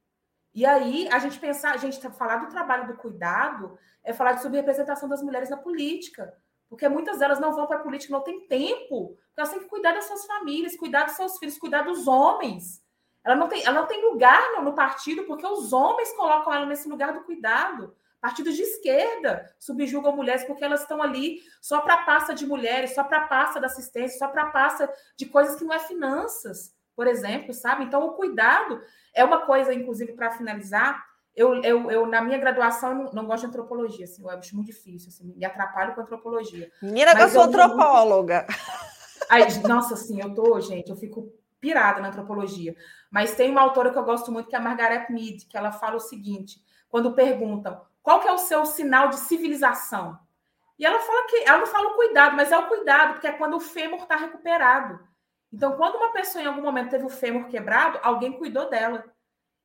[0.57, 4.41] E aí, a gente pensar, a gente falar do trabalho do cuidado é falar de
[4.41, 6.35] subrepresentação das mulheres na política.
[6.67, 9.19] Porque muitas delas não vão para a política, não tem tempo.
[9.37, 12.83] Elas têm que cuidar das suas famílias, cuidar dos seus filhos, cuidar dos homens.
[13.23, 16.65] Ela não tem, ela não tem lugar no, no partido, porque os homens colocam ela
[16.65, 17.95] nesse lugar do cuidado.
[18.19, 22.95] Partidos de esquerda subjugam mulheres porque elas estão ali só para a pasta de mulheres,
[22.95, 25.79] só para a pasta da assistência, só para a pasta de coisas que não é
[25.81, 27.85] finanças, por exemplo, sabe?
[27.85, 28.83] Então, o cuidado
[29.15, 31.05] é uma coisa, inclusive, para finalizar.
[31.35, 34.69] Eu, eu, eu, na minha graduação, não, não gosto de antropologia, assim, eu acho muito
[34.69, 36.71] difícil, assim, me atrapalho com antropologia.
[36.83, 38.47] Menina, eu sou antropóloga.
[38.49, 39.27] Muito...
[39.29, 42.75] Ai, nossa, assim, eu tô, gente, eu fico pirada na antropologia.
[43.11, 45.73] Mas tem uma autora que eu gosto muito, que é a Margaret Mead, que ela
[45.73, 50.17] fala o seguinte: quando perguntam qual que é o seu sinal de civilização?
[50.79, 53.33] E ela fala que ela não fala o cuidado, mas é o cuidado, porque é
[53.33, 55.01] quando o fêmur está recuperado.
[55.57, 59.03] Então, quando uma pessoa em algum momento teve o fêmur quebrado, alguém cuidou dela.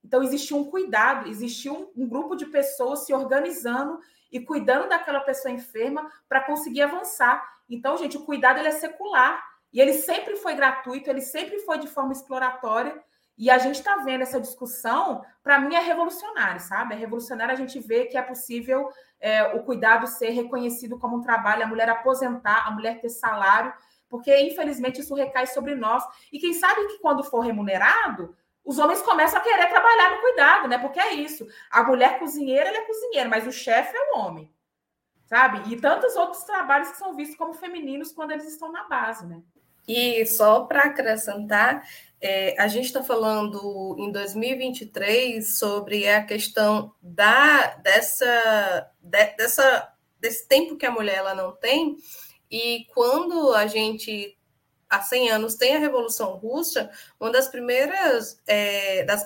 [0.02, 4.00] Então, existiu um cuidado, existiu um, um grupo de pessoas se organizando
[4.32, 7.46] e cuidando daquela pessoa enferma para conseguir avançar.
[7.70, 9.44] Então, gente, o cuidado ele é secular
[9.74, 12.98] e ele sempre foi gratuito, ele sempre foi de forma exploratória.
[13.38, 16.94] E a gente está vendo essa discussão, para mim, é revolucionário, sabe?
[16.94, 18.90] É revolucionário a gente ver que é possível
[19.20, 23.74] é, o cuidado ser reconhecido como um trabalho, a mulher aposentar, a mulher ter salário
[24.12, 26.04] porque infelizmente isso recai sobre nós.
[26.32, 30.68] E quem sabe que quando for remunerado, os homens começam a querer trabalhar no cuidado,
[30.68, 30.78] né?
[30.78, 31.48] Porque é isso.
[31.72, 34.54] A mulher cozinheira, ela é cozinheira, mas o chefe é o homem.
[35.26, 35.74] Sabe?
[35.74, 39.42] E tantos outros trabalhos que são vistos como femininos quando eles estão na base, né?
[39.88, 41.88] E só para acrescentar,
[42.20, 50.48] é, a gente está falando em 2023 sobre a questão da, dessa, de, dessa, desse
[50.48, 51.98] tempo que a mulher ela não tem,
[52.52, 54.38] e quando a gente,
[54.90, 59.26] há 100 anos, tem a Revolução Russa, uma das primeiras, é, das,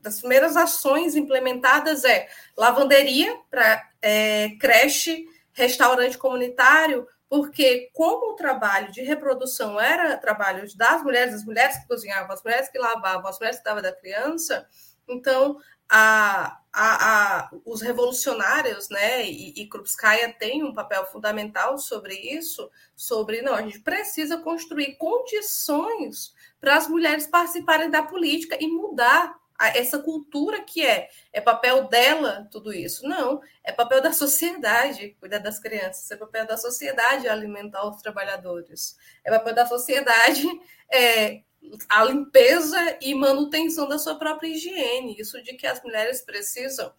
[0.00, 8.92] das, primeiras ações implementadas é lavanderia para é, creche, restaurante comunitário, porque como o trabalho
[8.92, 13.38] de reprodução era trabalho das mulheres, as mulheres que cozinhavam, as mulheres que lavavam, as
[13.38, 14.66] mulheres que estavam da criança,
[15.08, 22.14] então a, a, a, os revolucionários, né, e, e Krupskaya tem um papel fundamental sobre
[22.14, 28.68] isso, sobre, não, a gente precisa construir condições para as mulheres participarem da política e
[28.68, 33.06] mudar essa cultura que é, é papel dela tudo isso.
[33.06, 38.96] Não, é papel da sociedade cuidar das crianças, é papel da sociedade alimentar os trabalhadores,
[39.24, 40.46] é papel da sociedade
[40.90, 41.42] é,
[41.88, 45.16] a limpeza e manutenção da sua própria higiene.
[45.18, 46.92] Isso de que as mulheres precisam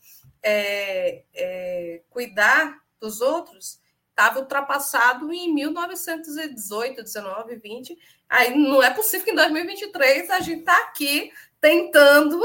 [0.43, 7.97] é, é, cuidar dos outros estava ultrapassado em 1918, 19, 20.
[8.29, 11.31] Aí não é possível que em 2023 a gente está aqui
[11.61, 12.41] tentando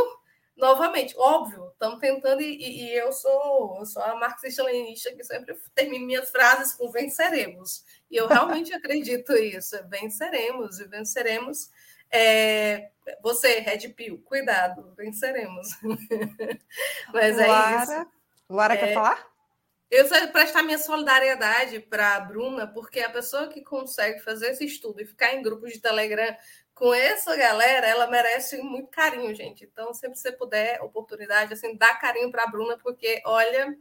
[0.56, 1.14] novamente.
[1.18, 6.30] Óbvio, estamos tentando, e, e, eu sou eu sou a marxista-leninista que sempre termino minhas
[6.30, 7.84] frases com venceremos.
[8.10, 9.76] E eu realmente acredito isso.
[9.88, 11.70] Venceremos e venceremos
[12.10, 12.90] é,
[13.22, 15.68] você, Red Pill, cuidado, venceremos.
[17.12, 18.06] Mas é Lara, isso.
[18.48, 19.26] Lara é, quer falar?
[19.90, 24.64] Eu só prestar minha solidariedade para a Bruna, porque a pessoa que consegue fazer esse
[24.64, 26.36] estudo e ficar em grupos de Telegram
[26.76, 29.64] com essa galera, ela merece muito carinho, gente.
[29.64, 33.74] Então, sempre você puder, oportunidade, assim, dá carinho para a Bruna, porque, olha,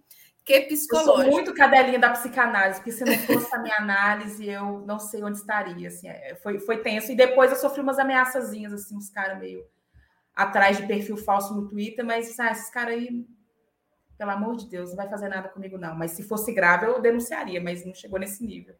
[0.46, 1.20] que psicológico.
[1.20, 4.98] Eu sou muito cadelinha da psicanálise, porque se não fosse a minha análise, eu não
[4.98, 5.90] sei onde estaria.
[5.90, 7.12] Assim, é, foi, foi tenso.
[7.12, 9.68] E depois eu sofri umas ameaçazinhas, assim, uns caras meio
[10.34, 13.28] atrás de perfil falso no Twitter, mas ah, esses caras aí,
[14.18, 15.94] pelo amor de Deus, não vai fazer nada comigo, não.
[15.94, 18.74] Mas se fosse grave, eu denunciaria, mas não chegou nesse nível.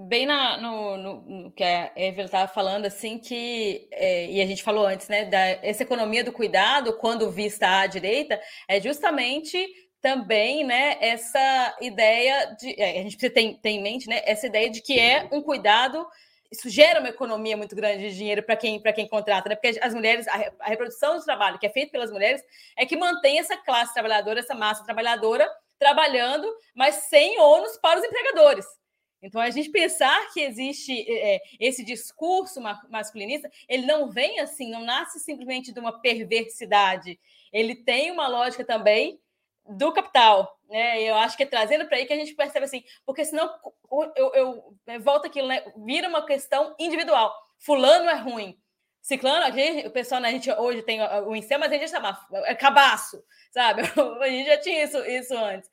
[0.00, 4.46] Bem na, no, no, no, que a Evelyn estava falando, assim, que, é, e a
[4.46, 9.58] gente falou antes, né, da, essa economia do cuidado, quando vista à direita, é justamente
[10.00, 12.80] também, né, essa ideia de.
[12.80, 15.42] É, a gente precisa ter, ter, em mente, né, essa ideia de que é um
[15.42, 16.06] cuidado.
[16.48, 19.56] Isso gera uma economia muito grande de dinheiro para quem, quem contrata, né?
[19.56, 22.40] Porque as mulheres, a, a reprodução do trabalho que é feita pelas mulheres
[22.76, 25.46] é que mantém essa classe trabalhadora, essa massa trabalhadora
[25.78, 28.64] trabalhando, mas sem ônus para os empregadores.
[29.20, 34.84] Então, a gente pensar que existe é, esse discurso masculinista, ele não vem assim, não
[34.84, 37.18] nasce simplesmente de uma perversidade.
[37.52, 39.20] Ele tem uma lógica também
[39.68, 41.02] do capital, né?
[41.02, 43.52] Eu acho que é trazendo para aí que a gente percebe assim, porque senão
[44.16, 45.64] eu, eu, eu volto aquilo, né?
[45.84, 47.34] Vira uma questão individual.
[47.58, 48.58] Fulano é ruim.
[49.00, 51.90] Ciclano, a gente, o pessoal, né, a gente hoje tem o incel, mas a gente
[51.90, 53.82] chama é cabaço, sabe?
[54.20, 55.70] A gente já tinha isso, isso antes,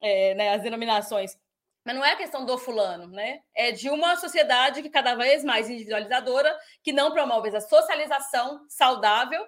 [0.00, 1.36] é, né, as denominações.
[1.88, 3.40] Mas não é a questão do fulano, né?
[3.54, 6.54] É de uma sociedade que cada vez mais individualizadora,
[6.84, 9.42] que não promove essa socialização saudável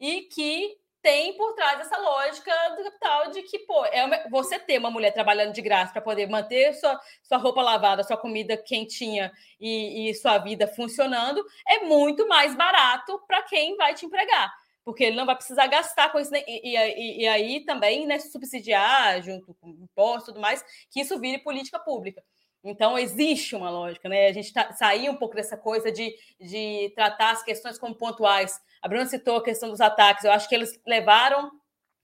[0.00, 4.58] e que tem por trás essa lógica do capital de que, pô, é uma, você
[4.58, 8.56] ter uma mulher trabalhando de graça para poder manter sua, sua roupa lavada, sua comida
[8.56, 9.30] quentinha
[9.60, 14.52] e, e sua vida funcionando, é muito mais barato para quem vai te empregar.
[14.86, 16.44] Porque ele não vai precisar gastar com isso, né?
[16.46, 21.18] e, e, e, aí também né, subsidiar, junto com impostos e tudo mais, que isso
[21.18, 22.22] vire política pública.
[22.62, 24.28] Então, existe uma lógica, né?
[24.28, 28.60] A gente tá, sair um pouco dessa coisa de, de tratar as questões como pontuais.
[28.80, 30.24] A Bruna citou a questão dos ataques.
[30.24, 31.50] Eu acho que eles levaram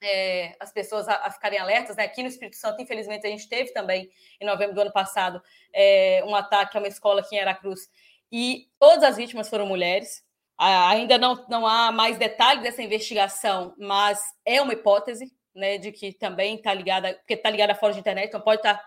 [0.02, 1.96] é, as pessoas a, a, ficarem alertas.
[1.96, 2.02] Né?
[2.02, 4.10] Aqui no Espírito Santo, infelizmente, a gente teve também,
[4.40, 5.40] em novembro do ano passado,
[5.72, 7.88] é, um ataque a uma escola aqui em Aracruz.
[8.30, 10.24] E todas as vítimas foram mulheres.
[10.58, 16.12] Ainda não, não há mais detalhes dessa investigação, mas é uma hipótese né, de que
[16.12, 18.84] também está ligada, porque está ligada fora de internet, então pode estar tá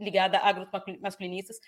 [0.00, 1.58] ligada a grupos masculinistas.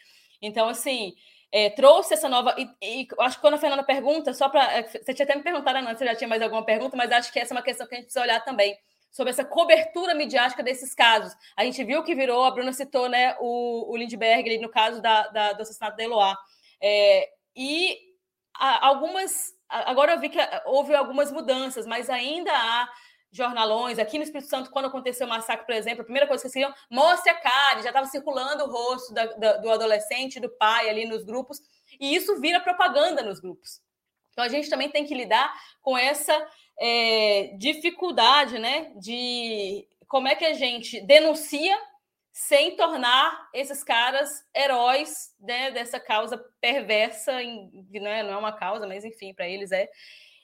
[0.40, 1.14] Então, assim,
[1.50, 2.54] é, trouxe essa nova.
[2.58, 4.78] E, e, acho que quando a Fernanda pergunta, só para.
[4.78, 7.32] É, você tinha até me perguntado antes se já tinha mais alguma pergunta, mas acho
[7.32, 8.76] que essa é uma questão que a gente precisa olhar também.
[9.10, 11.34] Sobre essa cobertura midiática desses casos.
[11.56, 15.26] A gente viu que virou, a Bruna citou né, o, o Lindbergh, no caso da,
[15.28, 16.36] da, do assassinato da Eloá.
[16.80, 17.26] É,
[17.56, 17.98] e
[18.58, 19.54] algumas.
[19.68, 22.88] Agora eu vi que houve algumas mudanças, mas ainda há
[23.30, 23.98] jornalões.
[23.98, 26.72] Aqui no Espírito Santo, quando aconteceu o massacre, por exemplo, a primeira coisa que queriam,
[26.90, 31.06] mostre a cara, já estava circulando o rosto da, da, do adolescente, do pai ali
[31.06, 31.60] nos grupos,
[32.00, 33.80] e isso vira propaganda nos grupos.
[34.32, 35.52] Então a gente também tem que lidar
[35.82, 36.34] com essa
[36.80, 41.78] é, dificuldade, né, de como é que a gente denuncia
[42.38, 48.52] sem tornar esses caras heróis né, dessa causa perversa, em, não, é, não é uma
[48.52, 49.88] causa, mas enfim, para eles é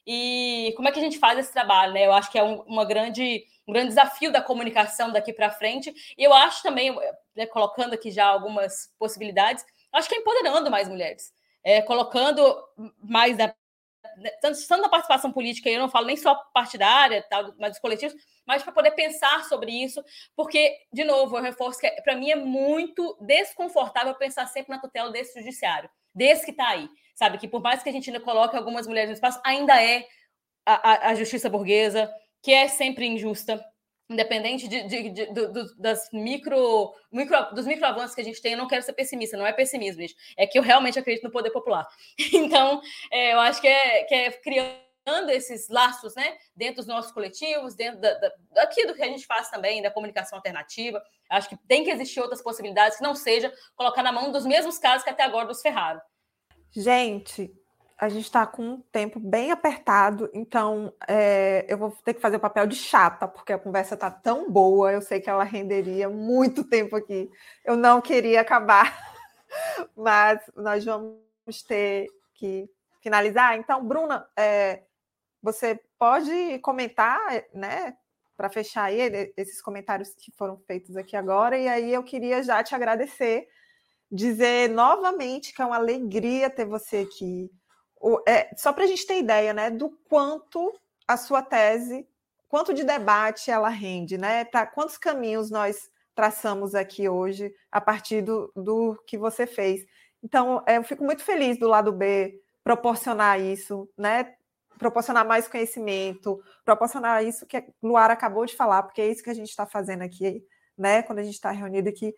[0.05, 2.05] e como é que a gente faz esse trabalho, né?
[2.05, 5.95] Eu acho que é um, uma grande, um grande desafio da comunicação daqui para frente.
[6.19, 6.95] E eu acho também,
[7.35, 12.43] né, colocando aqui já algumas possibilidades, acho que é empoderando mais mulheres, é, colocando
[13.03, 13.55] mais né,
[14.41, 18.15] tanto, tanto na participação política, eu não falo nem só partidária, tal, mas dos coletivos,
[18.47, 20.03] mas para poder pensar sobre isso,
[20.37, 25.11] porque, de novo, eu reforço que para mim é muito desconfortável pensar sempre na tutela
[25.11, 27.39] desse judiciário, desse que está aí, sabe?
[27.39, 30.07] Que por mais que a gente ainda coloque algumas mulheres no espaço, ainda é
[30.67, 32.13] a, a, a justiça burguesa,
[32.43, 33.65] que é sempre injusta,
[34.09, 35.27] independente de, de, de,
[35.79, 39.37] das micro, micro, dos micro avanços que a gente tem, eu não quero ser pessimista,
[39.37, 40.17] não é pessimismo, gente.
[40.37, 41.87] é que eu realmente acredito no poder popular.
[42.35, 47.13] Então, é, eu acho que é, que é criando esses laços, né, dentro dos nossos
[47.13, 51.49] coletivos, dentro da, da, daqui do que a gente faz também, da comunicação alternativa, acho
[51.49, 55.05] que tem que existir outras possibilidades que não seja colocar na mão dos mesmos casos
[55.05, 56.01] que até agora nos ferraram.
[56.71, 57.51] Gente,
[57.97, 62.37] a gente está com um tempo bem apertado, então é, eu vou ter que fazer
[62.37, 66.09] o papel de chata, porque a conversa está tão boa, eu sei que ela renderia
[66.09, 67.31] muito tempo aqui.
[67.65, 68.99] Eu não queria acabar,
[69.97, 72.69] mas nós vamos ter que
[73.01, 73.57] finalizar.
[73.57, 74.83] Então, Bruna, é,
[75.41, 77.21] você pode comentar,
[77.53, 77.97] né,
[78.37, 82.63] para fechar aí esses comentários que foram feitos aqui agora, e aí eu queria já
[82.65, 83.47] te agradecer,
[84.11, 87.49] dizer novamente que é uma alegria ter você aqui
[88.05, 90.79] o, é, só para a gente ter ideia né, do quanto
[91.09, 92.07] a sua tese,
[92.51, 94.45] quanto de debate ela rende, né?
[94.45, 99.87] Para quantos caminhos nós traçamos aqui hoje a partir do, do que você fez.
[100.23, 104.35] Então, é, eu fico muito feliz do lado B proporcionar isso, né?
[104.79, 109.31] Proporcionar mais conhecimento, proporcionar isso que a Luara acabou de falar, porque é isso que
[109.31, 110.45] a gente está fazendo aqui,
[110.77, 111.03] né?
[111.03, 112.15] Quando a gente está reunido aqui.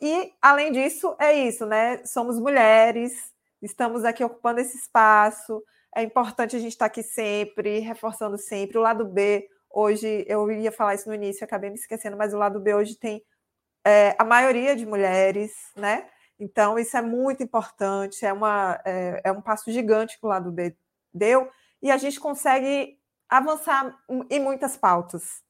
[0.00, 2.04] E, além disso, é isso, né?
[2.04, 3.32] Somos mulheres,
[3.62, 5.62] estamos aqui ocupando esse espaço.
[5.94, 8.78] É importante a gente estar aqui sempre, reforçando sempre.
[8.78, 12.38] O lado B, hoje, eu ia falar isso no início, acabei me esquecendo, mas o
[12.38, 13.22] lado B hoje tem
[13.84, 16.08] é, a maioria de mulheres, né?
[16.38, 20.52] Então, isso é muito importante, é, uma, é, é um passo gigante que o lado
[20.52, 20.76] B
[21.12, 21.50] deu,
[21.82, 22.98] e a gente consegue
[23.28, 23.98] avançar
[24.30, 25.42] em muitas pautas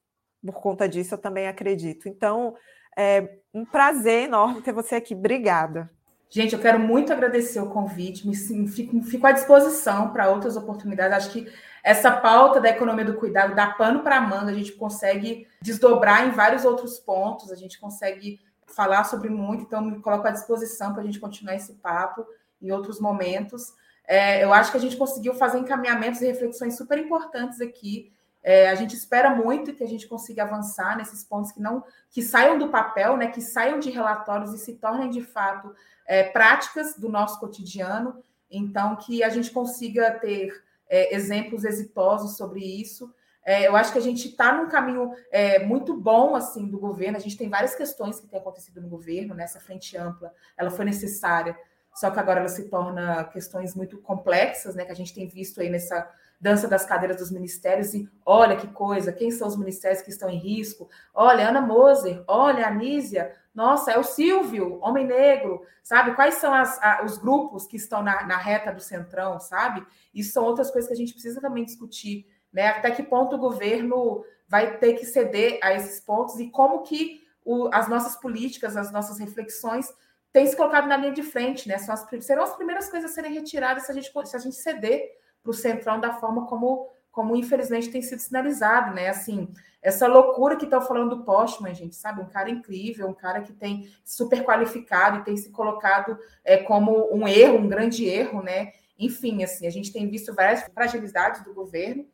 [0.44, 2.08] por conta disso, eu também acredito.
[2.08, 2.54] Então,
[2.96, 5.14] é um prazer enorme ter você aqui.
[5.14, 5.90] Obrigada.
[6.30, 11.16] Gente, eu quero muito agradecer o convite, me fico, fico à disposição para outras oportunidades.
[11.16, 11.50] Acho que
[11.82, 16.28] essa pauta da economia do cuidado dá pano para a manga, a gente consegue desdobrar
[16.28, 20.92] em vários outros pontos, a gente consegue falar sobre muito, então me coloco à disposição
[20.92, 22.26] para a gente continuar esse papo
[22.60, 23.72] em outros momentos.
[24.06, 28.12] É, eu acho que a gente conseguiu fazer encaminhamentos e reflexões super importantes aqui.
[28.48, 32.22] É, a gente espera muito que a gente consiga avançar nesses pontos que não que
[32.22, 35.70] saiam do papel, né, que saiam de relatórios e se tornem de fato
[36.06, 40.50] é, práticas do nosso cotidiano, então que a gente consiga ter
[40.88, 43.14] é, exemplos exitosos sobre isso.
[43.44, 47.18] É, eu acho que a gente está num caminho é, muito bom assim do governo.
[47.18, 50.86] A gente tem várias questões que têm acontecido no governo, nessa frente ampla, ela foi
[50.86, 51.54] necessária,
[51.94, 54.86] só que agora ela se torna questões muito complexas, né?
[54.86, 58.68] Que a gente tem visto aí nessa dança das cadeiras dos ministérios e olha que
[58.68, 60.88] coisa, quem são os ministérios que estão em risco?
[61.12, 66.14] Olha, Ana Moser, olha, Anísia, nossa, é o Silvio, homem negro, sabe?
[66.14, 69.84] Quais são as, a, os grupos que estão na, na, reta do centrão, sabe?
[70.14, 72.68] Isso são outras coisas que a gente precisa também discutir, né?
[72.68, 77.26] Até que ponto o governo vai ter que ceder a esses pontos e como que
[77.44, 79.92] o, as nossas políticas, as nossas reflexões
[80.32, 81.74] têm se colocado na linha de frente, né?
[81.74, 85.18] As, serão as primeiras coisas a serem retiradas se a gente, se a gente ceder
[85.42, 89.08] para o centrão da forma como, como infelizmente tem sido sinalizado, né?
[89.08, 89.48] Assim,
[89.80, 92.20] essa loucura que estão falando do Postman, gente, sabe?
[92.20, 97.08] Um cara incrível, um cara que tem super qualificado e tem se colocado é, como
[97.14, 98.72] um erro, um grande erro, né?
[98.98, 102.04] Enfim, assim, a gente tem visto várias fragilidades do governo,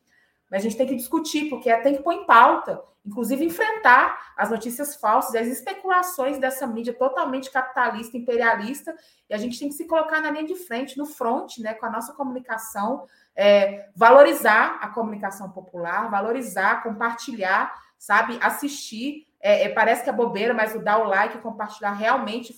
[0.56, 4.96] a gente tem que discutir, porque tem que pôr em pauta, inclusive enfrentar as notícias
[4.96, 8.94] falsas, as especulações dessa mídia totalmente capitalista, imperialista,
[9.28, 11.86] e a gente tem que se colocar na linha de frente, no front, né, com
[11.86, 13.06] a nossa comunicação,
[13.36, 18.38] é, valorizar a comunicação popular, valorizar, compartilhar, sabe?
[18.40, 19.26] Assistir.
[19.40, 22.54] É, é, parece que é bobeira, mas o dar o like compartilhar realmente,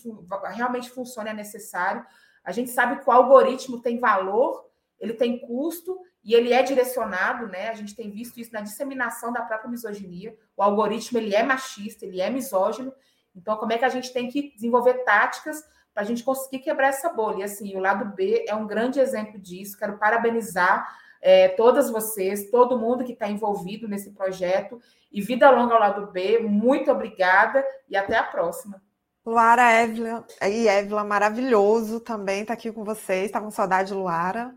[0.53, 2.05] realmente funciona, é necessário.
[2.45, 4.67] A gente sabe que o algoritmo tem valor,
[5.01, 7.69] ele tem custo e ele é direcionado, né?
[7.69, 10.37] A gente tem visto isso na disseminação da própria misoginia.
[10.57, 12.93] O algoritmo ele é machista, ele é misógino.
[13.35, 15.63] Então, como é que a gente tem que desenvolver táticas
[15.97, 17.39] para a gente conseguir quebrar essa bolha.
[17.39, 19.79] E assim, o lado B é um grande exemplo disso.
[19.79, 20.87] Quero parabenizar
[21.23, 24.79] é, todas vocês, todo mundo que está envolvido nesse projeto.
[25.11, 26.41] E vida longa ao lado B.
[26.41, 28.83] Muito obrigada e até a próxima.
[29.25, 33.25] Luara Évila, e Évila, maravilhoso também estar tá aqui com vocês.
[33.25, 34.55] Está com saudade, Luara,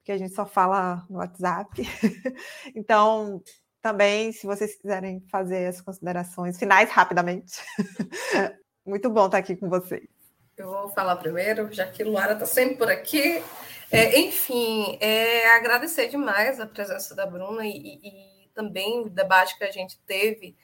[0.00, 1.70] porque a gente só fala no WhatsApp.
[2.74, 3.42] então,
[3.80, 7.62] também, se vocês quiserem fazer as considerações finais rapidamente.
[8.84, 10.08] Muito bom estar aqui com vocês.
[10.56, 13.42] Eu vou falar primeiro, já que Luara está sempre por aqui.
[13.90, 19.64] É, enfim, é, agradecer demais a presença da Bruna e, e, também o debate que
[19.64, 20.56] a gente teve.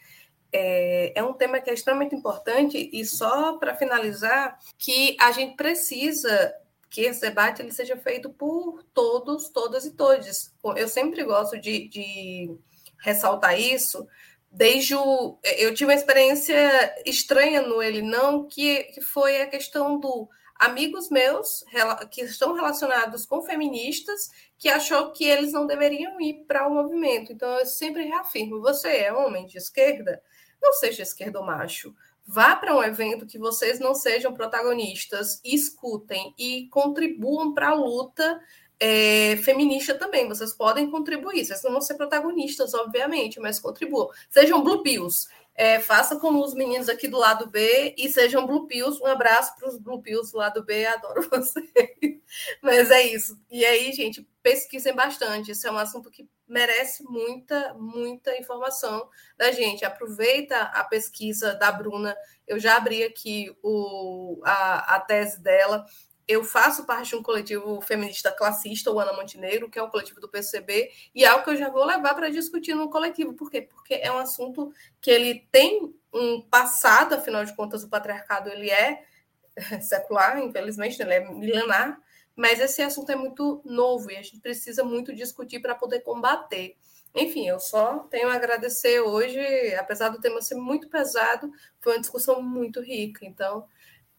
[0.53, 5.57] É, é, um tema que é extremamente importante e só para finalizar que a gente
[5.57, 6.55] precisa
[6.89, 10.55] que esse debate ele seja feito por todos, todas e todes.
[10.77, 12.57] Eu sempre gosto de, de
[12.99, 14.07] ressaltar isso.
[14.51, 19.99] Desde o, eu tive uma experiência estranha no ele não que, que foi a questão
[19.99, 21.65] do amigos meus
[22.11, 27.33] que estão relacionados com feministas que achou que eles não deveriam ir para o movimento.
[27.33, 30.23] Então eu sempre reafirmo: você é homem de esquerda,
[30.63, 31.95] não seja esquerdo macho.
[32.27, 38.41] Vá para um evento que vocês não sejam protagonistas, escutem e contribuam para a luta
[38.81, 40.29] é, feminista também.
[40.29, 41.45] Vocês podem contribuir.
[41.45, 44.11] Vocês não vão ser protagonistas, obviamente, mas contribuam.
[44.29, 45.29] Sejam blue pills.
[45.57, 49.03] É, faça como os meninos aqui do lado B e sejam Blue Pills.
[49.03, 52.21] Um abraço para os Blue Pills do lado B, adoro vocês.
[52.61, 53.41] Mas é isso.
[53.51, 55.53] E aí, gente, pesquisem bastante.
[55.53, 59.85] Isso é um assunto que merece muita, muita informação da gente.
[59.85, 62.17] Aproveita a pesquisa da Bruna.
[62.47, 65.85] Eu já abri aqui o, a, a tese dela.
[66.29, 70.21] Eu faço parte de um coletivo feminista classista, o Ana Montenegro, que é um coletivo
[70.21, 73.35] do PCB, e é algo que eu já vou levar para discutir no coletivo.
[73.35, 73.63] Por quê?
[73.63, 78.71] Porque é um assunto que ele tem um passado, afinal de contas, o patriarcado ele
[78.71, 79.05] é
[79.81, 82.01] secular, infelizmente, ele é milenar,
[82.37, 86.77] mas esse assunto é muito novo e a gente precisa muito discutir para poder combater.
[87.15, 89.41] Enfim, eu só tenho a agradecer hoje,
[89.75, 91.51] apesar do tema ser muito pesado,
[91.81, 93.25] foi uma discussão muito rica.
[93.25, 93.67] Então,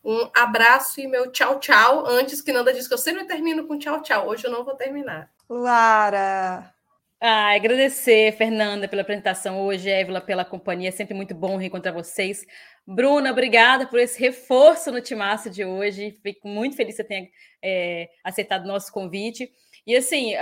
[0.03, 2.07] um abraço e meu tchau, tchau.
[2.07, 4.27] Antes que Nanda disse que eu sempre termino com tchau, tchau.
[4.27, 5.29] Hoje eu não vou terminar.
[5.47, 6.76] Lara.
[7.19, 10.89] Ah, agradecer, Fernanda, pela apresentação hoje, Évila, pela companhia.
[10.89, 12.45] É sempre muito bom reencontrar vocês.
[12.85, 16.19] Bruna, obrigada por esse reforço no Timaço de hoje.
[16.21, 17.27] Fico muito feliz que você tenha
[17.63, 19.51] é, aceitado o nosso convite.
[19.85, 20.35] E assim,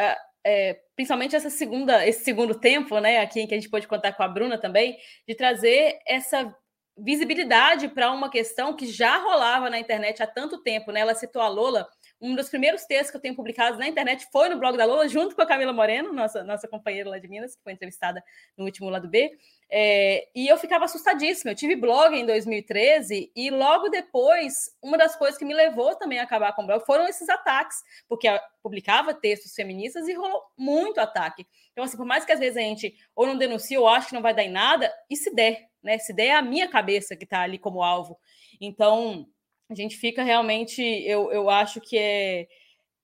[0.45, 4.11] é, principalmente essa segunda, esse segundo tempo, né, aqui em que a gente pode contar
[4.11, 6.53] com a Bruna também, de trazer essa
[6.97, 11.01] visibilidade para uma questão que já rolava na internet há tanto tempo, né?
[11.01, 11.87] Ela citou a Lola.
[12.21, 15.07] Um dos primeiros textos que eu tenho publicados na internet foi no blog da Lola,
[15.07, 18.23] junto com a Camila Moreno, nossa, nossa companheira lá de Minas, que foi entrevistada
[18.57, 19.37] no último lado B.
[19.69, 21.51] É, e eu ficava assustadíssima.
[21.51, 26.19] Eu tive blog em 2013 e logo depois, uma das coisas que me levou também
[26.19, 27.77] a acabar com o blog foram esses ataques,
[28.07, 31.45] porque eu publicava textos feministas e rolou muito ataque.
[31.71, 34.13] Então, assim, por mais que às vezes a gente ou não denuncie ou acha que
[34.13, 35.97] não vai dar em nada, e se der, né?
[35.97, 38.17] Se der é a minha cabeça que está ali como alvo.
[38.61, 39.27] Então,
[39.69, 42.47] a gente fica realmente, eu, eu acho que é,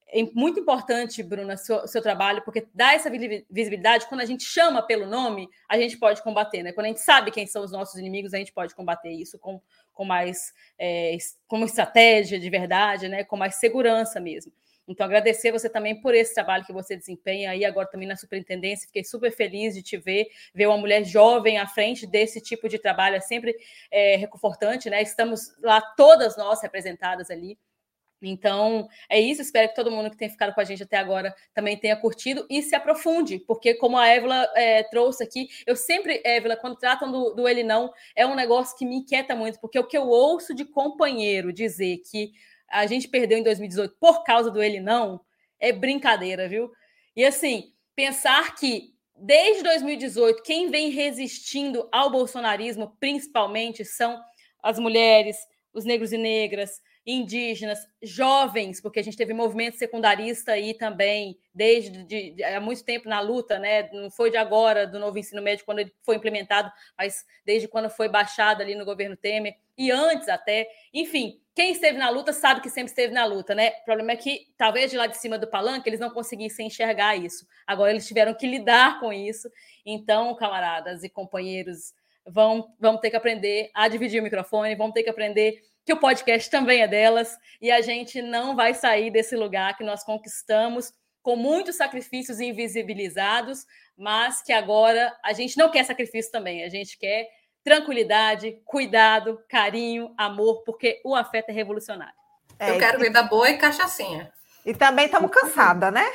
[0.08, 4.06] é muito importante, Bruna, seu, seu trabalho, porque dá essa visibilidade.
[4.06, 6.72] Quando a gente chama pelo nome, a gente pode combater, né?
[6.72, 9.60] Quando a gente sabe quem são os nossos inimigos, a gente pode combater isso com,
[9.92, 11.16] com mais é,
[11.48, 13.24] com estratégia de verdade, né?
[13.24, 14.52] Com mais segurança mesmo.
[14.86, 18.86] Então, agradecer você também por esse trabalho que você desempenha aí agora também na superintendência.
[18.86, 22.78] Fiquei super feliz de te ver, ver uma mulher jovem à frente desse tipo de
[22.78, 23.56] trabalho é sempre
[23.90, 25.00] é, reconfortante, né?
[25.00, 27.56] Estamos lá todas nós representadas ali.
[28.22, 29.42] Então, é isso.
[29.42, 32.46] Espero que todo mundo que tem ficado com a gente até agora também tenha curtido
[32.48, 37.10] e se aprofunde, porque, como a Évila é, trouxe aqui, eu sempre, Évila, quando tratam
[37.10, 40.06] do, do Ele Não, é um negócio que me inquieta muito, porque o que eu
[40.08, 42.32] ouço de companheiro dizer que
[42.72, 45.20] a gente perdeu em 2018 por causa do ele não,
[45.60, 46.70] é brincadeira, viu?
[47.14, 54.20] E assim, pensar que desde 2018 quem vem resistindo ao bolsonarismo principalmente são
[54.62, 55.36] as mulheres,
[55.72, 62.04] os negros e negras, indígenas, jovens, porque a gente teve movimento secundarista aí também, desde
[62.04, 63.90] de, de, há muito tempo na luta, né?
[63.92, 67.90] Não foi de agora, do novo ensino médio, quando ele foi implementado, mas desde quando
[67.90, 70.68] foi baixado ali no governo Temer, e antes até.
[70.94, 73.70] Enfim, quem esteve na luta sabe que sempre esteve na luta, né?
[73.82, 77.16] O problema é que, talvez de lá de cima do palanque, eles não conseguissem enxergar
[77.16, 77.46] isso.
[77.66, 79.50] Agora eles tiveram que lidar com isso.
[79.84, 81.92] Então, camaradas e companheiros,
[82.26, 86.00] vão, vão ter que aprender a dividir o microfone, vão ter que aprender que o
[86.00, 90.92] podcast também é delas e a gente não vai sair desse lugar que nós conquistamos
[91.22, 93.64] com muitos sacrifícios invisibilizados,
[93.96, 97.28] mas que agora a gente não quer sacrifício também, a gente quer
[97.64, 102.14] tranquilidade, cuidado, carinho, amor, porque o afeto é revolucionário.
[102.58, 104.32] É, Eu quero vida boa e cachaçinha.
[104.64, 106.06] E também estamos cansada, né?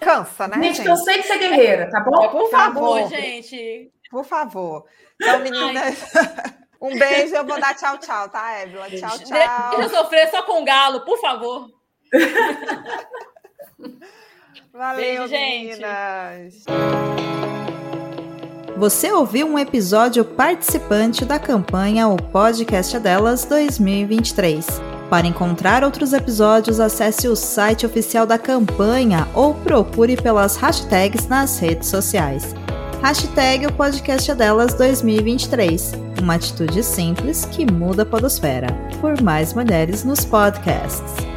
[0.00, 0.62] Cansa, né?
[0.62, 0.88] Gente, gente?
[0.88, 2.28] eu sei que você é guerreira, tá bom?
[2.28, 3.92] Por favor, favor gente.
[4.10, 4.86] Por favor.
[5.20, 6.12] Então, meninas.
[6.80, 8.88] Um beijo, eu vou dar tchau, tchau, tá, Évila?
[8.90, 9.70] Tchau, tchau.
[9.70, 11.70] Deixa eu sofrer só com galo, por favor.
[14.72, 16.66] Valeu, beijo, meninas.
[18.76, 24.66] Você ouviu um episódio participante da campanha O Podcast Delas 2023.
[25.08, 31.58] Para encontrar outros episódios, acesse o site oficial da campanha ou procure pelas hashtags nas
[31.58, 32.54] redes sociais.
[33.02, 35.92] Hashtag o podcast é delas 2023.
[36.20, 38.66] Uma atitude simples que muda a podosfera.
[39.00, 41.35] Por mais mulheres nos podcasts.